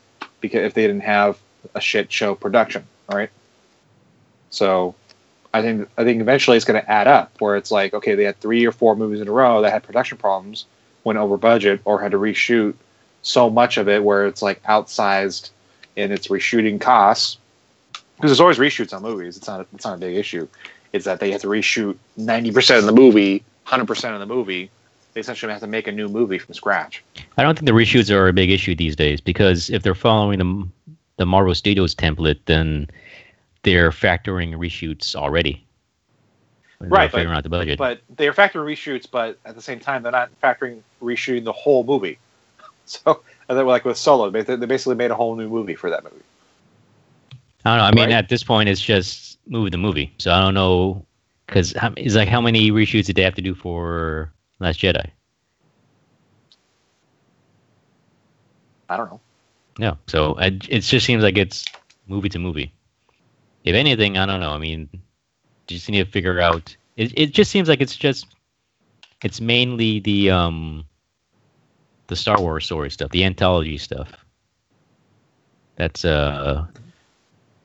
because 0.42 0.66
if 0.66 0.74
they 0.74 0.88
didn't 0.88 1.04
have 1.04 1.40
a 1.76 1.82
shit 1.82 2.12
show 2.12 2.36
production, 2.36 2.86
right? 3.12 3.30
So 4.50 4.96
I 5.54 5.62
think 5.62 5.90
I 5.98 6.04
think 6.04 6.22
eventually 6.22 6.58
it's 6.58 6.66
going 6.66 6.82
to 6.82 6.90
add 6.90 7.08
up 7.08 7.32
where 7.40 7.56
it's 7.56 7.72
like 7.72 7.94
okay, 7.94 8.16
they 8.16 8.24
had 8.24 8.40
three 8.40 8.66
or 8.66 8.72
four 8.72 8.96
movies 8.96 9.22
in 9.22 9.28
a 9.28 9.32
row 9.32 9.62
that 9.62 9.72
had 9.72 9.84
production 9.84 10.18
problems, 10.18 10.66
went 11.08 11.18
over 11.18 11.38
budget, 11.38 11.80
or 11.86 12.02
had 12.02 12.12
to 12.12 12.18
reshoot 12.18 12.76
so 13.22 13.50
much 13.50 13.78
of 13.78 13.88
it 13.88 14.04
where 14.04 14.28
it's 14.28 14.42
like 14.42 14.62
outsized 14.64 15.50
in 15.96 16.12
its 16.12 16.28
reshooting 16.28 16.80
costs. 16.80 17.38
Because 18.16 18.30
there's 18.30 18.40
always 18.40 18.58
reshoots 18.58 18.94
on 18.94 19.02
movies. 19.02 19.38
It's 19.38 19.48
not 19.48 19.62
a, 19.62 19.66
it's 19.74 19.86
not 19.86 19.96
a 19.96 19.98
big 19.98 20.18
issue. 20.18 20.48
It's 20.94 21.06
that 21.06 21.20
they 21.20 21.32
have 21.32 21.42
to 21.42 21.48
reshoot 21.48 21.98
ninety 22.18 22.52
percent 22.52 22.80
of 22.80 22.86
the 22.86 22.92
movie, 22.92 23.44
hundred 23.64 23.88
percent 23.88 24.14
of 24.14 24.20
the 24.20 24.26
movie. 24.26 24.70
They 25.14 25.22
essentially 25.22 25.52
have 25.52 25.62
to 25.62 25.68
make 25.68 25.88
a 25.88 25.92
new 25.92 26.10
movie 26.10 26.38
from 26.38 26.54
scratch. 26.54 27.04
I 27.38 27.44
don't 27.44 27.56
think 27.58 27.66
the 27.66 27.72
reshoots 27.72 28.12
are 28.14 28.28
a 28.28 28.34
big 28.34 28.52
issue 28.52 28.76
these 28.76 28.96
days 28.96 29.20
because 29.22 29.70
if 29.70 29.82
they're 29.84 29.96
following 29.96 30.40
the 30.40 30.96
the 31.18 31.26
Marvel 31.26 31.56
Studios 31.56 31.96
template, 31.96 32.40
then 32.46 32.88
they're 33.64 33.92
factoring 33.92 34.56
reshoots 34.56 35.16
already. 35.16 35.67
Right, 36.80 37.12
but- 37.12 37.26
out 37.26 37.44
the 37.44 37.50
budget. 37.50 37.78
But 37.78 38.02
they 38.16 38.28
are 38.28 38.34
factoring 38.34 38.66
reshoots, 38.66 39.10
but 39.10 39.38
at 39.46 39.56
the 39.56 39.62
same 39.62 39.80
time, 39.80 40.04
they're 40.04 40.12
not 40.12 40.30
factoring 40.42 40.82
reshooting 41.02 41.44
the 41.44 41.54
whole 41.54 41.84
movie. 41.84 42.20
So, 42.90 43.22
and 43.50 43.58
then, 43.58 43.66
like 43.66 43.84
with 43.84 43.98
Solo, 43.98 44.30
they, 44.30 44.44
they 44.44 44.66
basically 44.66 44.96
made 44.96 45.12
a 45.12 45.16
whole 45.16 45.36
new 45.36 45.50
movie 45.50 45.76
for 45.76 45.90
that 45.90 46.06
movie. 46.06 46.24
I 47.66 47.72
don't 47.72 47.80
know. 47.80 47.84
I 47.84 47.92
mean, 47.92 48.16
right? 48.16 48.24
at 48.24 48.30
this 48.30 48.46
point, 48.46 48.70
it's 48.70 48.80
just 48.80 49.38
movie 49.46 49.70
the 49.70 49.78
movie. 49.78 50.14
So 50.20 50.32
I 50.32 50.40
don't 50.40 50.54
know 50.54 51.06
because 51.46 51.74
it's 51.98 52.16
like 52.16 52.30
how 52.30 52.40
many 52.40 52.72
reshoots 52.72 53.08
did 53.08 53.18
they 53.18 53.24
have 53.24 53.36
to 53.36 53.42
do 53.42 53.54
for 53.54 54.32
Last 54.60 54.80
Jedi? 54.80 55.10
I 58.90 58.96
don't 58.96 59.10
know. 59.10 59.20
No. 59.80 59.98
So 60.08 60.36
I, 60.38 60.46
it 60.70 60.80
just 60.80 61.06
seems 61.06 61.24
like 61.24 61.38
it's 61.38 61.66
movie 62.08 62.30
to 62.30 62.40
movie. 62.40 62.74
If 63.66 63.76
anything, 63.76 64.18
I 64.18 64.26
don't 64.26 64.40
know. 64.40 64.52
I 64.52 64.58
mean, 64.58 64.88
you 65.70 65.78
just 65.78 65.90
need 65.90 66.04
to 66.06 66.12
figure 66.12 66.40
out. 66.40 66.76
It 66.96 67.14
it 67.18 67.34
just 67.34 67.52
seems 67.52 67.70
like 67.70 67.82
it's 67.82 67.96
just 67.96 68.28
it's 69.24 69.42
mainly 69.42 70.00
the 70.00 70.32
um 70.32 70.86
the 72.08 72.16
Star 72.16 72.40
Wars 72.40 72.66
story 72.66 72.90
stuff, 72.90 73.12
the 73.12 73.24
anthology 73.24 73.78
stuff. 73.78 74.12
That's 75.76 76.06
uh 76.06 76.66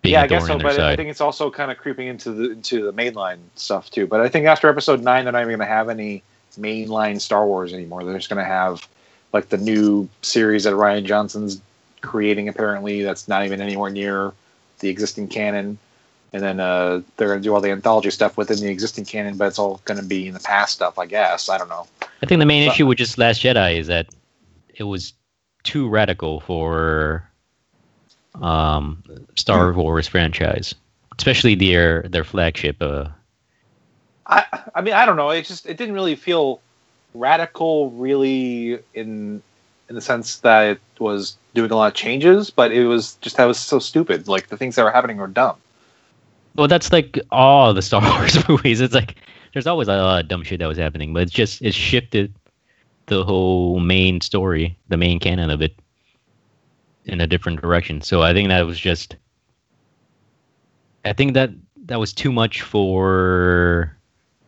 being 0.03 0.15
yeah, 0.15 0.23
I 0.23 0.27
guess 0.27 0.47
so. 0.47 0.59
But 0.59 0.79
I 0.81 0.97
think 0.97 1.11
it's 1.11 1.21
also 1.21 1.51
kind 1.51 1.71
of 1.71 1.79
creeping 1.79 2.09
into 2.09 2.33
the 2.33 2.51
into 2.51 2.85
the 2.85 2.93
mainline 2.93 3.39
stuff 3.55 3.91
too. 3.91 4.07
But 4.07 4.21
I 4.21 4.29
think 4.29 4.47
after 4.47 4.69
Episode 4.69 5.03
Nine, 5.03 5.25
they're 5.25 5.33
not 5.33 5.41
even 5.43 5.57
going 5.57 5.61
to 5.61 5.67
have 5.67 5.89
any 5.89 6.23
mainline 6.59 7.21
Star 7.21 7.47
Wars 7.47 7.73
anymore. 7.73 8.05
They're 8.05 8.17
just 8.17 8.29
going 8.29 8.43
to 8.43 8.51
have 8.51 8.87
like 9.33 9.49
the 9.49 9.59
new 9.59 10.09
series 10.23 10.65
that 10.65 10.75
Rian 10.75 11.05
Johnson's 11.05 11.61
creating. 12.01 12.49
Apparently, 12.49 13.03
that's 13.03 13.29
not 13.29 13.45
even 13.45 13.61
anywhere 13.61 13.91
near 13.91 14.33
the 14.81 14.89
existing 14.89 15.29
canon. 15.29 15.79
And 16.35 16.43
then 16.43 16.61
uh, 16.61 17.03
they're 17.17 17.29
going 17.29 17.41
to 17.41 17.43
do 17.43 17.55
all 17.55 17.61
the 17.61 17.71
anthology 17.71 18.11
stuff 18.11 18.37
within 18.39 18.59
the 18.59 18.69
existing 18.69 19.05
canon, 19.05 19.37
but 19.37 19.49
it's 19.49 19.59
all 19.59 19.81
going 19.85 20.01
to 20.01 20.07
be 20.07 20.27
in 20.27 20.35
the 20.35 20.41
past 20.41 20.73
stuff, 20.75 20.99
I 20.99 21.05
guess. 21.07 21.49
I 21.51 21.59
don't 21.59 21.69
know. 21.69 21.87
I 22.23 22.27
think 22.27 22.39
the 22.39 22.47
main 22.47 22.67
So- 22.69 22.73
issue 22.73 22.87
with 22.87 22.99
just 22.99 23.19
Last 23.19 23.43
Jedi 23.43 23.77
is 23.79 23.87
that 23.89 24.07
it 24.75 24.85
was 24.85 25.13
too 25.63 25.89
radical 25.89 26.41
for 26.41 27.29
um, 28.41 29.03
Star 29.37 29.73
Wars 29.73 30.09
franchise, 30.09 30.75
especially 31.19 31.55
their 31.55 32.03
their 32.03 32.25
flagship. 32.25 32.77
Uh, 32.81 33.09
I 34.27 34.45
I 34.75 34.81
mean 34.81 34.95
I 34.95 35.05
don't 35.05 35.17
know. 35.17 35.31
It 35.31 35.45
just 35.45 35.67
it 35.67 35.77
didn't 35.77 35.95
really 35.95 36.17
feel 36.17 36.61
radical, 37.15 37.91
really 37.91 38.79
in 38.95 39.43
in 39.89 39.95
the 39.95 40.01
sense 40.01 40.39
that 40.39 40.65
it 40.71 40.81
was 40.99 41.37
doing 41.55 41.71
a 41.71 41.77
lot 41.77 41.89
of 41.89 41.95
changes, 41.95 42.51
but 42.51 42.73
it 42.73 42.87
was 42.87 43.15
just 43.21 43.37
that 43.37 43.45
was 43.45 43.59
so 43.59 43.79
stupid. 43.79 44.29
Like 44.29 44.49
the 44.49 44.57
things 44.57 44.77
that 44.77 44.85
were 44.85 44.91
happening 44.91 45.19
were 45.19 45.27
dumb. 45.27 45.57
Well, 46.55 46.69
that's 46.69 46.93
like 46.93 47.19
all 47.31 47.73
the 47.75 47.83
Star 47.83 48.01
Wars 48.19 48.37
movies. 48.49 48.81
It's 48.81 48.95
like 48.95 49.17
there's 49.53 49.67
always 49.67 49.89
a 49.89 49.97
lot 49.97 50.21
of 50.21 50.29
dumb 50.29 50.43
shit 50.43 50.59
that 50.61 50.67
was 50.67 50.79
happening, 50.79 51.13
but 51.13 51.23
it's 51.23 51.33
just 51.33 51.63
it 51.63 51.75
shifted 51.75 52.35
the 53.07 53.25
whole 53.25 53.81
main 53.81 54.21
story, 54.21 54.77
the 54.89 54.97
main 54.97 55.19
canon 55.19 55.51
of 55.51 55.61
it, 55.63 55.75
in 57.05 57.21
a 57.21 57.27
different 57.27 57.61
direction. 57.61 58.01
So 58.01 58.23
I 58.23 58.33
think 58.33 58.49
that 58.49 58.63
was 58.67 58.79
just. 58.79 59.17
I 61.05 61.13
think 61.13 61.35
that 61.35 61.51
that 61.87 61.99
was 61.99 62.13
too 62.13 62.31
much 62.31 62.63
for 62.63 63.97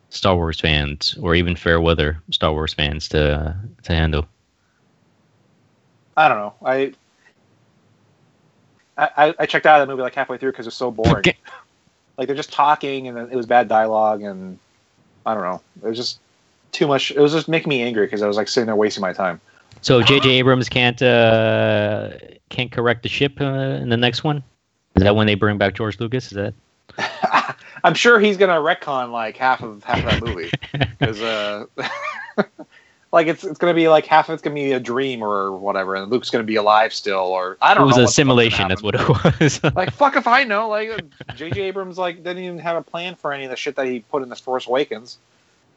Star 0.09 0.35
Wars 0.35 0.59
fans, 0.59 1.17
or 1.21 1.35
even 1.35 1.55
fair 1.55 1.81
weather 1.81 2.21
Star 2.31 2.53
Wars 2.53 2.73
fans 2.73 3.09
to 3.09 3.55
to 3.83 3.93
handle. 3.93 4.25
I 6.17 6.29
don't 6.29 6.37
know. 6.37 6.53
I 6.63 6.93
I, 8.97 9.33
I- 9.39 9.45
checked 9.45 9.65
out 9.65 9.81
of 9.81 9.87
the 9.87 9.91
movie 9.91 10.03
like 10.03 10.15
halfway 10.15 10.37
through 10.37 10.51
because 10.51 10.65
it 10.65 10.69
was 10.69 10.75
so 10.75 10.91
boring. 10.91 11.23
Like 12.17 12.27
they're 12.27 12.35
just 12.35 12.53
talking 12.53 13.07
and 13.07 13.17
it 13.17 13.35
was 13.35 13.45
bad 13.45 13.67
dialogue 13.67 14.21
and 14.21 14.57
I 15.25 15.33
don't 15.33 15.43
know. 15.43 15.61
It 15.83 15.89
was 15.89 15.97
just 15.97 16.19
too 16.71 16.87
much. 16.87 17.11
It 17.11 17.19
was 17.19 17.33
just 17.33 17.47
making 17.47 17.69
me 17.69 17.81
angry 17.81 18.05
because 18.05 18.21
I 18.21 18.27
was 18.27 18.37
like 18.37 18.47
sitting 18.47 18.67
there 18.67 18.75
wasting 18.75 19.01
my 19.01 19.13
time. 19.13 19.41
So 19.81 20.01
J.J. 20.01 20.29
Abrams 20.29 20.69
can't 20.69 21.01
uh, 21.01 22.11
can't 22.49 22.71
correct 22.71 23.03
the 23.03 23.09
ship 23.09 23.39
uh, 23.39 23.45
in 23.81 23.89
the 23.89 23.97
next 23.97 24.23
one. 24.23 24.43
Is 24.95 25.03
that 25.03 25.15
when 25.15 25.27
they 25.27 25.35
bring 25.35 25.57
back 25.57 25.75
George 25.75 25.99
Lucas? 25.99 26.31
Is 26.31 26.31
that? 26.31 26.53
I'm 27.83 27.93
sure 27.93 28.19
he's 28.19 28.37
gonna 28.37 28.59
retcon 28.59 29.11
like 29.11 29.37
half 29.37 29.61
of 29.61 29.83
half 29.83 29.99
of 29.99 30.05
that 30.05 30.23
movie 30.23 30.51
because 30.71 31.21
uh, 31.21 31.65
like 33.15 33.27
it's 33.27 33.45
it's 33.45 33.57
gonna 33.57 33.73
be 33.73 33.87
like 33.87 34.05
half 34.05 34.27
of 34.27 34.33
it's 34.33 34.41
gonna 34.41 34.53
be 34.53 34.73
a 34.73 34.79
dream 34.79 35.23
or 35.23 35.53
whatever, 35.53 35.95
and 35.95 36.11
Luke's 36.11 36.29
gonna 36.29 36.43
be 36.43 36.57
alive 36.57 36.93
still, 36.93 37.19
or 37.19 37.57
I 37.61 37.73
don't 37.73 37.87
was 37.87 37.95
know. 37.95 38.03
a 38.03 38.07
simulation. 38.09 38.67
That's 38.67 38.83
what 38.83 38.95
it 38.95 39.07
was. 39.07 39.63
Like 39.73 39.93
fuck 39.93 40.17
if 40.17 40.27
I 40.27 40.43
know. 40.43 40.67
Like 40.67 41.01
J.J. 41.35 41.61
Abrams 41.61 41.97
like 41.97 42.17
didn't 42.17 42.43
even 42.43 42.59
have 42.59 42.75
a 42.75 42.81
plan 42.81 43.15
for 43.15 43.31
any 43.31 43.45
of 43.45 43.51
the 43.51 43.55
shit 43.55 43.77
that 43.77 43.85
he 43.85 44.01
put 44.01 44.21
in 44.21 44.27
the 44.27 44.35
Force 44.35 44.67
Awakens. 44.67 45.17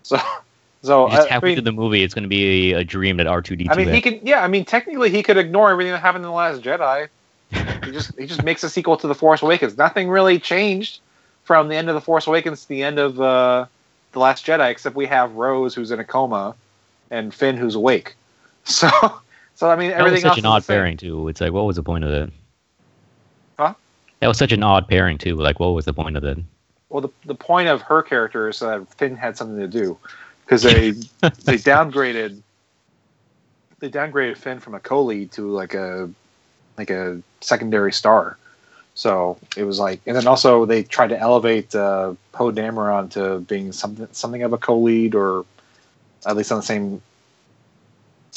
So 0.03 0.19
so 0.83 1.09
just 1.09 1.23
I, 1.23 1.27
I 1.27 1.33
halfway 1.35 1.51
mean, 1.51 1.57
through 1.59 1.65
the 1.67 1.73
movie, 1.73 2.03
it's 2.03 2.13
going 2.13 2.25
to 2.25 2.29
be 2.29 2.73
a, 2.73 2.83
dream 2.83 3.19
that 3.19 3.29
R 3.29 3.41
two 3.41 3.55
D 3.55 3.65
two. 3.65 3.71
I 3.71 3.77
mean 3.77 3.95
he 3.95 4.01
can 4.01 4.19
yeah 4.25 4.43
I 4.43 4.49
mean 4.49 4.65
technically 4.65 5.09
he 5.09 5.23
could 5.23 5.37
ignore 5.37 5.71
everything 5.71 5.93
that 5.93 6.01
happened 6.01 6.25
in 6.25 6.31
the 6.31 6.37
Last 6.37 6.61
Jedi. 6.61 7.09
He 7.85 7.95
just 7.95 8.19
he 8.19 8.27
just 8.27 8.43
makes 8.43 8.63
a 8.65 8.69
sequel 8.69 8.99
to 8.99 9.07
the 9.07 9.15
Force 9.15 9.41
Awakens. 9.41 9.79
Nothing 9.79 10.11
really 10.11 10.39
changed 10.39 11.01
from 11.45 11.69
the 11.69 11.77
end 11.77 11.89
of 11.89 11.95
the 11.95 12.03
Force 12.03 12.27
Awakens 12.27 12.63
to 12.63 12.69
the 12.69 12.83
end 12.83 12.99
of 12.99 13.19
uh, 13.19 13.65
the 14.13 14.19
Last 14.19 14.45
Jedi, 14.45 14.71
except 14.71 14.95
we 14.95 15.07
have 15.07 15.33
Rose 15.37 15.75
who's 15.75 15.91
in 15.91 15.99
a 15.99 16.05
coma 16.05 16.55
and 17.11 17.33
Finn 17.33 17.57
who's 17.57 17.75
awake. 17.75 18.15
So 18.65 18.91
so 19.55 19.71
I 19.71 19.77
mean 19.77 19.93
everything. 19.93 20.23
That 20.23 20.29
was 20.29 20.37
such 20.37 20.39
an 20.39 20.47
odd 20.47 20.67
pairing 20.67 20.99
too. 20.99 21.27
It's 21.29 21.41
like, 21.41 21.53
what 21.53 21.65
was 21.65 21.77
the 21.77 21.83
point 21.83 22.05
of 22.05 22.11
that? 22.11 22.31
Huh? 23.59 23.75
That 24.21 24.27
was 24.27 24.37
such 24.37 24.53
an 24.53 24.63
odd 24.63 24.87
pairing 24.87 25.17
too. 25.17 25.37
Like, 25.37 25.59
what 25.59 25.69
was 25.69 25.87
the 25.87 25.95
point 25.95 26.19
of 26.19 26.23
that? 26.23 26.39
Well, 26.91 27.01
the 27.01 27.09
the 27.25 27.35
point 27.35 27.69
of 27.69 27.81
her 27.83 28.03
character 28.03 28.49
is 28.49 28.59
that 28.61 28.87
Finn 28.95 29.17
had 29.17 29.39
something 29.39 29.59
to 29.59 29.67
do 29.67 29.97
because 30.45 30.63
they 30.63 30.91
they 31.21 31.57
downgraded 31.57 32.43
they 33.81 33.91
downgraded 33.91 34.37
Finn 34.37 34.61
from 34.61 34.75
a 34.75 34.81
co-lead 34.81 35.33
to 35.33 35.51
like 35.51 35.75
a 35.75 36.11
like 36.77 36.91
a 36.91 37.21
secondary 37.41 37.93
star. 37.93 38.37
So 38.95 39.39
it 39.57 39.65
was 39.65 39.79
like, 39.79 40.01
and 40.07 40.17
then 40.17 40.27
also 40.27 40.65
they 40.65 40.83
tried 40.83 41.09
to 41.09 41.19
elevate 41.19 41.75
uh, 41.75 42.15
Poe 42.33 42.51
Dameron 42.51 43.11
to 43.13 43.41
being 43.41 43.73
something 43.73 44.09
something 44.13 44.43
of 44.43 44.53
a 44.53 44.59
co-lead 44.59 45.15
or 45.15 45.45
at 46.27 46.37
least 46.37 46.51
on 46.53 46.59
the 46.59 46.63
same 46.63 47.01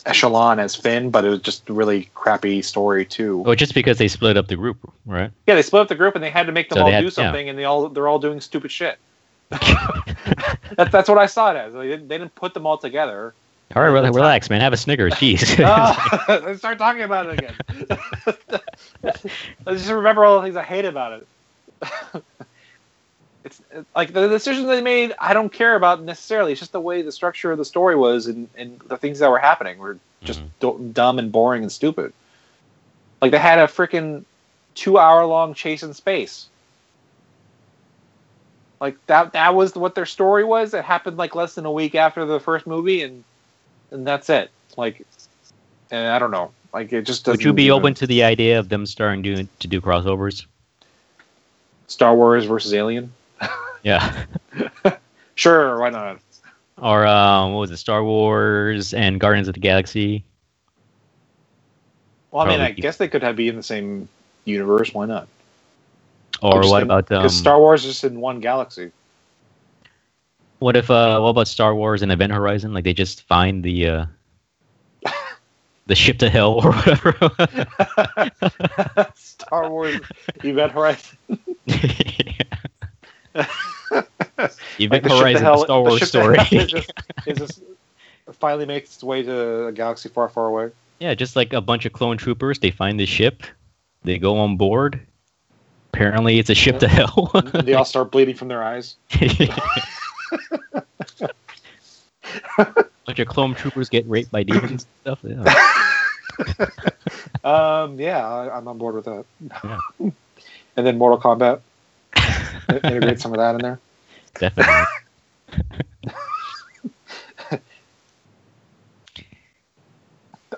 echelon 0.05 0.59
as 0.59 0.75
Finn, 0.75 1.11
but 1.11 1.23
it 1.25 1.29
was 1.29 1.41
just 1.41 1.69
a 1.69 1.73
really 1.73 2.09
crappy 2.15 2.61
story 2.61 3.05
too. 3.05 3.37
Well, 3.39 3.55
just 3.55 3.73
because 3.75 3.97
they 3.99 4.07
split 4.07 4.35
up 4.37 4.47
the 4.47 4.55
group, 4.55 4.77
right? 5.05 5.31
Yeah, 5.47 5.55
they 5.55 5.61
split 5.61 5.83
up 5.83 5.87
the 5.89 5.95
group 5.95 6.15
and 6.15 6.23
they 6.23 6.29
had 6.31 6.47
to 6.47 6.51
make 6.51 6.69
them 6.69 6.77
So 6.77 6.83
all 6.85 6.91
had- 6.91 7.01
do 7.01 7.05
yeah. 7.05 7.11
something, 7.11 7.49
and 7.49 7.57
they 7.57 7.65
all 7.65 7.87
they're 7.89 8.07
all 8.07 8.19
doing 8.19 8.41
stupid 8.41 8.71
shit. 8.71 8.97
That's 10.77 10.89
that's 10.91 11.09
what 11.09 11.17
I 11.17 11.25
saw 11.25 11.51
it 11.51 11.57
as. 11.57 11.73
They 11.73 11.87
didn't, 11.89 12.07
they 12.07 12.17
didn't 12.17 12.33
put 12.35 12.53
them 12.53 12.65
all 12.65 12.77
together. 12.77 13.33
All 13.75 13.81
right, 13.83 13.89
rela- 13.89 14.13
relax, 14.15 14.49
man. 14.49 14.61
Have 14.61 14.71
a 14.73 14.77
Snickers. 14.77 15.13
Jeez. 15.15 15.61
Ah, 15.65 16.25
let's 16.45 16.59
start 16.59 16.77
talking 16.77 17.01
about 17.01 17.25
it 17.27 17.33
again. 17.39 17.53
I 19.67 19.73
just 19.73 19.89
remember 19.89 20.23
all 20.23 20.37
the 20.39 20.43
things 20.45 20.55
I 20.55 20.63
hate 20.63 20.85
about 20.85 21.21
it. 21.21 21.27
It's 23.43 23.61
like 23.95 24.13
the 24.13 24.27
decisions 24.27 24.67
they 24.67 24.81
made. 24.81 25.13
I 25.19 25.33
don't 25.33 25.51
care 25.51 25.75
about 25.75 26.03
necessarily. 26.03 26.51
It's 26.51 26.59
just 26.61 26.71
the 26.71 26.81
way 26.81 27.01
the 27.01 27.11
structure 27.11 27.51
of 27.51 27.57
the 27.57 27.65
story 27.65 27.95
was, 27.95 28.27
and, 28.27 28.49
and 28.55 28.79
the 28.81 28.97
things 28.97 29.19
that 29.19 29.29
were 29.29 29.39
happening 29.39 29.79
were 29.79 29.97
just 30.23 30.41
Mhm. 30.41 30.49
d- 30.59 30.93
dumb 30.93 31.19
and 31.19 31.31
boring 31.31 31.63
and 31.63 31.71
stupid. 31.71 32.13
Like 33.21 33.31
they 33.31 33.39
had 33.39 33.59
a 33.59 33.67
freaking 33.67 34.25
two 34.75 34.97
hour 34.97 35.25
long 35.25 35.53
chase 35.53 35.83
in 35.83 35.93
space. 35.93 36.47
Like 38.79 38.95
that 39.07 39.33
that 39.33 39.53
was 39.53 39.75
what 39.75 39.95
their 39.95 40.05
story 40.05 40.43
was. 40.43 40.73
It 40.73 40.83
happened 40.83 41.17
like 41.17 41.35
less 41.35 41.55
than 41.55 41.65
a 41.65 41.71
week 41.71 41.95
after 41.95 42.25
the 42.25 42.39
first 42.39 42.65
movie 42.65 43.03
and 43.03 43.23
and 43.91 44.05
that's 44.05 44.29
it. 44.29 44.49
Like 44.77 45.05
and 45.91 46.07
I 46.07 46.19
don't 46.19 46.31
know. 46.31 46.51
Like 46.73 46.93
it 46.93 47.03
just 47.03 47.27
Would 47.27 47.43
you 47.43 47.53
be 47.53 47.69
open 47.69 47.93
to 47.95 48.07
the 48.07 48.23
idea 48.23 48.57
of 48.57 48.69
them 48.69 48.85
starting 48.85 49.21
do, 49.21 49.47
to 49.59 49.67
do 49.67 49.81
crossovers? 49.81 50.45
Star 51.87 52.15
Wars 52.15 52.45
versus 52.45 52.73
Alien? 52.73 53.11
Yeah. 53.83 54.25
Sure, 55.35 55.79
why 55.79 55.89
not? 55.89 56.19
Or 56.77 57.07
um, 57.07 57.53
what 57.53 57.61
was 57.61 57.71
it? 57.71 57.77
Star 57.77 58.03
Wars 58.03 58.93
and 58.93 59.19
Guardians 59.19 59.47
of 59.47 59.55
the 59.55 59.59
Galaxy. 59.59 60.23
Well, 62.31 62.45
I 62.45 62.49
mean, 62.49 62.59
I 62.61 62.71
guess 62.71 62.97
they 62.97 63.07
could 63.07 63.23
have 63.23 63.35
be 63.37 63.47
in 63.47 63.55
the 63.55 63.63
same 63.63 64.07
universe. 64.45 64.93
Why 64.93 65.05
not? 65.05 65.27
Or 66.43 66.61
what 66.61 66.83
in- 66.83 66.87
about 66.87 67.11
um, 67.11 67.23
Because 67.23 67.35
Star 67.35 67.59
Wars 67.59 67.85
is 67.85 67.93
just 67.93 68.03
in 68.03 68.19
one 68.19 68.39
galaxy. 68.39 68.91
what 70.59 70.75
if 70.75 70.91
uh, 70.91 71.19
what 71.19 71.29
about 71.29 71.47
Star 71.47 71.73
Wars 71.73 72.01
and 72.03 72.11
Event 72.11 72.33
Horizon? 72.33 72.73
Like 72.73 72.83
they 72.83 72.93
just 72.93 73.23
find 73.23 73.63
the 73.63 73.87
uh, 73.87 74.05
the 75.87 75.95
ship 75.95 76.19
to 76.19 76.29
hell 76.29 76.53
or 76.53 76.71
whatever. 76.71 77.13
Star 79.15 79.69
Wars 79.71 79.99
Event 80.43 80.71
Horizon. 80.73 81.17
Event 83.35 84.07
Like 84.79 85.03
the 85.03 85.09
Horizon, 85.09 85.43
hell- 85.43 85.57
the 85.59 85.63
Star 85.65 85.81
Wars 85.81 85.99
ship 85.99 86.07
story. 86.07 86.37
is 86.51 86.67
just- 86.71 86.91
is 87.25 87.37
just 87.37 87.61
finally 88.39 88.65
makes 88.65 88.95
its 88.95 89.03
way 89.03 89.21
to 89.23 89.67
a 89.67 89.71
galaxy 89.71 90.07
far, 90.09 90.29
far 90.29 90.47
away. 90.47 90.69
yeah, 90.99 91.13
just 91.13 91.35
like 91.35 91.51
a 91.53 91.59
bunch 91.61 91.85
of 91.85 91.93
clone 91.93 92.17
troopers. 92.17 92.59
They 92.59 92.71
find 92.71 92.99
the 92.99 93.05
ship. 93.05 93.43
They 94.03 94.17
go 94.17 94.37
on 94.37 94.55
board. 94.57 94.99
Apparently, 95.93 96.39
it's 96.39 96.49
a 96.49 96.55
ship 96.55 96.79
to 96.79 96.87
hell. 96.87 97.29
They 97.63 97.73
all 97.73 97.83
start 97.85 98.11
bleeding 98.11 98.35
from 98.35 98.47
their 98.47 98.63
eyes. 98.63 98.95
bunch 103.05 103.19
of 103.19 103.27
clone 103.27 103.53
troopers 103.55 103.89
get 103.89 104.07
raped 104.07 104.31
by 104.31 104.43
demons 104.43 104.85
and 105.05 105.17
stuff. 105.17 105.19
Yeah. 105.23 105.53
Um, 107.43 107.99
yeah, 107.99 108.25
I, 108.27 108.55
I'm 108.57 108.67
on 108.67 108.77
board 108.77 108.93
with 108.95 109.05
that. 109.05 109.25
Yeah. 109.63 109.79
and 110.77 110.87
then 110.87 110.97
Mortal 110.99 111.19
Kombat. 111.19 111.59
Integrate 112.83 113.19
some 113.19 113.33
of 113.33 113.37
that 113.37 113.55
in 113.55 113.61
there. 113.61 113.79
Definitely. 114.39 114.73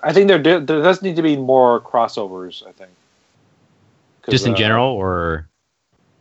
I 0.02 0.12
think 0.12 0.28
there 0.28 0.38
do, 0.38 0.60
there 0.60 0.82
does 0.82 1.02
need 1.02 1.16
to 1.16 1.22
be 1.22 1.36
more 1.36 1.80
crossovers. 1.80 2.66
I 2.66 2.72
think. 2.72 2.90
Just 4.28 4.46
in 4.46 4.52
uh, 4.52 4.56
general, 4.56 4.88
or 4.88 5.48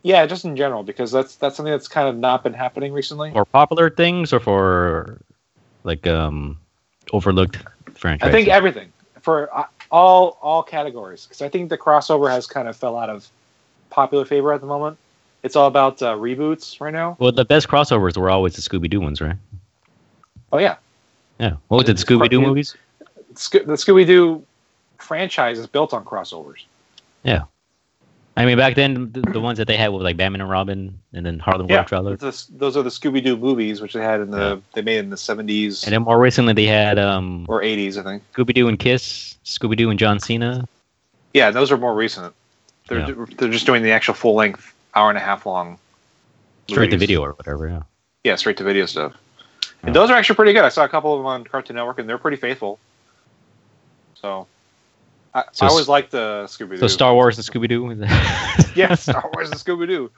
Yeah, 0.03 0.25
just 0.25 0.45
in 0.45 0.55
general, 0.55 0.83
because 0.83 1.11
that's 1.11 1.35
that's 1.35 1.55
something 1.57 1.71
that's 1.71 1.87
kind 1.87 2.07
of 2.07 2.17
not 2.17 2.43
been 2.43 2.53
happening 2.53 2.93
recently. 2.93 3.31
for 3.31 3.45
popular 3.45 3.89
things, 3.89 4.33
or 4.33 4.39
for 4.39 5.21
like 5.83 6.07
um 6.07 6.57
overlooked 7.11 7.57
franchises. 7.93 8.29
I 8.29 8.31
think 8.31 8.47
everything 8.49 8.91
for 9.21 9.55
uh, 9.55 9.65
all 9.91 10.37
all 10.41 10.63
categories, 10.63 11.25
because 11.25 11.41
I 11.41 11.49
think 11.49 11.69
the 11.69 11.77
crossover 11.77 12.29
has 12.29 12.47
kind 12.47 12.67
of 12.67 12.75
fell 12.75 12.97
out 12.97 13.09
of 13.09 13.29
popular 13.89 14.25
favor 14.25 14.53
at 14.53 14.61
the 14.61 14.67
moment. 14.67 14.97
It's 15.43 15.55
all 15.57 15.67
about 15.67 16.01
uh, 16.01 16.15
reboots 16.15 16.79
right 16.79 16.93
now. 16.93 17.17
well, 17.19 17.31
the 17.31 17.45
best 17.45 17.67
crossovers 17.67 18.15
were 18.17 18.29
always 18.29 18.55
the 18.55 18.61
Scooby 18.61 18.89
Doo 18.89 19.01
ones, 19.01 19.19
right? 19.21 19.35
Oh 20.51 20.57
yeah, 20.57 20.75
Yeah. 21.39 21.55
What 21.67 21.77
was 21.79 21.89
it? 21.89 21.97
Scooby 21.97 22.29
Doo 22.29 22.39
movies? 22.41 22.75
Sco- 23.35 23.63
the 23.63 23.73
Scooby 23.73 24.05
Doo 24.05 24.43
franchise 24.99 25.59
is 25.59 25.67
built 25.67 25.93
on 25.93 26.05
crossovers. 26.05 26.63
Yeah. 27.23 27.43
I 28.37 28.45
mean, 28.45 28.57
back 28.57 28.75
then 28.75 29.11
the, 29.11 29.21
the 29.21 29.39
ones 29.39 29.57
that 29.59 29.67
they 29.67 29.77
had 29.77 29.89
were 29.89 29.99
like 30.01 30.17
Batman 30.17 30.41
and 30.41 30.49
Robin, 30.49 30.97
and 31.13 31.23
then 31.25 31.37
Harlem 31.39 31.67
Yeah, 31.69 31.75
World 31.77 31.87
Traveler. 31.87 32.13
It's 32.13 32.45
the- 32.45 32.57
those 32.57 32.77
are 32.77 32.81
the 32.83 32.89
Scooby 32.89 33.23
Doo 33.23 33.35
movies, 33.37 33.81
which 33.81 33.93
they 33.93 34.01
had 34.01 34.21
in 34.21 34.31
the 34.31 34.37
Yeah. 34.55 34.55
they 34.73 34.81
made 34.81 34.99
in 34.99 35.09
the 35.09 35.17
seventies 35.17 35.83
And 35.83 35.93
then 35.93 36.03
more 36.03 36.19
recently 36.19 36.53
they 36.53 36.65
had 36.65 36.97
um 36.97 37.45
or 37.49 37.61
eighties, 37.61 37.97
I 37.97 38.03
think. 38.03 38.23
Scooby 38.33 38.53
Doo 38.53 38.67
and 38.69 38.79
Kiss, 38.79 39.37
Scooby 39.43 39.75
Doo 39.75 39.89
and 39.89 39.99
John 39.99 40.19
Cena. 40.19 40.67
Yeah, 41.33 41.51
those 41.51 41.71
are 41.71 41.77
more 41.77 41.93
recent. 41.93 42.33
They're 42.87 42.99
Yeah. 42.99 43.25
they're 43.37 43.49
just 43.49 43.65
doing 43.65 43.83
the 43.83 43.91
actual 43.91 44.13
full 44.13 44.35
length 44.35 44.72
hour 44.95 45.09
and 45.09 45.17
a 45.17 45.21
half 45.21 45.45
long. 45.45 45.77
Straight 46.69 46.91
to 46.91 46.97
video 46.97 47.21
or 47.21 47.31
whatever. 47.33 47.67
Yeah. 47.67 47.81
Yeah, 48.23 48.35
straight 48.35 48.57
to 48.57 48.63
video 48.63 48.85
stuff. 48.85 49.13
Yeah. 49.63 49.69
And 49.87 49.95
those 49.95 50.09
are 50.09 50.13
actually 50.15 50.35
pretty 50.35 50.53
good. 50.53 50.63
I 50.63 50.69
saw 50.69 50.85
a 50.85 50.89
couple 50.89 51.13
of 51.13 51.19
them 51.19 51.25
on 51.25 51.43
Cartoon 51.43 51.75
Network, 51.75 51.99
and 51.99 52.07
they're 52.07 52.17
pretty 52.17 52.37
faithful. 52.37 52.79
So, 54.15 54.47
I, 55.33 55.43
So 55.51 55.65
I 55.65 55.69
always 55.69 55.87
like 55.89 56.09
the 56.09 56.45
Scooby 56.47 56.71
Doo. 56.71 56.77
So 56.77 56.87
Star 56.87 57.13
Wars 57.13 57.37
and 57.37 57.45
Scooby 57.45 57.67
Doo. 57.67 58.05
yeah, 58.75 58.95
Star 58.95 59.29
Wars 59.33 59.49
and 59.51 59.59
Scooby 59.59 59.87
Doo. 59.87 60.09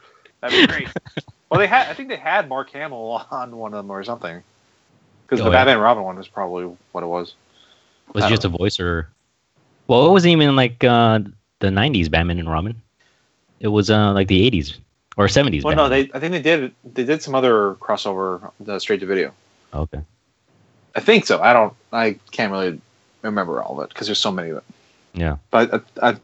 That'd 0.42 0.68
be 0.70 0.72
great. 0.72 0.88
well, 1.50 1.60
they 1.60 1.68
had. 1.68 1.88
I 1.90 1.94
think 1.94 2.10
they 2.10 2.18
had 2.18 2.48
Mark 2.48 2.70
Hamill 2.72 3.26
on 3.32 3.56
one 3.58 3.74
of 3.74 3.78
them 3.78 3.90
or 3.90 4.04
something. 4.04 4.44
Because 5.26 5.42
Oh, 5.42 5.46
the 5.46 5.50
yeah. 5.50 5.58
Batman 5.58 5.76
and 5.78 5.84
Robin 5.84 6.04
one 6.04 6.18
was 6.18 6.28
probably 6.28 6.66
what 6.92 7.04
it 7.04 7.08
was. 7.08 7.34
was 8.14 8.26
it 8.26 8.30
just 8.30 8.46
a 8.46 8.50
voice 8.50 8.80
or? 8.80 9.10
Well, 9.88 10.06
it 10.08 10.12
wasn't 10.12 10.34
even 10.34 10.56
like 10.56 10.84
uh, 10.84 11.20
the 11.60 11.68
'90s 11.70 12.12
Batman 12.12 12.38
and 12.38 12.52
Robin. 12.52 12.80
It 13.60 13.68
was 13.70 13.90
uh, 13.90 14.12
like 14.14 14.28
the 14.28 14.50
'80s 14.52 14.78
or 15.18 15.28
'70s. 15.28 15.64
Well, 15.64 15.76
no, 15.76 15.90
they. 15.90 16.10
I 16.14 16.20
think 16.20 16.32
they 16.32 16.42
did. 16.42 16.74
They 16.94 17.04
did 17.06 17.22
some 17.22 17.36
other 17.36 17.76
crossover, 17.76 18.52
the 18.60 18.80
straight 18.80 19.00
to 19.00 19.06
video. 19.06 19.34
Okay. 19.74 20.02
I 20.96 21.00
think 21.00 21.26
so. 21.26 21.42
I 21.42 21.54
don't. 21.54 21.74
I 21.92 22.20
can't 22.32 22.52
really 22.52 22.80
remember 23.22 23.62
all 23.62 23.80
of 23.80 23.86
it 23.86 23.90
because 23.90 24.08
there's 24.08 24.20
so 24.20 24.32
many 24.32 24.50
of 24.50 24.58
it. 24.58 24.64
Yeah. 25.14 25.38
But 25.52 25.86
I, 26.02 26.10
I, 26.10 26.16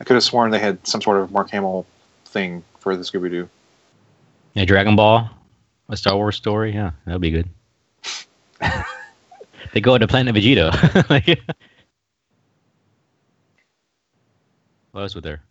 I 0.00 0.04
could 0.04 0.14
have 0.14 0.24
sworn 0.24 0.50
they 0.50 0.58
had 0.58 0.84
some 0.86 1.00
sort 1.00 1.20
of 1.20 1.30
Mark 1.32 1.50
Hamill 1.50 1.86
thing 2.26 2.62
for 2.80 2.96
the 2.96 3.02
Scooby 3.02 3.30
Doo. 3.30 3.48
Yeah, 4.54 4.64
Dragon 4.64 4.96
Ball, 4.96 5.28
a 5.88 5.96
Star 5.96 6.16
Wars 6.16 6.36
story. 6.36 6.72
Yeah, 6.72 6.92
that'd 7.06 7.20
be 7.20 7.30
good. 7.30 7.48
they 9.72 9.80
go 9.80 9.96
to 9.98 10.06
Planet 10.06 10.34
Vegeta. 10.34 11.08
Like- 11.10 11.40
what 14.94 15.00
else 15.00 15.14
would 15.16 15.24
there? 15.24 15.42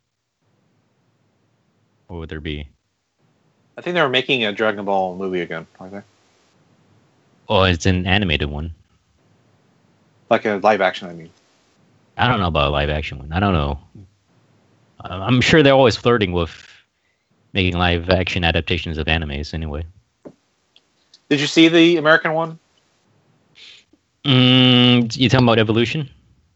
What 2.07 2.17
would 2.19 2.29
there 2.29 2.39
be? 2.39 2.69
I 3.77 3.81
think 3.81 3.93
they 3.95 4.01
were 4.01 4.07
making 4.07 4.45
a 4.45 4.53
Dragon 4.53 4.85
Ball 4.85 5.17
movie 5.17 5.41
again, 5.41 5.67
aren't 5.81 5.93
they? 5.93 6.01
Oh, 7.49 7.63
it's 7.63 7.85
an 7.85 8.07
animated 8.07 8.49
one. 8.49 8.73
Like 10.29 10.45
a 10.45 10.61
live 10.63 10.79
action. 10.79 11.09
I 11.09 11.13
mean, 11.13 11.29
I 12.17 12.29
don't 12.29 12.39
know 12.39 12.47
about 12.47 12.69
a 12.69 12.71
live 12.71 12.89
action 12.89 13.19
one. 13.19 13.33
I 13.33 13.41
don't 13.41 13.51
know. 13.51 13.79
I'm 15.01 15.41
sure 15.41 15.61
they're 15.61 15.73
always 15.73 15.97
flirting 15.97 16.31
with 16.31 16.65
making 17.51 17.77
live 17.77 18.09
action 18.09 18.45
adaptations 18.45 18.97
of 18.97 19.07
animes. 19.07 19.53
Anyway, 19.53 19.83
did 21.27 21.41
you 21.41 21.47
see 21.47 21.67
the 21.67 21.97
American 21.97 22.31
one? 22.31 22.57
mm, 24.25 25.17
you 25.17 25.27
talking 25.27 25.45
about 25.45 25.59
Evolution? 25.59 26.09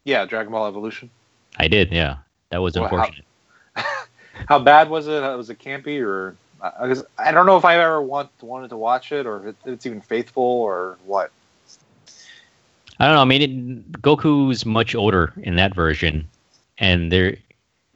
Yeah, 0.04 0.24
Dragon 0.24 0.50
Ball 0.52 0.66
Evolution. 0.66 1.10
I 1.58 1.68
did. 1.68 1.92
Yeah, 1.92 2.16
that 2.50 2.58
was 2.58 2.74
Well, 2.74 2.88
how- 2.88 2.96
unfortunate. 2.96 3.24
How 4.48 4.58
bad 4.58 4.88
was 4.88 5.08
it? 5.08 5.20
Was 5.20 5.50
it 5.50 5.58
campy 5.58 6.00
or? 6.00 6.36
I, 6.62 6.94
I 7.18 7.30
don't 7.32 7.46
know 7.46 7.56
if 7.56 7.64
I 7.64 7.76
ever 7.76 8.00
want 8.00 8.30
wanted 8.40 8.68
to 8.70 8.76
watch 8.76 9.12
it 9.12 9.26
or 9.26 9.48
if 9.48 9.56
it's 9.66 9.86
even 9.86 10.00
faithful 10.00 10.42
or 10.42 10.96
what. 11.06 11.30
I 13.00 13.06
don't 13.06 13.14
know. 13.14 13.20
I 13.22 13.24
mean, 13.24 13.42
it, 13.42 13.92
Goku's 14.02 14.64
much 14.66 14.94
older 14.94 15.32
in 15.42 15.56
that 15.56 15.74
version, 15.74 16.26
and 16.78 17.12
there, 17.12 17.36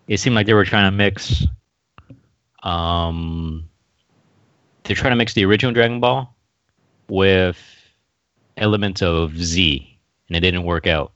it 0.09 0.18
seemed 0.18 0.34
like 0.36 0.46
they 0.46 0.55
were 0.55 0.64
trying 0.64 0.90
to 0.90 0.96
mix. 0.96 1.44
Um, 2.62 3.68
they're 4.84 4.96
trying 4.96 5.12
to 5.12 5.16
mix 5.16 5.34
the 5.34 5.44
original 5.44 5.72
Dragon 5.72 6.00
Ball 6.00 6.32
with 7.09 7.59
elements 8.57 9.03
of 9.03 9.36
Z, 9.36 9.98
and 10.28 10.36
it 10.36 10.40
didn't 10.40 10.64
work 10.64 10.86
out 10.86 11.12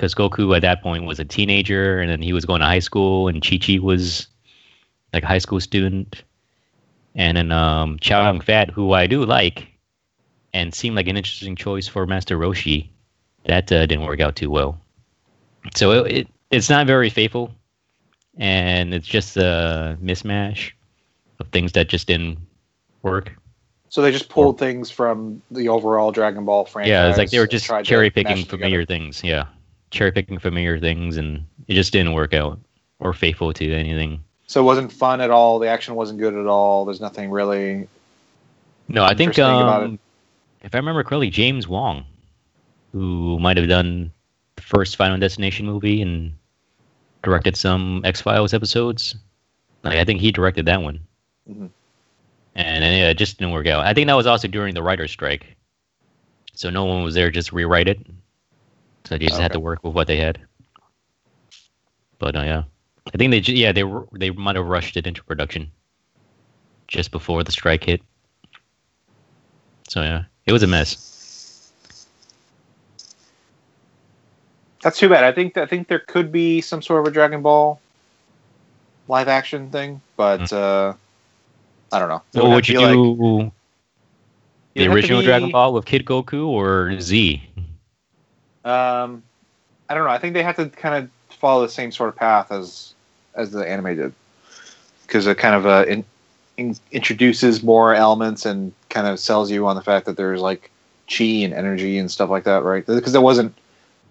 because 0.00 0.14
Goku 0.14 0.56
at 0.56 0.62
that 0.62 0.82
point 0.82 1.04
was 1.04 1.20
a 1.20 1.26
teenager, 1.26 2.00
and 2.00 2.10
then 2.10 2.22
he 2.22 2.32
was 2.32 2.46
going 2.46 2.60
to 2.60 2.66
high 2.66 2.78
school, 2.78 3.28
and 3.28 3.46
Chi 3.46 3.58
Chi 3.58 3.78
was 3.78 4.28
like 5.12 5.24
a 5.24 5.26
high 5.26 5.38
school 5.38 5.60
student, 5.60 6.24
and 7.14 7.36
then 7.36 7.52
um, 7.52 7.98
Chow 8.00 8.24
Yun 8.24 8.40
Fat, 8.40 8.70
who 8.70 8.94
I 8.94 9.06
do 9.06 9.26
like, 9.26 9.68
and 10.54 10.72
seemed 10.72 10.96
like 10.96 11.06
an 11.06 11.18
interesting 11.18 11.54
choice 11.54 11.86
for 11.86 12.06
Master 12.06 12.38
Roshi, 12.38 12.88
that 13.44 13.70
uh, 13.70 13.84
didn't 13.84 14.06
work 14.06 14.20
out 14.20 14.36
too 14.36 14.48
well. 14.48 14.80
So 15.76 15.90
it, 15.90 16.12
it 16.12 16.28
it's 16.50 16.70
not 16.70 16.86
very 16.86 17.10
faithful, 17.10 17.54
and 18.38 18.94
it's 18.94 19.06
just 19.06 19.36
a 19.36 19.98
mismatch 20.02 20.70
of 21.40 21.48
things 21.48 21.72
that 21.72 21.90
just 21.90 22.06
didn't 22.06 22.38
work. 23.02 23.36
So 23.90 24.00
they 24.00 24.12
just 24.12 24.30
pulled 24.30 24.58
things 24.58 24.90
from 24.90 25.42
the 25.50 25.68
overall 25.68 26.10
Dragon 26.10 26.46
Ball 26.46 26.64
franchise. 26.64 26.88
Yeah, 26.88 27.08
it's 27.10 27.18
like 27.18 27.30
they 27.30 27.38
were 27.38 27.46
just 27.46 27.70
cherry 27.84 28.08
picking 28.08 28.38
it 28.38 28.44
together. 28.44 28.56
familiar 28.56 28.86
things. 28.86 29.22
Yeah, 29.22 29.44
cherry 29.90 30.12
picking 30.12 30.38
familiar 30.38 30.78
things, 30.78 31.16
and 31.16 31.44
it 31.66 31.74
just 31.74 31.92
didn't 31.92 32.12
work 32.14 32.34
out 32.34 32.58
or 32.98 33.12
faithful 33.12 33.52
to 33.52 33.72
anything. 33.72 34.22
So 34.46 34.60
it 34.60 34.64
wasn't 34.64 34.92
fun 34.92 35.20
at 35.20 35.30
all. 35.30 35.58
The 35.58 35.68
action 35.68 35.94
wasn't 35.94 36.18
good 36.18 36.34
at 36.34 36.46
all. 36.46 36.84
There's 36.84 37.00
nothing 37.00 37.30
really. 37.30 37.88
No, 38.88 39.04
I 39.04 39.14
think 39.14 39.38
um, 39.38 39.98
if 40.62 40.74
I 40.74 40.78
remember 40.78 41.02
correctly, 41.04 41.30
James 41.30 41.68
Wong, 41.68 42.04
who 42.92 43.38
might 43.38 43.56
have 43.56 43.68
done 43.68 44.10
the 44.56 44.62
first 44.62 44.96
Final 44.96 45.18
Destination 45.18 45.66
movie 45.66 46.02
and 46.02 46.32
directed 47.22 47.56
some 47.56 48.00
X 48.04 48.20
Files 48.20 48.52
episodes, 48.52 49.14
like 49.84 49.96
I 49.98 50.04
think 50.04 50.20
he 50.20 50.32
directed 50.32 50.66
that 50.66 50.82
one, 50.82 50.98
Mhm. 51.48 51.70
and, 52.56 52.84
and 52.84 52.96
yeah, 52.98 53.10
it 53.10 53.18
just 53.18 53.38
didn't 53.38 53.52
work 53.54 53.66
out. 53.68 53.86
I 53.86 53.94
think 53.94 54.08
that 54.08 54.14
was 54.14 54.26
also 54.26 54.48
during 54.48 54.74
the 54.74 54.82
writer's 54.82 55.12
strike, 55.12 55.56
so 56.54 56.68
no 56.70 56.84
one 56.84 57.04
was 57.04 57.14
there 57.14 57.26
to 57.30 57.32
just 57.32 57.52
rewrite 57.52 57.86
it. 57.88 58.04
So 59.04 59.16
they 59.18 59.26
just 59.26 59.40
had 59.40 59.52
to 59.52 59.60
work 59.60 59.82
with 59.84 59.94
what 59.94 60.06
they 60.06 60.16
had. 60.18 60.38
But 62.18 62.36
uh, 62.36 62.42
yeah, 62.42 62.62
I 63.12 63.16
think 63.18 63.30
they 63.32 63.52
yeah 63.52 63.72
they 63.72 63.84
were- 63.84 64.06
they 64.12 64.30
might 64.30 64.56
have 64.56 64.66
rushed 64.66 64.96
it 64.96 65.06
into 65.06 65.24
production 65.24 65.70
just 66.88 67.10
before 67.10 67.42
the 67.42 67.52
strike 67.52 67.84
hit. 67.84 68.02
So 69.88 70.02
yeah, 70.02 70.24
it 70.46 70.52
was 70.52 70.62
a 70.62 70.66
mess. 70.66 71.72
That's 74.82 74.98
too 74.98 75.08
bad. 75.08 75.24
I 75.24 75.32
think 75.32 75.56
I 75.56 75.66
think 75.66 75.88
there 75.88 75.98
could 75.98 76.30
be 76.32 76.60
some 76.60 76.80
sort 76.82 77.00
of 77.00 77.06
a 77.06 77.10
Dragon 77.10 77.42
Ball 77.42 77.80
live 79.08 79.28
action 79.28 79.70
thing, 79.70 80.00
but 80.16 80.52
uh, 80.52 80.94
I 81.92 81.98
don't 81.98 82.08
know. 82.08 82.22
What 82.32 82.50
would 82.50 82.68
you 82.68 82.78
be 82.78 82.84
like- 83.42 83.52
the 84.74 84.88
original 84.88 85.20
be- 85.20 85.26
Dragon 85.26 85.50
Ball 85.50 85.72
with 85.74 85.84
Kid 85.84 86.04
Goku 86.06 86.46
or 86.46 86.98
Z? 87.00 87.42
Um, 88.64 89.22
I 89.88 89.94
don't 89.94 90.04
know. 90.04 90.10
I 90.10 90.18
think 90.18 90.34
they 90.34 90.42
have 90.42 90.56
to 90.56 90.68
kind 90.68 91.04
of 91.04 91.10
follow 91.34 91.62
the 91.62 91.72
same 91.72 91.92
sort 91.92 92.08
of 92.08 92.16
path 92.16 92.52
as 92.52 92.94
as 93.34 93.52
the 93.52 93.68
anime 93.68 93.96
did, 93.96 94.14
because 95.06 95.26
it 95.26 95.38
kind 95.38 95.54
of 95.54 95.66
uh, 95.66 95.84
in, 95.88 96.04
in, 96.56 96.76
introduces 96.92 97.62
more 97.62 97.94
elements 97.94 98.44
and 98.44 98.72
kind 98.88 99.06
of 99.06 99.18
sells 99.20 99.50
you 99.50 99.66
on 99.66 99.76
the 99.76 99.82
fact 99.82 100.06
that 100.06 100.16
there's 100.16 100.40
like 100.40 100.70
chi 101.08 101.24
and 101.24 101.54
energy 101.54 101.98
and 101.98 102.10
stuff 102.10 102.30
like 102.30 102.44
that, 102.44 102.62
right? 102.62 102.84
Because 102.86 103.12
there 103.12 103.20
wasn't 103.20 103.54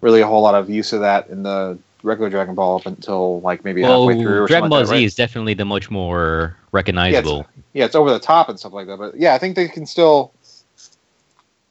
really 0.00 0.20
a 0.20 0.26
whole 0.26 0.42
lot 0.42 0.54
of 0.54 0.70
use 0.70 0.92
of 0.92 1.00
that 1.00 1.28
in 1.28 1.42
the 1.42 1.78
regular 2.02 2.30
Dragon 2.30 2.54
Ball 2.54 2.76
up 2.76 2.86
until 2.86 3.40
like 3.40 3.64
maybe 3.64 3.82
Well, 3.82 4.08
halfway 4.08 4.22
through. 4.22 4.44
Or 4.44 4.46
Dragon 4.46 4.68
Ball 4.70 4.80
like 4.80 4.88
Z 4.88 4.94
right? 4.94 5.04
is 5.04 5.14
definitely 5.14 5.54
the 5.54 5.64
much 5.64 5.90
more 5.90 6.56
recognizable. 6.72 7.46
yeah, 7.72 7.84
it's 7.84 7.94
over 7.94 8.10
the 8.10 8.18
top 8.18 8.48
and 8.48 8.58
stuff 8.58 8.72
like 8.72 8.86
that. 8.86 8.98
But 8.98 9.16
yeah, 9.16 9.34
I 9.34 9.38
think 9.38 9.56
they 9.56 9.68
can 9.68 9.86
still 9.86 10.32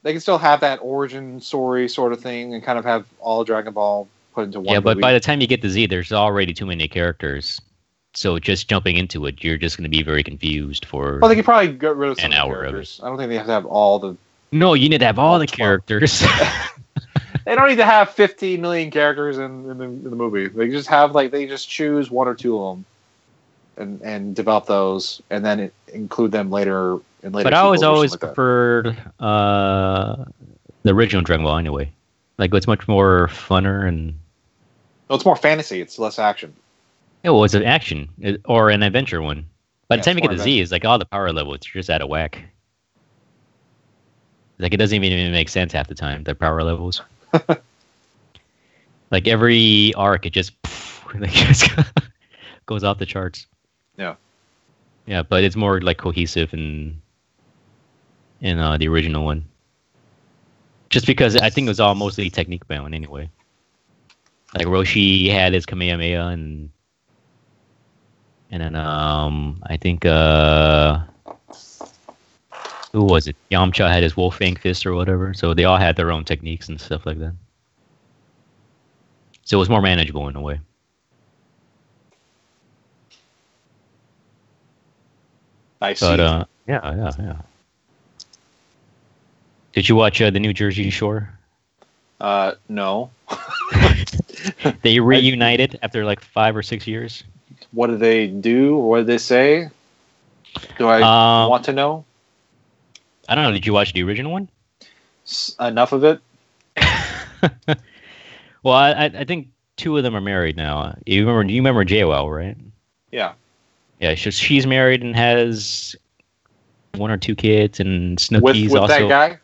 they 0.04 0.12
can 0.12 0.22
still 0.22 0.38
have 0.38 0.60
that 0.62 0.80
origin 0.82 1.42
story 1.42 1.88
sort 1.88 2.14
of 2.14 2.22
thing 2.22 2.54
and 2.54 2.64
kind 2.64 2.80
of 2.80 2.86
have 2.86 3.06
all 3.20 3.44
Dragon 3.44 3.74
Ball 3.74 4.08
put 4.34 4.46
into 4.46 4.60
one. 4.60 4.74
yeah, 4.74 4.80
but 4.80 4.98
movie. 4.98 5.02
by 5.02 5.14
the 5.14 5.20
time 5.20 5.42
you 5.42 5.48
get 5.48 5.62
to 5.62 5.70
Z, 5.70 5.88
there's 5.88 6.12
already 6.12 6.54
too 6.54 6.66
many 6.66 6.88
characters. 6.88 7.60
So 8.16 8.40
just 8.40 8.68
jumping 8.68 8.98
into 8.98 9.26
it, 9.28 9.44
you're 9.44 9.58
just 9.58 9.78
going 9.78 9.84
to 9.84 9.96
be 9.96 10.02
very 10.02 10.24
confused 10.24 10.86
for. 10.86 11.20
well, 11.20 11.30
they 11.30 11.36
could 11.36 11.46
probably 11.46 11.74
get 11.74 11.96
rid 11.96 12.10
of 12.10 12.20
some 12.20 12.32
An 12.32 12.38
of 12.38 12.46
hour 12.46 12.64
of 12.64 12.72
characters. 12.72 13.00
I 13.04 13.08
don't 13.08 13.18
think 13.18 13.30
they 13.30 13.38
have 13.38 13.46
to 13.46 13.52
have 13.52 13.66
all 13.66 14.00
the. 14.00 14.18
no, 14.52 14.74
you 14.74 14.90
need 14.90 15.00
to 15.00 15.06
have 15.06 15.20
all 15.20 15.38
the 15.38 15.48
characters. 15.48 16.24
They 17.50 17.56
don't 17.56 17.68
need 17.68 17.78
to 17.78 17.86
have 17.86 18.12
15 18.12 18.62
million 18.62 18.92
characters 18.92 19.40
in, 19.40 19.70
in, 19.72 19.78
the, 19.80 19.86
in 19.86 20.04
the 20.04 20.16
movie. 20.16 20.50
They 20.50 20.70
just 20.70 20.88
have 20.90 21.16
like 21.16 21.32
they 21.32 21.48
just 21.48 21.68
choose 21.68 22.12
one 22.12 22.28
or 22.28 22.36
two 22.36 22.62
of 22.62 22.76
them, 22.76 22.86
and 23.78 24.02
and 24.04 24.36
develop 24.36 24.68
those, 24.68 25.20
and 25.32 25.44
then 25.44 25.60
it, 25.60 25.74
include 25.92 26.32
them 26.32 26.52
later. 26.52 27.00
But 27.22 27.54
I 27.54 27.60
always 27.60 27.84
always 27.84 28.12
like 28.12 28.20
preferred 28.20 28.98
uh, 29.20 30.26
the 30.84 30.94
original 30.94 31.22
Dragon 31.24 31.44
Ball 31.46 31.58
anyway. 31.58 31.92
Like 32.38 32.54
it's 32.54 32.68
much 32.68 32.88
more 32.88 33.28
funner 33.28 33.88
and 33.88 34.14
No, 35.10 35.16
it's 35.16 35.26
more 35.26 35.36
fantasy. 35.36 35.82
It's 35.82 36.00
less 36.00 36.20
action. 36.20 36.54
it 37.24 37.30
was 37.32 37.54
an 37.54 37.64
action 37.64 38.10
it- 38.20 38.42
or 38.46 38.70
an 38.70 38.82
adventure 38.84 39.22
one. 39.22 39.46
By 39.90 39.96
the 39.96 40.00
Yeah, 40.02 40.04
time 40.06 40.18
you 40.18 40.22
get 40.22 40.32
to 40.32 40.38
Z, 40.40 40.60
it's 40.62 40.72
like 40.72 40.86
all 40.86 41.00
the 41.00 41.06
power 41.06 41.32
levels 41.34 41.58
are 41.68 41.72
just 41.74 41.90
out 41.90 42.02
of 42.02 42.10
whack. 42.10 42.44
Like 44.60 44.74
it 44.74 44.78
doesn't 44.78 45.04
even 45.04 45.32
make 45.32 45.50
sense 45.50 45.74
half 45.74 45.88
the 45.88 45.96
time. 45.96 46.24
The 46.24 46.36
power 46.36 46.62
levels. 46.64 47.02
like 49.12 49.28
every 49.28 49.94
arc, 49.96 50.26
it 50.26 50.32
just 50.34 50.54
like 51.16 51.32
just 51.32 51.70
goes 52.66 52.84
off 52.84 53.00
the 53.00 53.06
charts. 53.06 53.48
Yeah. 53.98 54.16
Yeah, 55.08 55.24
but 55.24 55.44
it's 55.44 55.56
more 55.56 55.82
like 55.82 55.98
cohesive 55.98 56.54
and 56.54 57.02
in 58.42 58.60
uh, 58.60 58.78
the 58.78 58.88
original 58.88 59.26
one. 59.26 59.46
Just 60.90 61.06
because 61.06 61.36
I 61.36 61.50
think 61.50 61.66
it 61.66 61.70
was 61.70 61.80
all 61.80 61.96
mostly 61.96 62.30
technique 62.30 62.68
bound 62.68 62.96
anyway. 62.96 63.30
Like 64.56 64.66
Roshi 64.66 65.30
had 65.30 65.54
his 65.54 65.66
Kamehameha 65.66 66.28
and 66.28 66.72
and 68.50 68.64
then 68.64 68.76
um 68.76 69.62
I 69.68 69.78
think 69.78 70.06
uh 70.06 71.02
who 72.92 73.04
was 73.04 73.28
it? 73.28 73.36
Yamcha 73.52 73.88
had 73.88 74.02
his 74.02 74.18
Wolf 74.18 74.38
Fang 74.38 74.56
Fist 74.56 74.86
or 74.88 74.96
whatever. 74.96 75.36
So 75.36 75.54
they 75.54 75.66
all 75.66 75.78
had 75.78 75.96
their 75.96 76.12
own 76.12 76.26
techniques 76.26 76.70
and 76.70 76.82
stuff 76.82 77.06
like 77.06 77.20
that. 77.20 77.34
So 79.44 79.58
it 79.58 79.60
was 79.60 79.70
more 79.70 79.82
manageable 79.82 80.28
in 80.28 80.36
a 80.36 80.42
way. 80.42 80.60
I 85.82 85.94
see. 85.94 86.08
But 86.08 86.20
uh 86.20 86.46
yeah, 86.68 86.96
yeah, 86.96 87.12
yeah. 87.20 87.42
Did 89.74 89.88
you 89.88 89.96
watch 89.96 90.22
uh, 90.22 90.30
the 90.30 90.40
New 90.40 90.54
Jersey 90.54 90.90
Shore? 90.90 91.30
uh, 92.22 92.54
no. 92.68 93.12
They 94.82 95.00
reunited 95.00 95.78
after 95.82 96.06
like 96.06 96.22
five 96.22 96.56
or 96.56 96.64
six 96.64 96.88
years. 96.88 97.24
What 97.72 97.88
did 97.88 98.00
they 98.00 98.28
do? 98.28 98.78
What 98.78 98.98
did 99.00 99.08
they 99.08 99.18
say? 99.18 99.70
Do 100.78 100.88
I 100.88 101.02
Um, 101.02 101.50
want 101.50 101.66
to 101.66 101.74
know 101.74 102.06
I 103.28 103.36
don't 103.36 103.44
know. 103.44 103.52
Did 103.52 103.66
you 103.66 103.74
watch 103.74 103.94
the 103.94 104.02
original 104.04 104.32
one? 104.32 104.50
S- 105.28 105.56
enough 105.60 105.92
of 105.92 106.04
it? 106.04 106.20
Well, 108.64 108.74
I, 108.76 108.92
I 108.92 109.06
I 109.06 109.24
think 109.24 109.48
two 109.78 109.96
of 109.98 110.04
them 110.04 110.16
are 110.16 110.22
married 110.22 110.58
now. 110.58 110.98
You 111.06 111.26
remember? 111.26 111.52
You 111.52 111.62
remember 111.62 111.86
JWoww, 111.86 112.30
right? 112.36 112.58
Yeah. 113.12 113.34
Yeah, 114.02 114.16
she, 114.16 114.32
she's 114.32 114.68
married 114.68 115.02
and 115.02 115.16
has 115.16 115.96
one 116.96 117.10
or 117.12 117.18
two 117.18 117.36
kids, 117.36 117.80
and 117.80 118.12
With 118.12 118.56
Snooki's 118.56 118.72
with 118.72 118.82
also. 118.82 119.08
that 119.08 119.10
guy, 119.10 119.38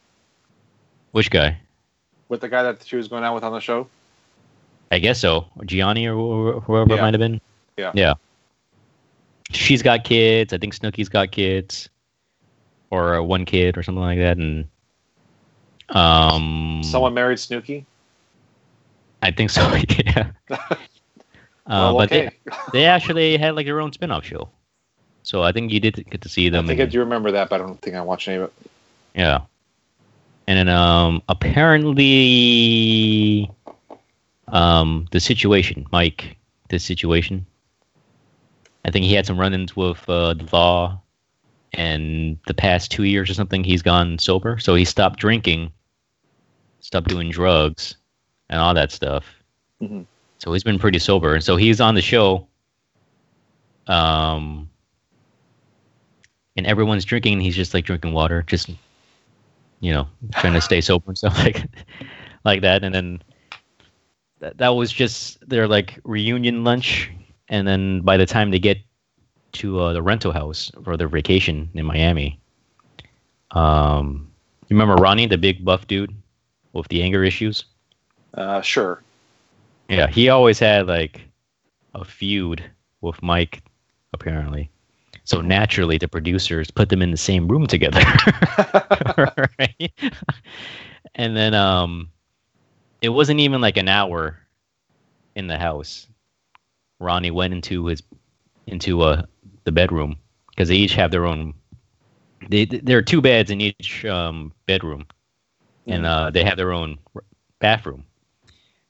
Which 1.16 1.32
guy? 1.32 1.58
with 2.28 2.42
the 2.42 2.50
guy 2.50 2.62
that 2.64 2.86
she 2.86 2.98
was 2.98 3.08
going 3.08 3.24
out 3.24 3.34
with 3.36 3.44
on 3.46 3.54
the 3.54 3.62
show. 3.62 3.88
I 4.92 5.00
guess 5.00 5.18
so. 5.18 5.46
Jionni 5.60 6.06
or 6.08 6.60
wh- 6.60 6.64
whoever 6.64 6.94
it 6.94 7.02
might 7.02 7.14
have 7.14 7.20
been. 7.20 7.40
Yeah. 7.78 7.92
Yeah. 7.94 8.16
She's 9.52 9.82
got 9.82 10.04
kids. 10.04 10.52
I 10.52 10.58
think 10.58 10.76
Snooki's 10.76 11.08
got 11.08 11.32
kids, 11.32 11.88
or 12.90 13.16
uh, 13.16 13.22
one 13.22 13.46
kid 13.46 13.78
or 13.78 13.84
something 13.84 14.02
like 14.02 14.18
that, 14.18 14.36
and 14.38 14.68
um, 15.90 16.82
Someone 16.84 17.14
married 17.14 17.38
Snooki. 17.38 17.86
I 19.22 19.32
think 19.32 19.52
so. 19.52 19.62
yeah. 20.06 20.32
Uh, 21.68 21.90
well, 21.90 21.98
but 21.98 22.12
okay. 22.12 22.30
they, 22.46 22.52
they 22.74 22.86
actually 22.86 23.38
had 23.38 23.56
like 23.56 23.66
their 23.66 23.82
own 23.82 23.92
spin-off 23.92 24.24
show, 24.24 24.48
so 25.24 25.42
I 25.42 25.52
think 25.52 25.72
you 25.72 25.80
did 25.80 25.96
get 26.12 26.22
to 26.22 26.30
see 26.30 26.48
them. 26.48 26.66
I 26.66 26.68
think 26.68 26.80
I 26.80 26.86
do 26.86 27.00
remember 27.00 27.32
that, 27.32 27.50
but 27.50 27.60
I 27.60 27.66
don't 27.66 27.82
think 27.82 27.96
I 27.96 28.02
watched 28.02 28.28
any 28.28 28.38
of 28.38 28.44
it. 28.44 28.54
Yeah. 29.16 29.40
And 30.48 30.58
then 30.60 30.70
um 30.70 31.22
apparently 31.30 32.30
um 34.50 35.08
the 35.12 35.20
situation, 35.20 35.86
Mike, 35.92 36.38
the 36.70 36.80
situation. 36.80 37.46
I 38.86 38.92
think 38.92 39.06
he 39.06 39.14
had 39.14 39.26
some 39.26 39.40
run-ins 39.40 39.76
with 39.76 40.08
uh, 40.08 40.36
the 40.36 40.48
law 40.54 41.02
and 41.74 42.38
the 42.48 42.54
past 42.54 42.92
2 42.92 43.04
years 43.04 43.30
or 43.30 43.34
something 43.34 43.64
he's 43.64 43.82
gone 43.82 44.20
sober. 44.20 44.60
So 44.60 44.76
he 44.76 44.86
stopped 44.86 45.20
drinking, 45.20 45.72
stopped 46.82 47.08
doing 47.08 47.32
drugs 47.32 47.96
and 48.50 48.60
all 48.62 48.74
that 48.76 48.92
stuff. 48.92 49.26
Mhm. 49.82 50.06
So 50.38 50.54
he's 50.54 50.64
been 50.64 50.78
pretty 50.78 51.00
sober. 51.00 51.34
And 51.34 51.44
so 51.44 51.56
he's 51.56 51.82
on 51.82 51.96
the 51.96 52.02
show 52.02 52.48
um 53.88 54.70
and 56.56 56.66
everyone's 56.66 57.06
drinking 57.06 57.34
and 57.34 57.42
he's 57.42 57.56
just 57.56 57.74
like 57.74 57.86
drinking 57.86 58.14
water 58.14 58.44
just 58.48 58.70
you 59.80 59.92
know 59.92 60.08
trying 60.34 60.54
to 60.54 60.62
stay 60.62 60.82
sober 60.82 61.06
and 61.08 61.18
stuff 61.18 61.38
like 61.44 61.64
like 62.44 62.62
that 62.62 62.84
and 62.84 62.94
then 62.94 63.22
that, 64.40 64.58
that 64.58 64.70
was 64.70 64.92
just 64.92 65.48
their 65.48 65.68
like 65.68 66.00
reunion 66.04 66.64
lunch, 66.64 67.10
and 67.50 67.68
then 67.68 68.02
by 68.02 68.18
the 68.18 68.26
time 68.26 68.52
they 68.52 68.60
get 68.60 68.78
to 69.54 69.80
uh, 69.80 69.94
the 69.94 70.02
rental 70.02 70.32
house 70.32 70.72
for 70.84 70.98
their 70.98 71.08
vacation 71.08 71.70
in 71.74 71.86
Miami, 71.86 72.40
um, 73.52 74.32
you 74.68 74.76
remember 74.76 75.02
Ronnie, 75.02 75.28
the 75.28 75.38
big 75.38 75.64
buff 75.64 75.88
dude 75.88 76.14
with 76.74 76.88
the 76.90 77.02
anger 77.02 77.24
issues? 77.24 77.66
Uh, 78.34 78.62
sure. 78.62 79.02
Yeah, 79.88 80.08
he 80.08 80.30
always 80.30 80.60
had 80.60 80.88
like 80.88 81.22
a 81.94 82.04
feud 82.04 82.64
with 83.02 83.22
Mike, 83.24 83.64
apparently. 84.14 84.70
So 85.26 85.42
naturally, 85.42 85.98
the 86.00 86.10
producers 86.10 86.72
put 86.72 86.90
them 86.90 87.02
in 87.04 87.12
the 87.12 87.18
same 87.18 87.48
room 87.48 87.68
together, 87.68 88.02
right? 89.60 89.94
And 91.16 91.38
then 91.38 91.54
um, 91.56 92.10
it 93.02 93.10
wasn't 93.10 93.40
even 93.42 93.62
like 93.62 93.78
an 93.78 93.90
hour 93.90 94.40
in 95.36 95.48
the 95.48 95.58
house. 95.58 96.08
Ronnie 97.00 97.32
went 97.32 97.54
into 97.54 97.88
his 97.88 98.04
into 98.68 99.02
uh, 99.02 99.24
the 99.66 99.72
bedroom 99.72 100.18
because 100.50 100.70
they 100.70 100.76
each 100.76 100.96
have 100.96 101.12
their 101.12 101.26
own. 101.26 101.54
They, 102.50 102.66
there 102.66 102.98
are 102.98 103.04
two 103.04 103.22
beds 103.22 103.52
in 103.52 103.62
each 103.62 104.06
um, 104.06 104.54
bedroom, 104.68 105.08
and 105.88 106.06
uh, 106.06 106.32
they 106.32 106.44
have 106.44 106.58
their 106.58 106.74
own 106.74 107.00
bathroom. 107.60 108.06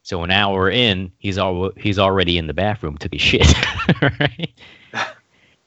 So 0.04 0.24
an 0.24 0.32
hour 0.32 0.70
in, 0.70 1.12
he's 1.20 1.38
al- 1.38 1.72
he's 1.78 2.00
already 2.00 2.38
in 2.38 2.48
the 2.48 2.54
bathroom, 2.54 2.98
took 2.98 3.14
his 3.14 3.22
shit. 3.22 3.48
right? 4.02 4.54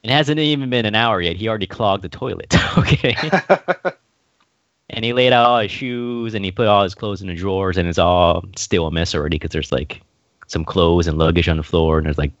It 0.03 0.11
hasn't 0.11 0.39
even 0.39 0.69
been 0.69 0.85
an 0.85 0.95
hour 0.95 1.21
yet. 1.21 1.35
He 1.35 1.47
already 1.49 1.67
clogged 1.67 2.03
the 2.03 2.09
toilet. 2.09 2.55
okay. 2.77 3.15
and 4.89 5.03
he 5.03 5.13
laid 5.13 5.33
out 5.33 5.45
all 5.45 5.59
his 5.59 5.71
shoes 5.71 6.33
and 6.33 6.45
he 6.45 6.51
put 6.51 6.67
all 6.67 6.83
his 6.83 6.95
clothes 6.95 7.21
in 7.21 7.27
the 7.27 7.35
drawers 7.35 7.77
and 7.77 7.87
it's 7.87 7.97
all 7.97 8.45
still 8.55 8.87
a 8.87 8.91
mess 8.91 9.13
already 9.13 9.35
because 9.35 9.51
there's 9.51 9.71
like 9.71 10.01
some 10.47 10.63
clothes 10.63 11.07
and 11.07 11.17
luggage 11.17 11.49
on 11.49 11.57
the 11.57 11.63
floor 11.63 11.97
and 11.97 12.05
there's 12.05 12.17
like 12.17 12.31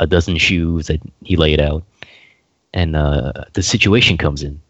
a 0.00 0.06
dozen 0.06 0.38
shoes 0.38 0.86
that 0.86 1.00
he 1.24 1.36
laid 1.36 1.60
out. 1.60 1.82
And 2.72 2.94
uh, 2.94 3.32
the 3.54 3.62
situation 3.62 4.16
comes 4.16 4.42
in. 4.42 4.60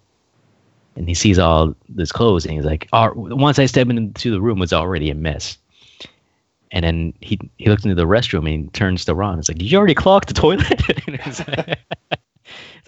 And 0.96 1.06
he 1.06 1.14
sees 1.14 1.38
all 1.38 1.76
this 1.88 2.10
clothes 2.10 2.44
and 2.44 2.54
he's 2.54 2.64
like, 2.64 2.88
oh, 2.92 3.12
once 3.14 3.58
I 3.58 3.66
step 3.66 3.88
into 3.88 4.32
the 4.32 4.40
room, 4.40 4.62
it's 4.62 4.72
already 4.72 5.10
a 5.10 5.14
mess. 5.14 5.56
And 6.72 6.84
then 6.84 7.14
he 7.20 7.38
he 7.56 7.66
looks 7.70 7.84
into 7.84 7.94
the 7.94 8.04
restroom 8.04 8.52
and 8.52 8.64
he 8.64 8.70
turns 8.70 9.04
to 9.04 9.14
Ron. 9.14 9.38
It's 9.38 9.48
like, 9.48 9.58
did 9.58 9.70
you 9.70 9.78
already 9.78 9.94
clog 9.94 10.26
the 10.26 10.34
toilet? 10.34 10.82
like, 11.48 11.78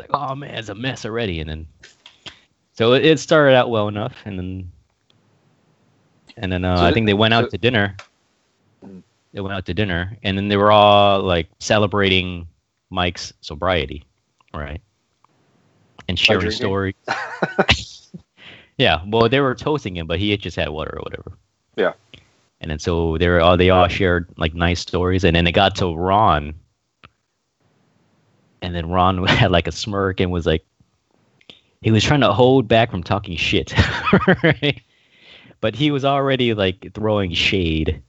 like, 0.00 0.10
oh 0.12 0.34
man, 0.34 0.54
it's 0.54 0.68
a 0.68 0.74
mess 0.74 1.04
already. 1.04 1.40
And 1.40 1.50
then, 1.50 1.66
so 2.72 2.92
it, 2.94 3.04
it 3.04 3.20
started 3.20 3.54
out 3.54 3.70
well 3.70 3.88
enough, 3.88 4.16
and 4.24 4.38
then, 4.38 4.72
and 6.36 6.50
then 6.50 6.64
uh, 6.64 6.78
So 6.78 6.84
I 6.84 6.92
think 6.92 7.06
they 7.06 7.14
went 7.14 7.34
out 7.34 7.44
so- 7.44 7.50
to 7.50 7.58
dinner. 7.58 7.96
Mm. 8.84 9.02
They 9.32 9.40
went 9.40 9.54
out 9.54 9.66
to 9.66 9.74
dinner, 9.74 10.16
and 10.24 10.36
then 10.36 10.48
they 10.48 10.56
were 10.56 10.72
all 10.72 11.22
like 11.22 11.48
celebrating 11.60 12.48
Mike's 12.90 13.32
sobriety, 13.40 14.04
right? 14.52 14.80
And 16.08 16.18
sharing 16.18 16.50
stories. 16.50 16.96
yeah, 18.78 19.02
well, 19.06 19.28
they 19.28 19.38
were 19.38 19.54
toasting 19.54 19.96
him, 19.96 20.08
but 20.08 20.18
he 20.18 20.30
had 20.32 20.40
just 20.40 20.56
had 20.56 20.68
water 20.70 20.96
or 20.98 21.02
whatever. 21.02 21.32
Yeah. 21.76 21.92
And 22.60 22.70
then 22.70 22.78
so 22.78 23.16
they 23.18 23.28
were 23.28 23.40
all 23.40 23.56
they 23.56 23.70
all 23.70 23.88
shared 23.88 24.28
like 24.36 24.54
nice 24.54 24.80
stories, 24.80 25.24
and 25.24 25.36
then 25.36 25.46
it 25.46 25.52
got 25.52 25.76
to 25.76 25.94
Ron, 25.94 26.54
and 28.62 28.74
then 28.74 28.88
Ron 28.88 29.24
had 29.26 29.50
like 29.50 29.66
a 29.66 29.72
smirk 29.72 30.20
and 30.20 30.30
was 30.30 30.46
like, 30.46 30.64
he 31.82 31.90
was 31.90 32.04
trying 32.04 32.20
to 32.20 32.32
hold 32.32 32.68
back 32.68 32.90
from 32.90 33.02
talking 33.02 33.36
shit, 33.36 33.72
right? 34.42 34.80
But 35.60 35.74
he 35.74 35.90
was 35.90 36.04
already 36.04 36.54
like 36.54 36.92
throwing 36.94 37.32
shade 37.32 38.02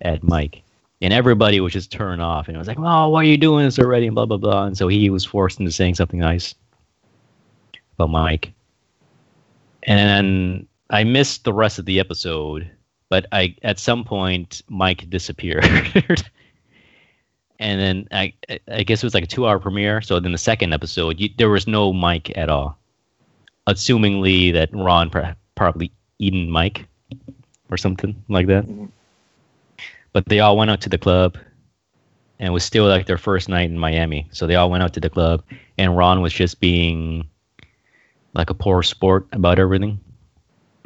at 0.00 0.22
Mike, 0.22 0.62
and 1.02 1.12
everybody 1.12 1.60
was 1.60 1.72
just 1.72 1.92
turned 1.92 2.22
off, 2.22 2.48
and 2.48 2.56
it 2.56 2.58
was 2.58 2.68
like, 2.68 2.78
oh, 2.78 3.08
why 3.08 3.20
are 3.20 3.24
you 3.24 3.36
doing 3.36 3.64
this 3.64 3.78
already, 3.78 4.06
and 4.06 4.14
blah 4.14 4.26
blah 4.26 4.38
blah, 4.38 4.64
and 4.64 4.76
so 4.76 4.88
he 4.88 5.10
was 5.10 5.24
forced 5.24 5.60
into 5.60 5.72
saying 5.72 5.94
something 5.94 6.20
nice 6.20 6.54
about 7.94 8.10
Mike, 8.10 8.52
and 9.82 10.66
I 10.90 11.04
missed 11.04 11.44
the 11.44 11.52
rest 11.52 11.78
of 11.78 11.84
the 11.84 12.00
episode 12.00 12.70
but 13.14 13.26
I 13.30 13.54
at 13.62 13.78
some 13.78 14.02
point 14.02 14.62
Mike 14.68 15.08
disappeared. 15.08 15.64
and 17.58 17.80
then 17.80 18.08
I 18.12 18.32
I 18.70 18.82
guess 18.82 19.02
it 19.02 19.06
was 19.06 19.14
like 19.14 19.24
a 19.24 19.28
two 19.28 19.46
hour 19.46 19.58
premiere. 19.58 20.00
So 20.02 20.20
then 20.20 20.32
the 20.32 20.38
second 20.38 20.72
episode, 20.72 21.20
you, 21.20 21.28
there 21.38 21.50
was 21.50 21.66
no 21.66 21.92
Mike 21.92 22.36
at 22.36 22.48
all. 22.48 22.78
Assumingly 23.66 24.52
that 24.52 24.70
Ron 24.72 25.10
pro- 25.10 25.34
probably 25.54 25.90
eaten 26.18 26.50
Mike 26.50 26.86
or 27.70 27.76
something 27.76 28.14
like 28.28 28.46
that. 28.48 28.64
Mhm. 28.66 28.88
But 30.12 30.26
they 30.26 30.40
all 30.40 30.56
went 30.56 30.70
out 30.70 30.80
to 30.82 30.88
the 30.88 30.98
club, 30.98 31.36
and 32.38 32.48
it 32.48 32.52
was 32.52 32.64
still 32.64 32.86
like 32.86 33.06
their 33.06 33.18
first 33.18 33.48
night 33.48 33.70
in 33.70 33.78
Miami. 33.78 34.26
So 34.32 34.46
they 34.46 34.54
all 34.54 34.70
went 34.70 34.82
out 34.82 34.92
to 34.94 35.00
the 35.00 35.10
club, 35.10 35.42
and 35.78 35.96
Ron 35.96 36.20
was 36.20 36.32
just 36.32 36.60
being 36.60 37.26
like 38.34 38.50
a 38.50 38.54
poor 38.54 38.82
sport 38.82 39.26
about 39.32 39.58
everything 39.58 39.98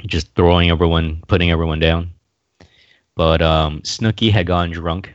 just 0.07 0.35
throwing 0.35 0.71
everyone, 0.71 1.23
putting 1.27 1.51
everyone 1.51 1.81
down. 1.81 2.11
But 3.15 3.43
um, 3.43 3.81
Snooki 3.83 4.31
had 4.31 4.47
gone 4.47 4.71
drunk, 4.71 5.13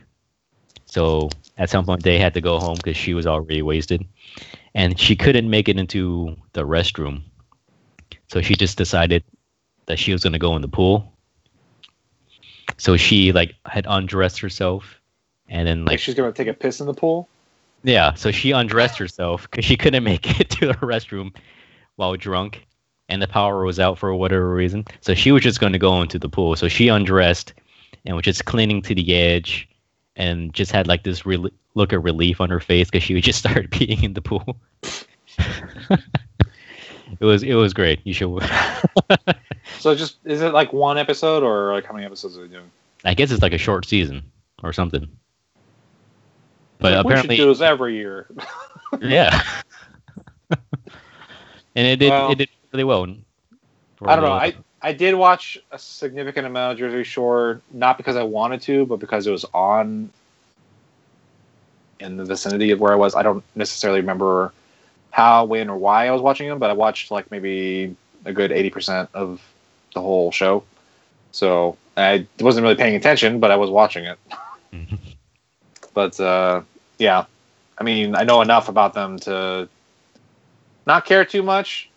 so 0.84 1.30
at 1.58 1.70
some 1.70 1.84
point 1.84 2.02
they 2.02 2.18
had 2.18 2.34
to 2.34 2.40
go 2.40 2.58
home 2.58 2.76
because 2.76 2.96
she 2.96 3.14
was 3.14 3.26
already 3.26 3.62
wasted, 3.62 4.04
and 4.74 4.98
she 4.98 5.16
couldn't 5.16 5.48
make 5.50 5.68
it 5.68 5.78
into 5.78 6.36
the 6.52 6.62
restroom. 6.66 7.22
So 8.28 8.40
she 8.42 8.54
just 8.56 8.78
decided 8.78 9.22
that 9.86 9.98
she 9.98 10.12
was 10.12 10.22
going 10.22 10.32
to 10.32 10.38
go 10.38 10.56
in 10.56 10.62
the 10.62 10.68
pool. 10.68 11.12
So 12.78 12.96
she 12.96 13.32
like 13.32 13.54
had 13.66 13.86
undressed 13.88 14.40
herself, 14.40 15.00
and 15.48 15.66
then 15.68 15.84
Like 15.84 15.92
like 15.92 16.00
she's 16.00 16.14
gonna 16.14 16.32
take 16.32 16.48
a 16.48 16.54
piss 16.54 16.80
in 16.80 16.86
the 16.86 16.94
pool. 16.94 17.28
yeah, 17.84 18.14
so 18.14 18.30
she 18.32 18.50
undressed 18.52 18.98
herself 18.98 19.42
because 19.50 19.64
she 19.64 19.76
couldn't 19.76 20.04
make 20.12 20.40
it 20.40 20.50
to 20.50 20.68
the 20.68 20.74
restroom 20.74 21.34
while 21.96 22.16
drunk, 22.16 22.66
and 23.08 23.22
the 23.22 23.28
power 23.28 23.64
was 23.64 23.78
out 23.78 23.98
for 23.98 24.14
whatever 24.14 24.52
reason. 24.54 24.84
So 25.00 25.14
she 25.14 25.30
was 25.32 25.42
just 25.42 25.60
going 25.60 25.72
to 25.74 25.78
go 25.78 26.00
into 26.02 26.18
the 26.18 26.28
pool. 26.28 26.56
So 26.56 26.68
she 26.68 26.88
undressed 26.88 27.52
and 28.04 28.16
was 28.16 28.24
just 28.24 28.44
clinging 28.46 28.82
to 28.82 28.94
the 28.94 29.14
edge, 29.14 29.68
and 30.16 30.52
just 30.54 30.72
had 30.72 30.86
like 30.86 31.02
this 31.02 31.26
rel 31.26 31.48
look 31.74 31.92
of 31.92 32.04
relief 32.04 32.40
on 32.40 32.50
her 32.50 32.60
face 32.60 32.88
because 32.90 33.02
she 33.02 33.14
would 33.14 33.24
just 33.30 33.38
start 33.38 33.70
peeing 33.70 34.02
in 34.02 34.14
the 34.14 34.22
pool. 34.22 34.56
it 35.90 37.24
was 37.24 37.42
it 37.42 37.54
was 37.54 37.72
great. 37.74 38.00
You 38.04 38.12
should. 38.14 38.42
So 39.78 39.94
just 39.94 40.18
is 40.24 40.42
it 40.42 40.52
like 40.52 40.72
one 40.74 40.98
episode 40.98 41.42
or 41.42 41.72
like 41.72 41.86
how 41.86 41.94
many 41.94 42.04
episodes 42.04 42.36
are 42.36 42.42
they 42.42 42.48
doing? 42.48 42.70
I 43.04 43.14
guess 43.14 43.30
it's 43.30 43.42
like 43.42 43.54
a 43.54 43.58
short 43.58 43.86
season 43.86 44.22
or 44.62 44.72
something. 44.72 45.08
But 46.78 46.92
Like, 46.92 47.04
apparently, 47.04 47.28
we 47.34 47.36
should 47.36 47.44
do 47.44 47.48
this 47.48 47.60
every 47.62 47.96
year. 47.96 48.28
yeah. 49.00 49.42
and 50.50 51.86
it 51.86 51.96
did 51.96 52.10
Well, 52.10 52.32
it 52.32 52.38
did 52.38 52.48
really 52.72 52.84
well. 52.84 53.04
I 54.02 54.16
don't 54.16 54.24
know. 54.24 54.32
I 54.32 54.54
I 54.84 54.92
did 54.92 55.14
watch 55.14 55.58
a 55.72 55.78
significant 55.78 56.46
amount 56.46 56.72
of 56.72 56.78
Jersey 56.78 57.04
Shore, 57.04 57.62
not 57.72 57.96
because 57.96 58.16
I 58.16 58.22
wanted 58.22 58.60
to, 58.62 58.84
but 58.84 58.98
because 58.98 59.26
it 59.26 59.30
was 59.30 59.46
on 59.54 60.10
in 62.00 62.18
the 62.18 62.24
vicinity 62.26 62.70
of 62.70 62.80
where 62.80 62.92
I 62.92 62.96
was. 62.96 63.14
I 63.14 63.22
don't 63.22 63.42
necessarily 63.54 64.00
remember 64.00 64.52
how, 65.10 65.46
when, 65.46 65.70
or 65.70 65.78
why 65.78 66.06
I 66.06 66.10
was 66.10 66.20
watching 66.20 66.50
them, 66.50 66.58
but 66.58 66.68
I 66.68 66.74
watched 66.74 67.10
like 67.10 67.30
maybe 67.30 67.96
a 68.26 68.32
good 68.34 68.52
eighty 68.52 68.68
percent 68.68 69.08
of 69.14 69.40
the 69.94 70.02
whole 70.02 70.30
show. 70.30 70.62
So 71.32 71.78
I 71.96 72.26
wasn't 72.40 72.64
really 72.64 72.76
paying 72.76 72.94
attention, 72.94 73.40
but 73.40 73.50
I 73.50 73.56
was 73.56 73.70
watching 73.70 74.04
it. 74.04 74.18
Mhm. 74.70 74.98
but 75.94 76.20
uh, 76.20 76.60
yeah, 76.98 77.24
I 77.78 77.84
mean, 77.84 78.14
I 78.14 78.24
know 78.24 78.42
enough 78.42 78.68
about 78.68 78.92
them 78.92 79.18
to 79.20 79.66
not 80.86 81.06
care 81.06 81.24
too 81.24 81.42
much, 81.42 81.88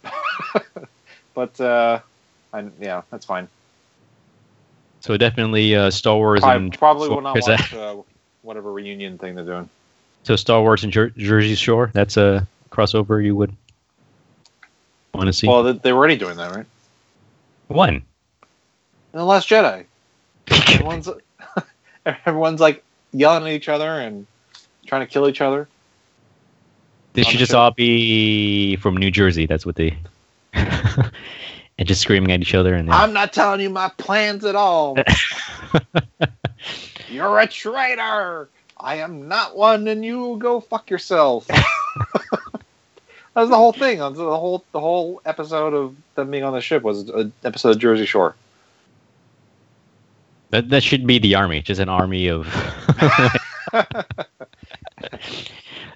but 1.34 1.60
uh, 1.60 2.00
I, 2.54 2.66
yeah, 2.80 3.02
that's 3.10 3.26
fine. 3.26 3.48
So 5.00 5.16
definitely 5.18 5.76
uh, 5.76 5.92
Star 5.92 6.18
Wars 6.18 6.44
I 6.44 6.56
and 6.56 6.78
probably 6.78 7.10
will 7.10 7.22
not 7.22 7.36
watch 7.40 7.74
uh, 7.74 7.98
whatever 8.42 8.72
reunion 8.72 9.18
thing 9.18 9.36
they're 9.36 9.46
doing. 9.46 9.70
So 10.24 10.36
Star 10.36 10.62
Wars 10.62 10.84
and 10.84 10.92
Jer- 10.92 11.12
Jersey 11.12 11.56
Shore. 11.56 11.92
That's 11.94 12.18
a 12.18 12.48
crossover 12.72 13.24
you 13.24 13.36
would 13.36 13.56
want 15.14 15.28
to 15.28 15.34
see. 15.34 15.48
Well, 15.48 15.74
they, 15.74 15.92
were 15.94 16.00
already 16.00 16.18
doing 16.18 16.38
that, 16.38 16.56
right? 16.56 16.66
One. 17.68 17.96
In 17.96 18.04
the 19.14 19.26
Last 19.26 19.50
Jedi, 19.50 19.86
everyone's 20.48 21.10
everyone's 22.06 22.60
like 22.60 22.84
yelling 23.14 23.44
at 23.44 23.50
each 23.50 23.70
other 23.70 24.00
and 24.00 24.28
trying 24.86 25.02
to 25.02 25.08
kill 25.08 25.28
each 25.28 25.42
other. 25.42 25.68
They 27.14 27.24
should 27.24 27.40
just 27.40 27.52
show. 27.52 27.60
all 27.60 27.72
be 27.72 28.76
from 28.76 28.96
New 28.98 29.10
Jersey. 29.10 29.46
That's 29.46 29.66
what 29.66 29.76
they. 29.76 29.98
and 31.78 31.88
just 31.88 32.02
screaming 32.02 32.32
at 32.32 32.42
each 32.42 32.56
other 32.56 32.74
and. 32.74 32.92
I'm 32.92 33.14
not 33.14 33.34
telling 33.34 33.62
you 33.62 33.70
my 33.70 33.90
plans 33.98 34.46
at 34.46 34.56
all. 34.56 34.98
You're 37.10 37.40
a 37.40 37.48
traitor. 37.48 38.50
I 38.80 38.96
am 38.96 39.28
not 39.28 39.56
one, 39.56 39.88
and 39.88 40.06
you 40.06 40.38
go 40.40 40.60
fuck 40.60 40.90
yourself. 40.90 41.48
that 41.48 41.64
was 43.36 43.50
the 43.50 43.56
whole 43.56 43.74
thing. 43.74 44.00
The 44.00 44.12
whole 44.12 44.64
the 44.72 44.80
whole 44.80 45.22
episode 45.26 45.74
of 45.74 45.96
them 46.16 46.32
being 46.32 46.44
on 46.44 46.54
the 46.54 46.62
ship 46.62 46.84
was 46.84 47.10
an 47.10 47.34
episode 47.44 47.72
of 47.72 47.80
Jersey 47.80 48.06
Shore. 48.06 48.36
That 50.52 50.70
that 50.70 50.84
should 50.84 51.08
be 51.08 51.20
the 51.20 51.36
army, 51.36 51.62
just 51.62 51.82
an 51.82 51.90
army 51.90 52.28
of. 52.28 52.48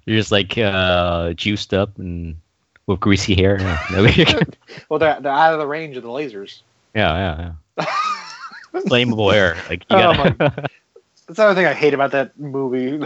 You're 0.06 0.18
just 0.18 0.32
like 0.32 0.58
uh, 0.58 1.34
juiced 1.34 1.74
up 1.74 2.00
and 2.00 2.38
with 2.92 3.00
greasy 3.00 3.36
hair. 3.36 3.60
Yeah, 3.60 3.80
well, 4.90 5.00
they're, 5.00 5.20
they're 5.20 5.32
out 5.32 5.54
of 5.54 5.60
the 5.60 5.68
range 5.68 5.98
of 5.98 6.04
the 6.04 6.10
lasers. 6.10 6.62
yeah. 6.94 7.14
yeah. 7.38 7.54
Yeah. 7.78 7.86
Flammable 8.86 9.34
air. 9.34 9.58
Like 9.70 9.82
you 9.90 9.98
Oh 9.98 10.14
gotta. 10.14 10.70
That's 11.28 11.38
the 11.38 11.44
other 11.44 11.56
thing 11.56 11.66
I 11.66 11.74
hate 11.74 11.94
about 11.94 12.12
that 12.12 12.38
movie. 12.40 13.04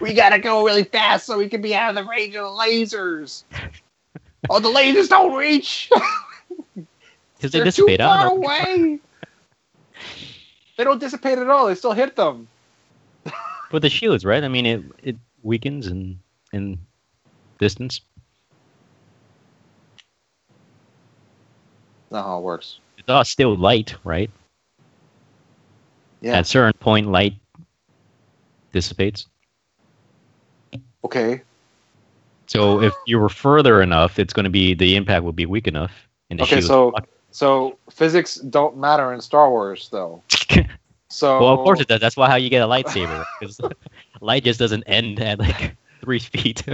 we 0.00 0.14
gotta 0.14 0.38
go 0.38 0.64
really 0.64 0.84
fast 0.84 1.26
so 1.26 1.36
we 1.36 1.48
can 1.48 1.60
be 1.60 1.74
out 1.74 1.90
of 1.90 1.96
the 1.96 2.08
range 2.08 2.34
of 2.34 2.44
the 2.44 2.50
lasers. 2.50 3.44
Oh, 4.48 4.58
the 4.58 4.68
lasers 4.68 5.08
don't 5.08 5.34
reach. 5.34 5.90
Because 7.36 7.52
they 7.52 7.58
They're 7.58 7.60
too 7.60 7.86
dissipate. 7.86 8.00
I 8.00 8.06
far 8.06 8.26
away. 8.28 8.98
they 10.76 10.84
don't 10.84 10.98
dissipate 10.98 11.38
at 11.38 11.48
all. 11.48 11.66
They 11.66 11.74
still 11.74 11.92
hit 11.92 12.16
them. 12.16 12.48
With 13.70 13.82
the 13.82 13.90
shields, 13.90 14.24
right? 14.24 14.44
I 14.44 14.48
mean, 14.48 14.66
it 14.66 14.82
it 15.02 15.16
weakens 15.42 15.86
in 15.86 16.18
in 16.52 16.78
distance. 17.58 18.00
Not 22.12 22.24
how 22.24 22.38
it 22.38 22.42
works. 22.42 22.78
It's 22.98 23.08
all 23.08 23.24
still 23.24 23.56
light, 23.56 23.94
right? 24.04 24.30
Yeah. 26.20 26.34
At 26.34 26.42
a 26.42 26.44
certain 26.44 26.78
point, 26.78 27.08
light 27.08 27.34
dissipates. 28.72 29.26
Okay. 31.04 31.42
So 32.46 32.80
if 32.82 32.94
you 33.06 33.18
were 33.18 33.28
further 33.28 33.82
enough, 33.82 34.18
it's 34.18 34.32
going 34.32 34.44
to 34.44 34.50
be 34.50 34.74
the 34.74 34.94
impact 34.94 35.24
will 35.24 35.32
be 35.32 35.46
weak 35.46 35.66
enough. 35.66 35.92
And 36.30 36.40
Okay, 36.40 36.60
so 36.60 36.92
so 37.30 37.78
physics 37.90 38.36
don't 38.36 38.76
matter 38.76 39.12
in 39.12 39.20
Star 39.20 39.50
Wars, 39.50 39.88
though. 39.90 40.22
So 41.12 41.40
well, 41.40 41.52
of 41.52 41.58
course 41.58 41.78
it 41.78 41.88
does. 41.88 42.00
That's 42.00 42.16
why 42.16 42.30
how 42.30 42.36
you 42.36 42.48
get 42.48 42.62
a 42.62 42.66
lightsaber 42.66 43.22
because 43.38 43.60
light 44.22 44.44
just 44.44 44.58
doesn't 44.58 44.82
end 44.84 45.20
at 45.20 45.38
like 45.38 45.76
three 46.00 46.18
feet. 46.32 46.64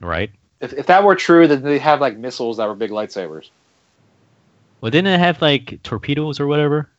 Right. 0.00 0.30
If, 0.60 0.72
if 0.72 0.86
that 0.86 1.04
were 1.04 1.14
true, 1.14 1.46
then 1.46 1.62
they 1.62 1.78
have 1.78 2.00
like 2.00 2.16
missiles 2.16 2.56
that 2.56 2.66
were 2.66 2.74
big 2.74 2.90
lightsabers. 2.90 3.50
Well, 4.80 4.90
didn't 4.90 5.12
it 5.12 5.18
have 5.18 5.40
like 5.42 5.82
torpedoes 5.82 6.40
or 6.40 6.46
whatever? 6.46 6.90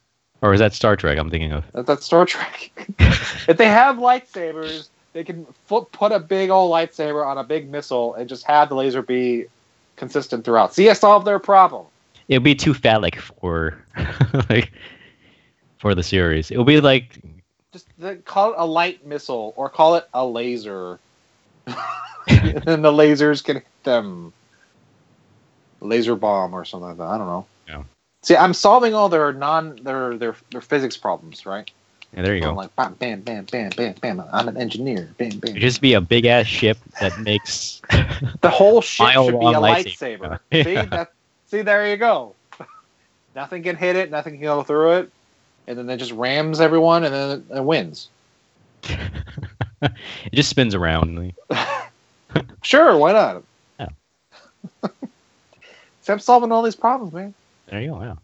Or 0.41 0.53
is 0.53 0.59
that 0.59 0.73
Star 0.73 0.95
Trek? 0.95 1.17
I'm 1.17 1.29
thinking 1.29 1.51
of. 1.51 1.63
That, 1.71 1.85
that's 1.85 2.05
Star 2.05 2.25
Trek. 2.25 2.71
if 2.99 3.57
they 3.57 3.67
have 3.67 3.97
lightsabers, 3.97 4.89
they 5.13 5.23
can 5.23 5.45
fu- 5.65 5.87
put 5.91 6.11
a 6.11 6.19
big 6.19 6.49
old 6.49 6.71
lightsaber 6.71 7.25
on 7.25 7.37
a 7.37 7.43
big 7.43 7.69
missile 7.69 8.13
and 8.15 8.29
just 8.29 8.45
have 8.45 8.69
the 8.69 8.75
laser 8.75 9.01
be 9.01 9.45
consistent 9.95 10.45
throughout. 10.45 10.73
See, 10.73 10.89
I 10.89 10.93
solved 10.93 11.25
their 11.25 11.39
problem. 11.39 11.87
It'd 12.27 12.43
be 12.43 12.55
too 12.55 12.73
phallic 12.73 13.15
for 13.19 13.83
like 14.49 14.71
for 15.79 15.95
the 15.95 16.03
series. 16.03 16.51
It'll 16.51 16.65
be 16.65 16.81
like 16.81 17.19
Just 17.71 17.87
call 18.25 18.51
it 18.51 18.55
a 18.57 18.65
light 18.65 19.05
missile 19.05 19.53
or 19.55 19.69
call 19.69 19.95
it 19.95 20.07
a 20.13 20.25
laser. 20.25 20.99
and 22.27 22.63
then 22.63 22.81
the 22.81 22.91
lasers 22.91 23.43
can 23.43 23.57
hit 23.57 23.83
them. 23.83 24.33
Laser 25.79 26.15
bomb 26.15 26.53
or 26.55 26.65
something 26.65 26.87
like 26.89 26.97
that. 26.97 27.03
I 27.03 27.17
don't 27.17 27.27
know. 27.27 27.45
Yeah. 27.67 27.83
See, 28.23 28.35
I'm 28.35 28.53
solving 28.53 28.95
all 28.95 29.09
their 29.09 29.31
non 29.31 29.75
their 29.83 30.17
their 30.17 30.35
their 30.51 30.61
physics 30.61 30.97
problems, 30.97 31.45
right? 31.45 31.69
yeah, 32.15 32.23
there 32.23 32.35
you 32.35 32.43
I'm 32.43 32.55
go. 32.55 32.55
like 32.55 32.75
bam, 32.75 32.93
bam, 32.95 33.21
bam, 33.21 33.45
bam, 33.45 33.69
bam, 33.75 33.93
bam. 34.01 34.23
I'm 34.33 34.47
an 34.47 34.57
engineer. 34.57 35.09
Bam, 35.17 35.29
bam. 35.37 35.51
It'd 35.51 35.61
just 35.61 35.81
be 35.81 35.93
a 35.93 36.01
big 36.01 36.25
ass 36.25 36.47
ship 36.47 36.77
that 36.99 37.19
makes 37.19 37.81
The 38.41 38.49
whole 38.49 38.81
ship 38.81 39.09
should 39.11 39.39
be 39.39 39.45
a 39.45 39.49
lightsaber. 39.59 40.39
lightsaber. 40.51 40.63
See 40.63 40.89
that? 40.89 41.11
See, 41.47 41.61
there 41.61 41.87
you 41.89 41.97
go. 41.97 42.33
nothing 43.35 43.61
can 43.63 43.75
hit 43.75 43.95
it. 43.95 44.09
Nothing 44.09 44.33
can 44.33 44.41
go 44.41 44.63
through 44.63 44.93
it, 44.93 45.11
and 45.67 45.77
then 45.77 45.89
it 45.89 45.97
just 45.97 46.11
rams 46.11 46.59
everyone, 46.59 47.03
and 47.03 47.13
then 47.13 47.45
it, 47.51 47.57
it 47.57 47.63
wins. 47.63 48.09
it 49.81 50.33
just 50.33 50.49
spins 50.49 50.75
around. 50.75 51.33
Sure, 52.61 52.97
why 52.97 53.13
not? 53.13 53.43
Yeah. 53.79 53.87
I'm 56.09 56.19
solving 56.19 56.51
all 56.51 56.61
these 56.61 56.75
problems, 56.75 57.13
man. 57.13 57.33
There 57.67 57.81
you 57.81 57.91
go. 57.91 58.01
Yeah. 58.01 58.15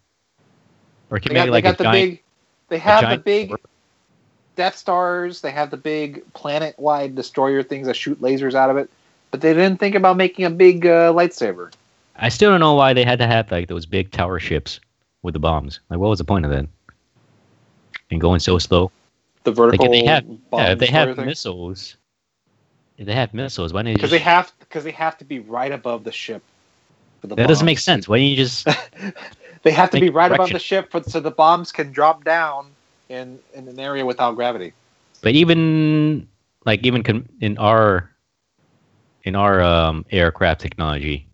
Or 1.09 1.17
it 1.17 1.23
They 1.23 1.29
can 1.29 1.33
got, 1.33 1.39
make 1.39 1.45
they 1.45 1.51
like 1.51 1.63
got 1.63 1.73
a 1.75 1.77
the 1.77 1.83
giant, 1.83 2.11
big. 2.11 2.23
They 2.69 2.77
have 2.77 3.09
the 3.09 3.17
big. 3.17 3.53
Death 4.55 4.75
Stars. 4.75 5.41
They 5.41 5.51
have 5.51 5.71
the 5.71 5.77
big 5.77 6.21
planet-wide 6.33 7.15
destroyer 7.15 7.63
things 7.63 7.87
that 7.87 7.95
shoot 7.95 8.21
lasers 8.21 8.53
out 8.53 8.69
of 8.69 8.77
it. 8.77 8.89
But 9.31 9.41
they 9.41 9.53
didn't 9.53 9.79
think 9.79 9.95
about 9.95 10.15
making 10.17 10.45
a 10.45 10.49
big 10.49 10.85
uh, 10.85 11.11
lightsaber. 11.11 11.73
I 12.17 12.29
still 12.29 12.51
don't 12.51 12.59
know 12.59 12.75
why 12.75 12.93
they 12.93 13.03
had 13.03 13.19
to 13.19 13.27
have 13.27 13.51
like 13.51 13.67
those 13.67 13.85
big 13.85 14.11
tower 14.11 14.39
ships 14.39 14.79
with 15.23 15.33
the 15.33 15.39
bombs. 15.39 15.79
Like, 15.89 15.99
what 15.99 16.09
was 16.09 16.19
the 16.19 16.25
point 16.25 16.45
of 16.45 16.51
that? 16.51 16.67
And 18.11 18.21
going 18.21 18.39
so 18.39 18.59
slow. 18.59 18.91
The 19.43 19.51
vertical. 19.51 19.89
they 19.89 20.05
have- 20.05 20.25
bomb 20.49 20.61
yeah, 20.61 20.71
if 20.71 20.79
they 20.79 20.87
have 20.87 21.15
thing. 21.15 21.25
missiles, 21.25 21.97
if 22.97 23.05
they 23.05 23.13
have 23.13 23.33
missiles, 23.33 23.73
why 23.73 23.81
don't 23.81 23.91
you 23.91 23.95
because 23.95 24.11
just? 24.11 24.23
they 24.23 24.23
have 24.23 24.51
because 24.59 24.83
they 24.83 24.91
have 24.91 25.17
to 25.17 25.25
be 25.25 25.39
right 25.39 25.71
above 25.71 26.03
the 26.03 26.11
ship. 26.11 26.43
For 27.21 27.27
the 27.27 27.35
that 27.35 27.47
doesn't 27.47 27.65
make 27.65 27.79
sense. 27.79 28.07
Why 28.07 28.17
don't 28.17 28.27
you 28.27 28.35
just? 28.35 28.67
They 29.63 29.71
have 29.71 29.91
to 29.91 29.99
be 29.99 30.09
right 30.09 30.31
above 30.31 30.49
the 30.49 30.59
ship 30.59 30.91
for, 30.91 31.01
so 31.03 31.21
the 31.21 31.31
bombs 31.31 31.71
can 31.71 31.91
drop 31.93 32.25
down 32.25 32.67
in 33.09 33.39
in 33.53 33.67
an 33.67 33.79
area 33.79 34.05
without 34.05 34.35
gravity. 34.35 34.73
But 35.21 35.35
even 35.35 36.27
like 36.65 36.85
even 36.85 37.01
con- 37.01 37.29
in 37.39 37.57
our 37.57 38.09
in 39.23 39.35
our 39.35 39.61
um, 39.61 40.05
aircraft 40.11 40.59
technology, 40.59 41.27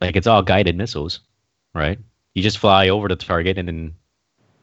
like 0.00 0.16
it's 0.16 0.26
all 0.26 0.42
guided 0.42 0.76
missiles, 0.76 1.20
right? 1.74 1.98
You 2.34 2.42
just 2.42 2.58
fly 2.58 2.88
over 2.88 3.06
the 3.06 3.16
target 3.16 3.58
and 3.58 3.68
then 3.68 3.94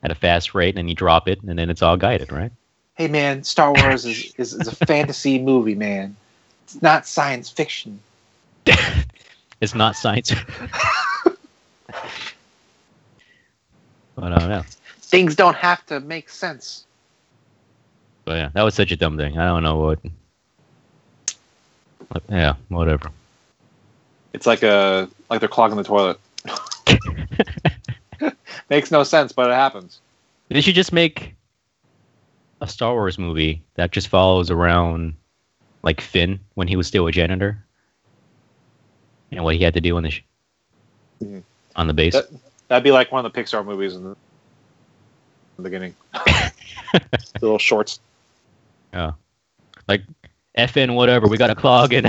at 0.04 0.12
a 0.12 0.16
fast 0.16 0.54
rate, 0.54 0.70
and 0.70 0.78
then 0.78 0.88
you 0.88 0.95
drop 0.95 1.28
it, 1.28 1.41
and 1.43 1.58
then 1.58 1.70
it's 1.70 1.82
all 1.82 1.97
guided, 1.97 2.32
right? 2.32 2.51
Hey 2.95 3.08
man, 3.08 3.43
Star 3.43 3.74
Wars 3.74 4.06
is, 4.06 4.34
is, 4.38 4.54
is 4.54 4.68
a 4.68 4.76
fantasy 4.76 5.39
movie, 5.43 5.76
man. 5.76 6.16
It's 6.66 6.82
not 6.82 7.08
science 7.08 7.49
fiction. 7.49 7.99
It's 9.62 9.74
not 9.74 9.95
science. 9.95 10.30
but 11.26 11.38
I 14.18 14.30
don't 14.38 14.49
know. 14.49 14.64
Things 14.99 15.36
don't 15.38 15.56
have 15.56 15.86
to 15.86 16.01
make 16.01 16.28
sense. 16.30 16.86
But 18.26 18.34
yeah, 18.34 18.49
that 18.54 18.64
was 18.64 18.76
such 18.76 18.91
a 18.91 18.97
dumb 18.97 19.16
thing. 19.16 19.38
I 19.38 19.45
don't 19.45 19.64
know 19.64 19.78
what. 19.80 19.99
what- 22.10 22.24
yeah, 22.30 22.56
whatever. 22.68 23.10
It's 24.34 24.45
like 24.45 24.64
a 24.64 25.08
like 25.30 25.39
they're 25.39 25.47
clogging 25.47 25.78
the 25.78 25.84
toilet. 25.86 26.20
Makes 28.70 28.91
no 28.91 29.03
sense, 29.03 29.32
but 29.32 29.49
it 29.49 29.53
happens. 29.53 29.99
They 30.49 30.61
should 30.61 30.76
just 30.76 30.93
make 30.93 31.36
a 32.61 32.68
Star 32.68 32.93
Wars 32.93 33.18
movie 33.20 33.61
that 33.76 33.91
just 33.91 34.07
follows 34.07 34.49
around 34.49 35.14
like 35.84 35.99
Finn 35.99 36.39
when 36.55 36.68
he 36.68 36.76
was 36.76 36.88
still 36.88 37.07
a 37.07 37.11
janitor 37.11 37.64
and 39.32 39.43
what 39.43 39.55
he 39.55 39.64
had 39.64 39.74
to 39.74 39.82
do 39.82 39.97
on 39.97 40.03
the 40.03 40.11
sh- 40.11 40.22
Mhm. 41.22 41.43
on 41.76 41.88
the 41.88 41.93
base. 41.93 42.14
That- 42.14 42.30
That'd 42.70 42.84
be 42.84 42.91
like 42.91 43.11
one 43.11 43.24
of 43.26 43.32
the 43.32 43.39
Pixar 43.39 43.64
movies 43.66 43.95
in 43.95 44.03
the, 44.03 44.09
in 44.11 44.16
the 45.57 45.64
beginning. 45.64 45.95
little 47.41 47.59
shorts. 47.59 47.99
Yeah, 48.93 49.11
like 49.88 50.01
FN 50.57 50.95
whatever, 50.95 51.28
we 51.28 51.38
got 51.38 51.49
a 51.49 51.55
clog 51.55 51.93
in 51.93 52.05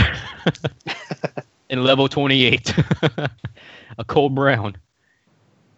in 1.70 1.82
level 1.82 2.09
28. 2.09 2.74
a 3.98 4.05
cold 4.07 4.34
brown. 4.34 4.76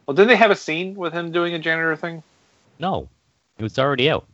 Well, 0.07 0.15
didn't 0.15 0.29
they 0.29 0.37
have 0.37 0.51
a 0.53 0.57
scene 0.57 0.95
with 0.95 1.13
him 1.13 1.33
doing 1.33 1.55
a 1.55 1.59
janitor 1.59 1.97
thing? 1.97 2.23
No. 2.79 3.09
It 3.59 3.63
was 3.63 3.79
already 3.79 4.09
out. 4.11 4.25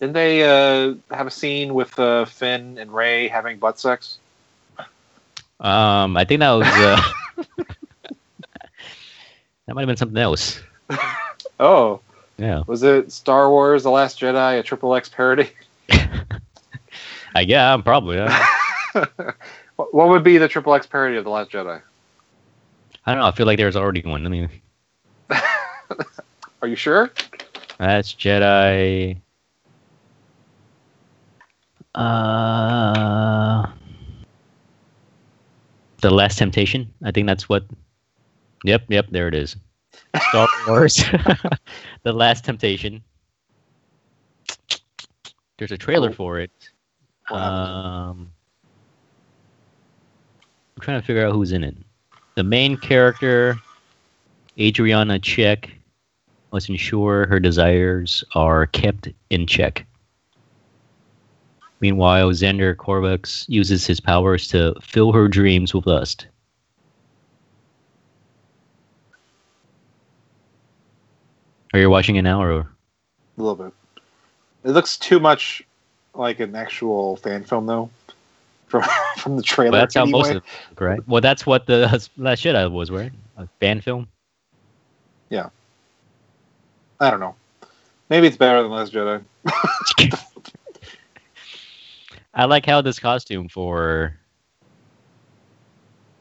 Didn't 0.00 0.14
they 0.14 0.42
uh, 0.42 0.94
have 1.14 1.26
a 1.26 1.30
scene 1.30 1.72
with 1.74 1.96
uh, 1.98 2.24
Finn 2.24 2.78
and 2.78 2.92
Rey 2.92 3.28
having 3.28 3.58
butt 3.58 3.78
sex? 3.78 4.18
Um 5.60 6.16
I 6.16 6.24
think 6.24 6.40
that 6.40 6.50
was 6.50 6.66
uh, 6.66 7.00
that 9.66 9.74
might 9.74 9.82
have 9.82 9.86
been 9.86 9.96
something 9.96 10.18
else. 10.18 10.60
Oh, 11.60 12.00
Yeah. 12.36 12.64
was 12.66 12.82
it 12.82 13.12
Star 13.12 13.48
Wars: 13.48 13.84
The 13.84 13.90
Last 13.90 14.18
Jedi, 14.20 14.58
a 14.58 14.62
triple 14.64 14.92
X 14.96 15.08
parody? 15.08 15.50
I 17.36 17.40
yeah, 17.42 17.76
probably. 17.76 18.16
Yeah. 18.16 18.46
What 19.76 19.94
what 19.94 20.08
would 20.08 20.24
be 20.24 20.38
the 20.38 20.48
triple 20.48 20.74
X 20.74 20.86
parody 20.86 21.16
of 21.16 21.22
The 21.24 21.30
Last 21.30 21.52
Jedi? 21.52 21.80
I 23.06 23.12
don't 23.12 23.20
know. 23.20 23.28
I 23.28 23.30
feel 23.30 23.46
like 23.46 23.56
there's 23.58 23.76
already 23.76 24.02
one. 24.02 24.26
I 24.26 24.28
mean, 24.28 24.50
Are 26.62 26.68
you 26.68 26.76
sure? 26.76 27.10
that's 27.78 28.14
Jedi. 28.14 29.18
Uh, 31.94 33.66
the 36.00 36.10
Last 36.10 36.38
Temptation. 36.38 36.92
I 37.04 37.10
think 37.10 37.26
that's 37.26 37.48
what. 37.48 37.64
Yep, 38.64 38.84
yep. 38.88 39.06
There 39.10 39.28
it 39.28 39.34
is. 39.34 39.56
Star 40.30 40.48
Wars. 40.68 40.96
the 42.02 42.12
Last 42.12 42.44
Temptation. 42.44 43.02
There's 45.58 45.72
a 45.72 45.78
trailer 45.78 46.10
Oh. 46.10 46.14
for 46.14 46.40
it. 46.40 46.50
What 47.28 47.40
happened? 47.40 47.56
Um, 47.86 48.30
I'm 50.76 50.80
trying 50.80 51.00
to 51.00 51.06
figure 51.06 51.26
out 51.26 51.32
who's 51.32 51.52
in 51.52 51.62
it. 51.62 51.76
The 52.34 52.42
main 52.44 52.76
character, 52.76 53.56
Adriana 54.58 55.18
Chechik, 55.18 55.70
must 56.52 56.68
ensure 56.68 57.26
her 57.26 57.40
desires 57.40 58.22
are 58.36 58.66
kept 58.66 59.08
in 59.30 59.44
check. 59.44 59.84
Meanwhile, 61.80 62.30
Xander 62.30 62.76
Corvus 62.76 63.44
uses 63.48 63.86
his 63.86 64.00
powers 64.00 64.46
to 64.48 64.74
fill 64.80 65.12
her 65.12 65.26
dreams 65.26 65.74
with 65.74 65.86
lust. 65.86 66.28
Are 71.72 71.80
you 71.80 71.90
watching 71.90 72.14
it 72.14 72.22
now, 72.22 72.40
or 72.40 72.60
A 72.60 72.66
little 73.36 73.56
bit. 73.56 73.72
It 74.62 74.70
looks 74.70 74.96
too 74.96 75.18
much 75.18 75.60
like 76.14 76.38
an 76.38 76.54
actual 76.54 77.16
fan 77.16 77.42
film, 77.42 77.66
though, 77.66 77.90
from 78.68 78.84
from 79.18 79.36
the 79.36 79.42
trailer. 79.42 79.72
well, 79.72 79.80
that's 79.80 79.96
how 79.96 80.06
most 80.06 80.30
of 80.30 80.36
it, 80.36 80.80
right? 80.80 81.00
Well, 81.08 81.20
that's 81.20 81.44
what 81.44 81.66
the 81.66 82.08
last 82.16 82.38
shit 82.38 82.54
I 82.54 82.66
was, 82.68 82.92
right? 82.92 83.10
A 83.36 83.48
fan 83.58 83.80
film. 83.80 84.06
I 87.00 87.10
don't 87.10 87.20
know. 87.20 87.34
Maybe 88.08 88.26
it's 88.26 88.36
better 88.36 88.62
than 88.62 88.70
Last 88.70 88.92
Jedi. 88.92 89.22
I 92.34 92.44
like 92.46 92.66
how 92.66 92.80
this 92.80 92.98
costume 92.98 93.48
for 93.48 94.16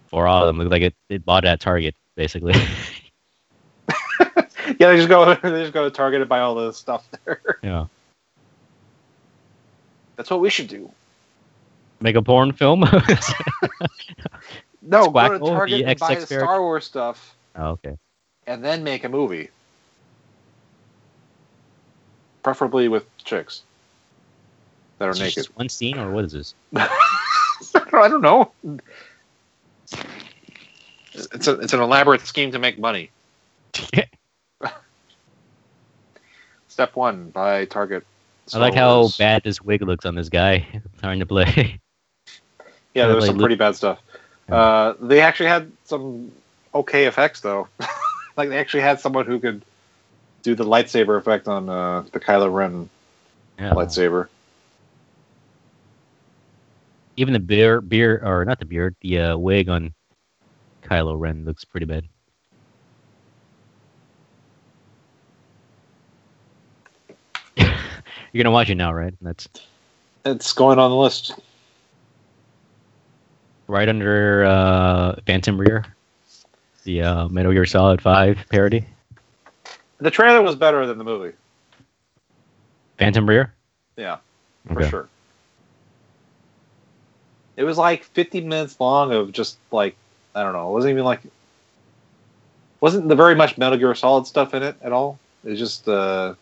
for 0.07 0.27
all 0.27 0.41
of 0.43 0.47
them 0.47 0.59
look 0.59 0.71
like 0.71 0.83
it, 0.83 0.93
it 1.09 1.25
bought 1.25 1.45
at 1.45 1.59
Target, 1.59 1.95
basically. 2.15 2.53
yeah, 4.19 4.35
they 4.77 4.97
just 4.97 5.09
go. 5.09 5.33
They 5.33 5.61
just 5.61 5.73
go 5.73 5.83
to 5.83 5.91
Target 5.91 6.21
and 6.21 6.29
buy 6.29 6.39
all 6.39 6.55
the 6.55 6.71
stuff 6.71 7.07
there. 7.25 7.41
yeah. 7.63 7.85
That's 10.15 10.29
what 10.29 10.39
we 10.39 10.49
should 10.51 10.67
do. 10.67 10.91
Make 12.01 12.15
a 12.15 12.21
porn 12.21 12.51
film. 12.51 12.85
No, 14.85 15.09
go 15.09 15.29
to 15.29 15.39
Target 15.39 15.85
and 15.85 15.99
buy 15.99 16.15
the. 16.15 16.25
Star 16.25 16.61
Wars 16.61 16.85
stuff, 16.85 17.35
oh, 17.55 17.69
okay. 17.69 17.95
And 18.47 18.63
then 18.63 18.83
make 18.83 19.03
a 19.03 19.09
movie. 19.09 19.49
Preferably 22.43 22.87
with 22.87 23.05
chicks 23.17 23.63
that 24.99 25.07
are 25.07 25.11
Is 25.11 25.19
naked. 25.19 25.35
just 25.35 25.55
one 25.57 25.69
scene, 25.69 25.97
or 25.97 26.11
what 26.11 26.25
is 26.25 26.33
this? 26.33 26.53
I 26.75 28.07
don't 28.09 28.21
know. 28.21 28.51
It's 31.13 31.47
a, 31.47 31.59
it's 31.59 31.73
an 31.73 31.79
elaborate 31.79 32.21
scheme 32.21 32.51
to 32.51 32.59
make 32.59 32.79
money. 32.79 33.11
Step 36.67 36.95
one: 36.95 37.29
buy 37.29 37.65
Target. 37.65 38.03
I 38.47 38.49
Star 38.49 38.61
like 38.61 38.73
how 38.73 39.09
bad 39.17 39.43
this 39.43 39.61
wig 39.61 39.81
looks 39.83 40.05
on 40.05 40.15
this 40.15 40.27
guy 40.29 40.67
trying 40.99 41.19
to 41.19 41.25
play. 41.25 41.79
Yeah, 42.93 43.03
how 43.03 43.07
there 43.07 43.15
was 43.15 43.25
some 43.27 43.37
pretty 43.37 43.55
bad 43.55 43.75
stuff. 43.75 43.99
Uh, 44.49 44.93
they 44.99 45.21
actually 45.21 45.47
had 45.47 45.71
some 45.85 46.31
okay 46.75 47.05
effects 47.05 47.39
though. 47.41 47.67
Like 48.37 48.49
they 48.49 48.57
actually 48.57 48.81
had 48.81 48.99
someone 48.99 49.25
who 49.25 49.39
could 49.39 49.63
do 50.41 50.55
the 50.55 50.65
lightsaber 50.65 51.17
effect 51.17 51.47
on 51.47 51.69
uh, 51.69 52.03
the 52.11 52.19
Kylo 52.19 52.53
Ren 52.53 52.89
yeah. 53.59 53.71
lightsaber. 53.71 54.27
Even 57.15 57.33
the 57.33 57.39
beard, 57.39 57.87
beard, 57.89 58.23
or 58.23 58.43
not 58.43 58.59
the 58.59 58.65
beard, 58.65 58.95
the 59.01 59.19
uh, 59.19 59.37
wig 59.37 59.69
on 59.69 59.93
Kylo 60.83 61.19
Ren 61.19 61.45
looks 61.45 61.63
pretty 61.63 61.85
bad. 61.85 62.05
You're 67.57 68.43
gonna 68.43 68.51
watch 68.51 68.69
it 68.69 68.75
now, 68.75 68.91
right? 68.93 69.13
That's 69.21 69.47
It's 70.25 70.53
going 70.53 70.79
on 70.79 70.89
the 70.89 70.97
list. 70.97 71.35
right 73.67 73.87
under 73.87 74.43
uh, 74.45 75.15
Phantom 75.25 75.57
Rear, 75.59 75.85
the 76.83 77.01
uh, 77.01 77.27
Metal 77.29 77.51
Gear 77.51 77.65
Solid 77.65 78.01
Five 78.01 78.37
parody. 78.49 78.85
The 79.99 80.11
trailer 80.11 80.41
was 80.41 80.55
better 80.55 80.85
than 80.85 80.97
the 80.97 81.03
movie. 81.03 81.35
Phantom 82.97 83.27
Rear. 83.27 83.53
Yeah, 83.97 84.17
for 84.67 84.79
Okay. 84.81 84.89
sure. 84.89 85.07
It 87.55 87.63
was 87.63 87.77
like 87.77 88.03
50 88.03 88.41
minutes 88.41 88.79
long 88.79 89.13
of 89.13 89.31
just 89.31 89.57
like 89.71 89.95
I 90.35 90.43
don't 90.43 90.53
know. 90.53 90.69
It 90.69 90.73
wasn't 90.73 90.91
even 90.91 91.05
like 91.05 91.21
wasn't 92.81 93.07
the 93.07 93.15
very 93.15 93.35
much 93.35 93.57
Metal 93.57 93.77
Gear 93.77 93.95
Solid 93.95 94.27
stuff 94.27 94.53
in 94.53 94.63
it 94.63 94.75
at 94.83 94.91
all. 94.91 95.17
It 95.45 95.51
was 95.51 95.59
just 95.59 95.87
uh, 95.87 96.33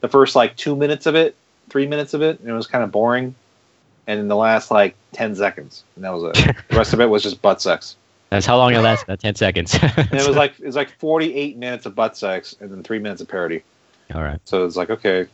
the 0.00 0.08
first 0.08 0.36
like 0.36 0.56
two 0.56 0.76
minutes 0.76 1.06
of 1.06 1.14
it, 1.16 1.34
three 1.68 1.86
minutes 1.86 2.14
of 2.14 2.22
it, 2.22 2.40
and 2.40 2.48
it 2.48 2.52
was 2.52 2.66
kind 2.66 2.84
of 2.84 2.90
boring. 2.92 3.34
And 4.06 4.20
in 4.20 4.28
the 4.28 4.36
last 4.36 4.70
like 4.70 4.94
10 5.14 5.34
seconds, 5.34 5.82
and 5.96 6.04
that 6.04 6.14
was 6.14 6.22
it. 6.22 6.56
the 6.70 6.76
rest 6.76 6.92
of 6.92 7.00
it 7.00 7.06
was 7.06 7.24
just 7.24 7.42
butt 7.42 7.60
sex. 7.60 7.96
That's 8.30 8.46
how 8.46 8.56
long 8.58 8.74
it 8.74 8.80
lasted. 8.80 9.20
Ten 9.20 9.34
seconds. 9.34 9.74
And 9.96 10.14
it 10.14 10.26
was 10.26 10.36
like 10.36 10.58
it 10.58 10.66
was 10.66 10.76
like 10.76 10.90
48 10.98 11.56
minutes 11.56 11.86
of 11.86 11.94
butt 11.94 12.16
sex, 12.16 12.56
and 12.60 12.70
then 12.70 12.82
three 12.82 12.98
minutes 12.98 13.22
of 13.22 13.28
parody. 13.28 13.62
all 14.14 14.22
right. 14.22 14.40
So 14.44 14.64
it's 14.64 14.76
like 14.76 14.90
okay, 14.90 15.26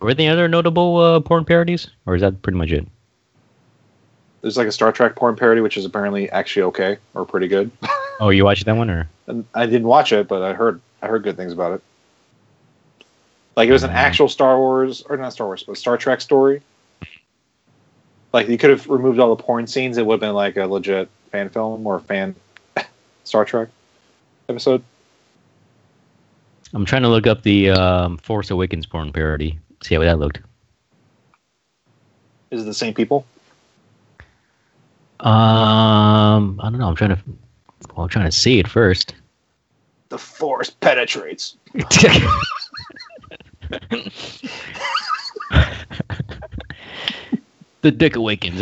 Were 0.00 0.14
there 0.14 0.24
any 0.24 0.28
other 0.28 0.48
notable 0.48 0.96
uh, 0.98 1.20
porn 1.20 1.44
parodies, 1.44 1.88
or 2.06 2.16
is 2.16 2.22
that 2.22 2.42
pretty 2.42 2.58
much 2.58 2.72
it? 2.72 2.86
there's 4.42 4.56
like 4.56 4.66
a 4.66 4.72
Star 4.72 4.92
Trek 4.92 5.14
porn 5.14 5.36
parody, 5.36 5.60
which 5.60 5.76
is 5.76 5.84
apparently 5.84 6.28
actually 6.30 6.64
okay 6.64 6.98
or 7.14 7.24
pretty 7.24 7.48
good. 7.48 7.70
Oh, 8.20 8.28
you 8.28 8.44
watched 8.44 8.66
that 8.66 8.76
one, 8.76 8.88
or 8.88 9.08
and 9.26 9.44
I 9.52 9.66
didn't 9.66 9.88
watch 9.88 10.12
it, 10.12 10.28
but 10.28 10.42
I 10.42 10.52
heard 10.52 10.80
I 11.00 11.08
heard 11.08 11.24
good 11.24 11.36
things 11.36 11.52
about 11.52 11.72
it. 11.72 11.82
Like 13.56 13.68
it 13.68 13.72
was 13.72 13.82
an 13.82 13.90
Mhm. 13.90 13.94
actual 13.94 14.28
Star 14.28 14.56
Wars 14.58 15.02
or 15.02 15.16
not 15.16 15.32
Star 15.32 15.46
Wars, 15.46 15.62
but 15.62 15.76
Star 15.76 15.96
Trek 15.98 16.20
story. 16.20 16.62
Like 18.32 18.48
you 18.48 18.56
could 18.56 18.70
have 18.70 18.88
removed 18.88 19.18
all 19.18 19.34
the 19.34 19.42
porn 19.42 19.66
scenes; 19.66 19.98
it 19.98 20.06
would 20.06 20.14
have 20.14 20.20
been 20.20 20.34
like 20.34 20.56
a 20.56 20.66
legit 20.66 21.08
fan 21.30 21.50
film 21.50 21.86
or 21.86 22.00
fan 22.00 22.34
Star 23.24 23.44
Trek 23.44 23.68
episode. 24.48 24.82
I'm 26.72 26.86
trying 26.86 27.02
to 27.02 27.08
look 27.08 27.26
up 27.26 27.42
the 27.42 27.68
um, 27.70 28.16
Force 28.16 28.50
Awakens 28.50 28.86
porn 28.86 29.12
parody. 29.12 29.58
See 29.82 29.94
how 29.94 30.00
that 30.00 30.18
looked. 30.18 30.40
Is 32.50 32.62
it 32.62 32.64
the 32.64 32.72
same 32.74 32.94
people? 32.94 33.26
Um, 35.20 36.58
I 36.62 36.70
don't 36.70 36.78
know. 36.78 36.88
I'm 36.88 36.96
trying 36.96 37.10
to. 37.10 37.18
Well, 37.94 38.04
I'm 38.04 38.08
trying 38.08 38.24
to 38.24 38.32
see 38.32 38.58
it 38.58 38.66
first. 38.66 39.14
The 40.08 40.18
Force 40.18 40.70
penetrates. 40.70 41.56
the 47.82 47.90
Dick 47.90 48.16
Awakens. 48.16 48.60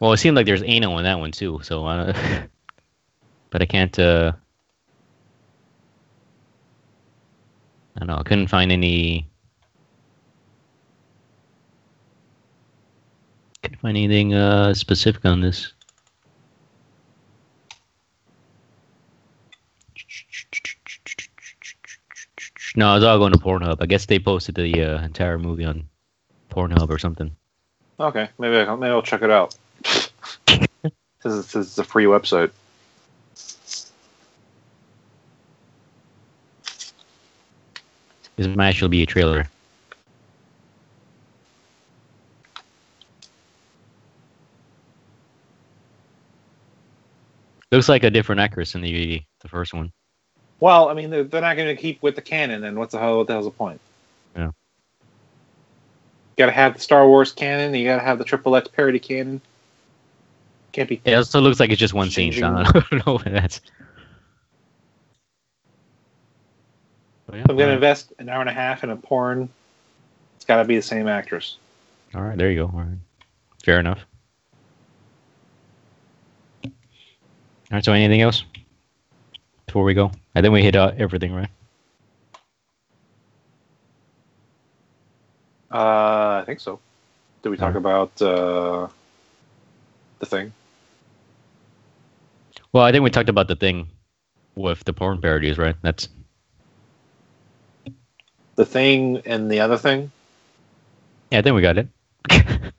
well, 0.00 0.12
it 0.12 0.18
seemed 0.18 0.36
like 0.36 0.46
there's 0.46 0.62
anal 0.64 0.98
in 0.98 1.04
that 1.04 1.18
one 1.18 1.32
too. 1.32 1.60
So, 1.62 1.86
uh, 1.86 2.12
but 3.50 3.62
I 3.62 3.66
can't. 3.66 3.98
Uh, 3.98 4.32
I 7.96 7.98
don't 8.00 8.08
know. 8.08 8.16
I 8.16 8.22
couldn't 8.22 8.46
find 8.46 8.70
any. 8.72 9.28
Couldn't 13.62 13.80
find 13.80 13.96
anything 13.96 14.34
uh, 14.34 14.72
specific 14.74 15.24
on 15.24 15.40
this. 15.40 15.72
No, 22.80 22.96
it's 22.96 23.04
all 23.04 23.18
going 23.18 23.34
to 23.34 23.38
Pornhub. 23.38 23.76
I 23.82 23.84
guess 23.84 24.06
they 24.06 24.18
posted 24.18 24.54
the 24.54 24.82
uh, 24.82 25.02
entire 25.02 25.38
movie 25.38 25.66
on 25.66 25.86
Pornhub 26.50 26.88
or 26.88 26.98
something. 26.98 27.36
Okay, 28.00 28.30
maybe 28.38 28.56
I'll, 28.56 28.78
maybe 28.78 28.90
I'll 28.90 29.02
check 29.02 29.20
it 29.20 29.30
out. 29.30 29.54
this, 30.46 30.62
is, 31.26 31.52
this 31.52 31.56
is 31.56 31.78
a 31.78 31.84
free 31.84 32.06
website. 32.06 32.50
This 38.36 38.46
might 38.46 38.68
actually 38.68 38.88
be 38.88 39.02
a 39.02 39.06
trailer. 39.06 39.46
Looks 47.70 47.90
like 47.90 48.04
a 48.04 48.10
different 48.10 48.40
actress 48.40 48.74
in 48.74 48.80
the 48.80 49.22
the 49.42 49.48
first 49.48 49.74
one. 49.74 49.92
Well, 50.60 50.88
I 50.90 50.94
mean, 50.94 51.10
they're, 51.10 51.24
they're 51.24 51.40
not 51.40 51.56
going 51.56 51.74
to 51.74 51.80
keep 51.80 52.02
with 52.02 52.14
the 52.16 52.22
canon, 52.22 52.60
then 52.60 52.78
what's 52.78 52.92
the 52.92 52.98
hell? 52.98 53.16
What 53.18 53.26
the 53.26 53.32
hell's 53.32 53.46
the 53.46 53.50
point? 53.50 53.80
Yeah. 54.36 54.46
You 54.46 54.52
got 56.36 56.46
to 56.46 56.52
have 56.52 56.74
the 56.74 56.80
Star 56.80 57.08
Wars 57.08 57.32
canon. 57.32 57.74
You 57.74 57.86
got 57.86 57.96
to 57.96 58.02
have 58.02 58.18
the 58.18 58.24
Triple 58.24 58.54
X 58.56 58.68
parody 58.68 58.98
canon. 58.98 59.40
Can't 60.72 60.88
be. 60.88 61.00
It 61.04 61.14
also 61.14 61.40
looks 61.40 61.58
like 61.58 61.70
it's 61.70 61.80
just 61.80 61.94
one 61.94 62.10
scene. 62.10 62.32
So 62.32 62.46
I 62.46 62.72
don't 62.72 62.92
know- 62.92 63.02
I 63.06 63.10
what 63.12 63.24
that's. 63.24 63.60
But 67.26 67.36
I'm 67.36 67.56
going 67.56 67.68
to 67.68 67.74
invest 67.74 68.12
an 68.18 68.28
hour 68.28 68.40
and 68.40 68.50
a 68.50 68.52
half 68.52 68.84
in 68.84 68.90
a 68.90 68.96
porn. 68.96 69.48
It's 70.36 70.44
got 70.44 70.56
to 70.56 70.64
be 70.64 70.76
the 70.76 70.82
same 70.82 71.06
actress. 71.08 71.56
All 72.14 72.22
right, 72.22 72.36
there 72.36 72.50
you 72.50 72.56
go. 72.56 72.64
All 72.66 72.80
right, 72.80 72.98
fair 73.64 73.78
enough. 73.78 74.00
All 76.64 76.70
right, 77.76 77.84
so 77.84 77.92
anything 77.92 78.20
else? 78.20 78.44
Before 79.70 79.84
we 79.84 79.94
go? 79.94 80.10
I 80.34 80.42
think 80.42 80.52
we 80.52 80.62
hit 80.64 80.76
uh, 80.76 80.92
everything, 80.98 81.32
right? 81.32 81.50
Uh, 85.72 86.40
I 86.40 86.44
think 86.46 86.60
so. 86.60 86.80
Did 87.42 87.50
we 87.50 87.56
talk 87.56 87.74
Yeah. 87.74 87.76
about 87.76 88.20
uh, 88.22 88.88
the 90.20 90.26
thing? 90.26 90.52
Well, 92.72 92.84
I 92.84 92.92
think 92.92 93.04
we 93.04 93.10
talked 93.10 93.28
about 93.30 93.48
the 93.48 93.56
thing 93.56 93.88
with 94.56 94.84
the 94.84 94.92
porn 94.92 95.20
parodies, 95.20 95.58
right? 95.58 95.76
That's 95.82 96.08
The 98.56 98.66
thing 98.66 99.22
and 99.26 99.50
the 99.50 99.60
other 99.60 99.78
thing, 99.78 100.12
yeah. 101.30 101.38
I 101.38 101.42
think 101.42 101.56
we 101.56 101.62
got 101.62 101.78
it. 101.78 101.88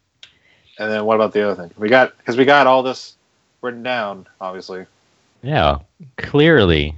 and 0.79 0.91
then 0.91 1.05
what 1.05 1.15
about 1.15 1.33
the 1.33 1.43
other 1.49 1.61
thing? 1.61 1.73
We 1.77 1.89
got 1.89 2.17
because 2.17 2.37
we 2.37 2.45
got 2.45 2.67
all 2.67 2.83
this 2.83 3.17
written 3.61 3.83
down, 3.83 4.27
obviously, 4.41 4.85
yeah, 5.41 5.79
clearly. 6.17 6.95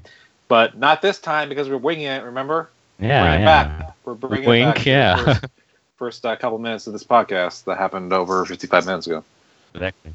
but 0.48 0.78
not 0.78 1.02
this 1.02 1.20
time 1.20 1.50
because 1.50 1.70
we're 1.70 1.78
winging 1.78 2.08
it. 2.08 2.24
Remember? 2.24 2.70
Yeah, 3.00 3.24
bringing 3.24 3.42
it 3.42 3.44
yeah. 3.44 3.64
back. 3.68 3.96
We're 4.06 4.14
bringing 4.16 4.50
Wink, 4.50 4.64
it 4.64 4.66
back. 4.66 4.78
to 4.78 4.84
the 4.84 4.90
yeah. 4.90 5.16
First, 5.24 5.46
first 5.98 6.26
uh, 6.26 6.36
couple 6.36 6.60
minutes 6.60 6.88
of 6.88 6.94
this 6.94 7.04
podcast 7.04 7.64
that 7.66 7.78
happened 7.78 8.14
over 8.14 8.46
55 8.46 8.86
minutes 8.86 9.08
ago. 9.08 9.24
Exactly. 9.74 10.14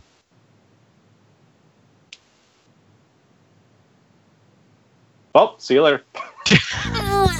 Well, 5.34 5.58
see 5.58 5.74
you 5.74 5.82
later. 5.82 6.02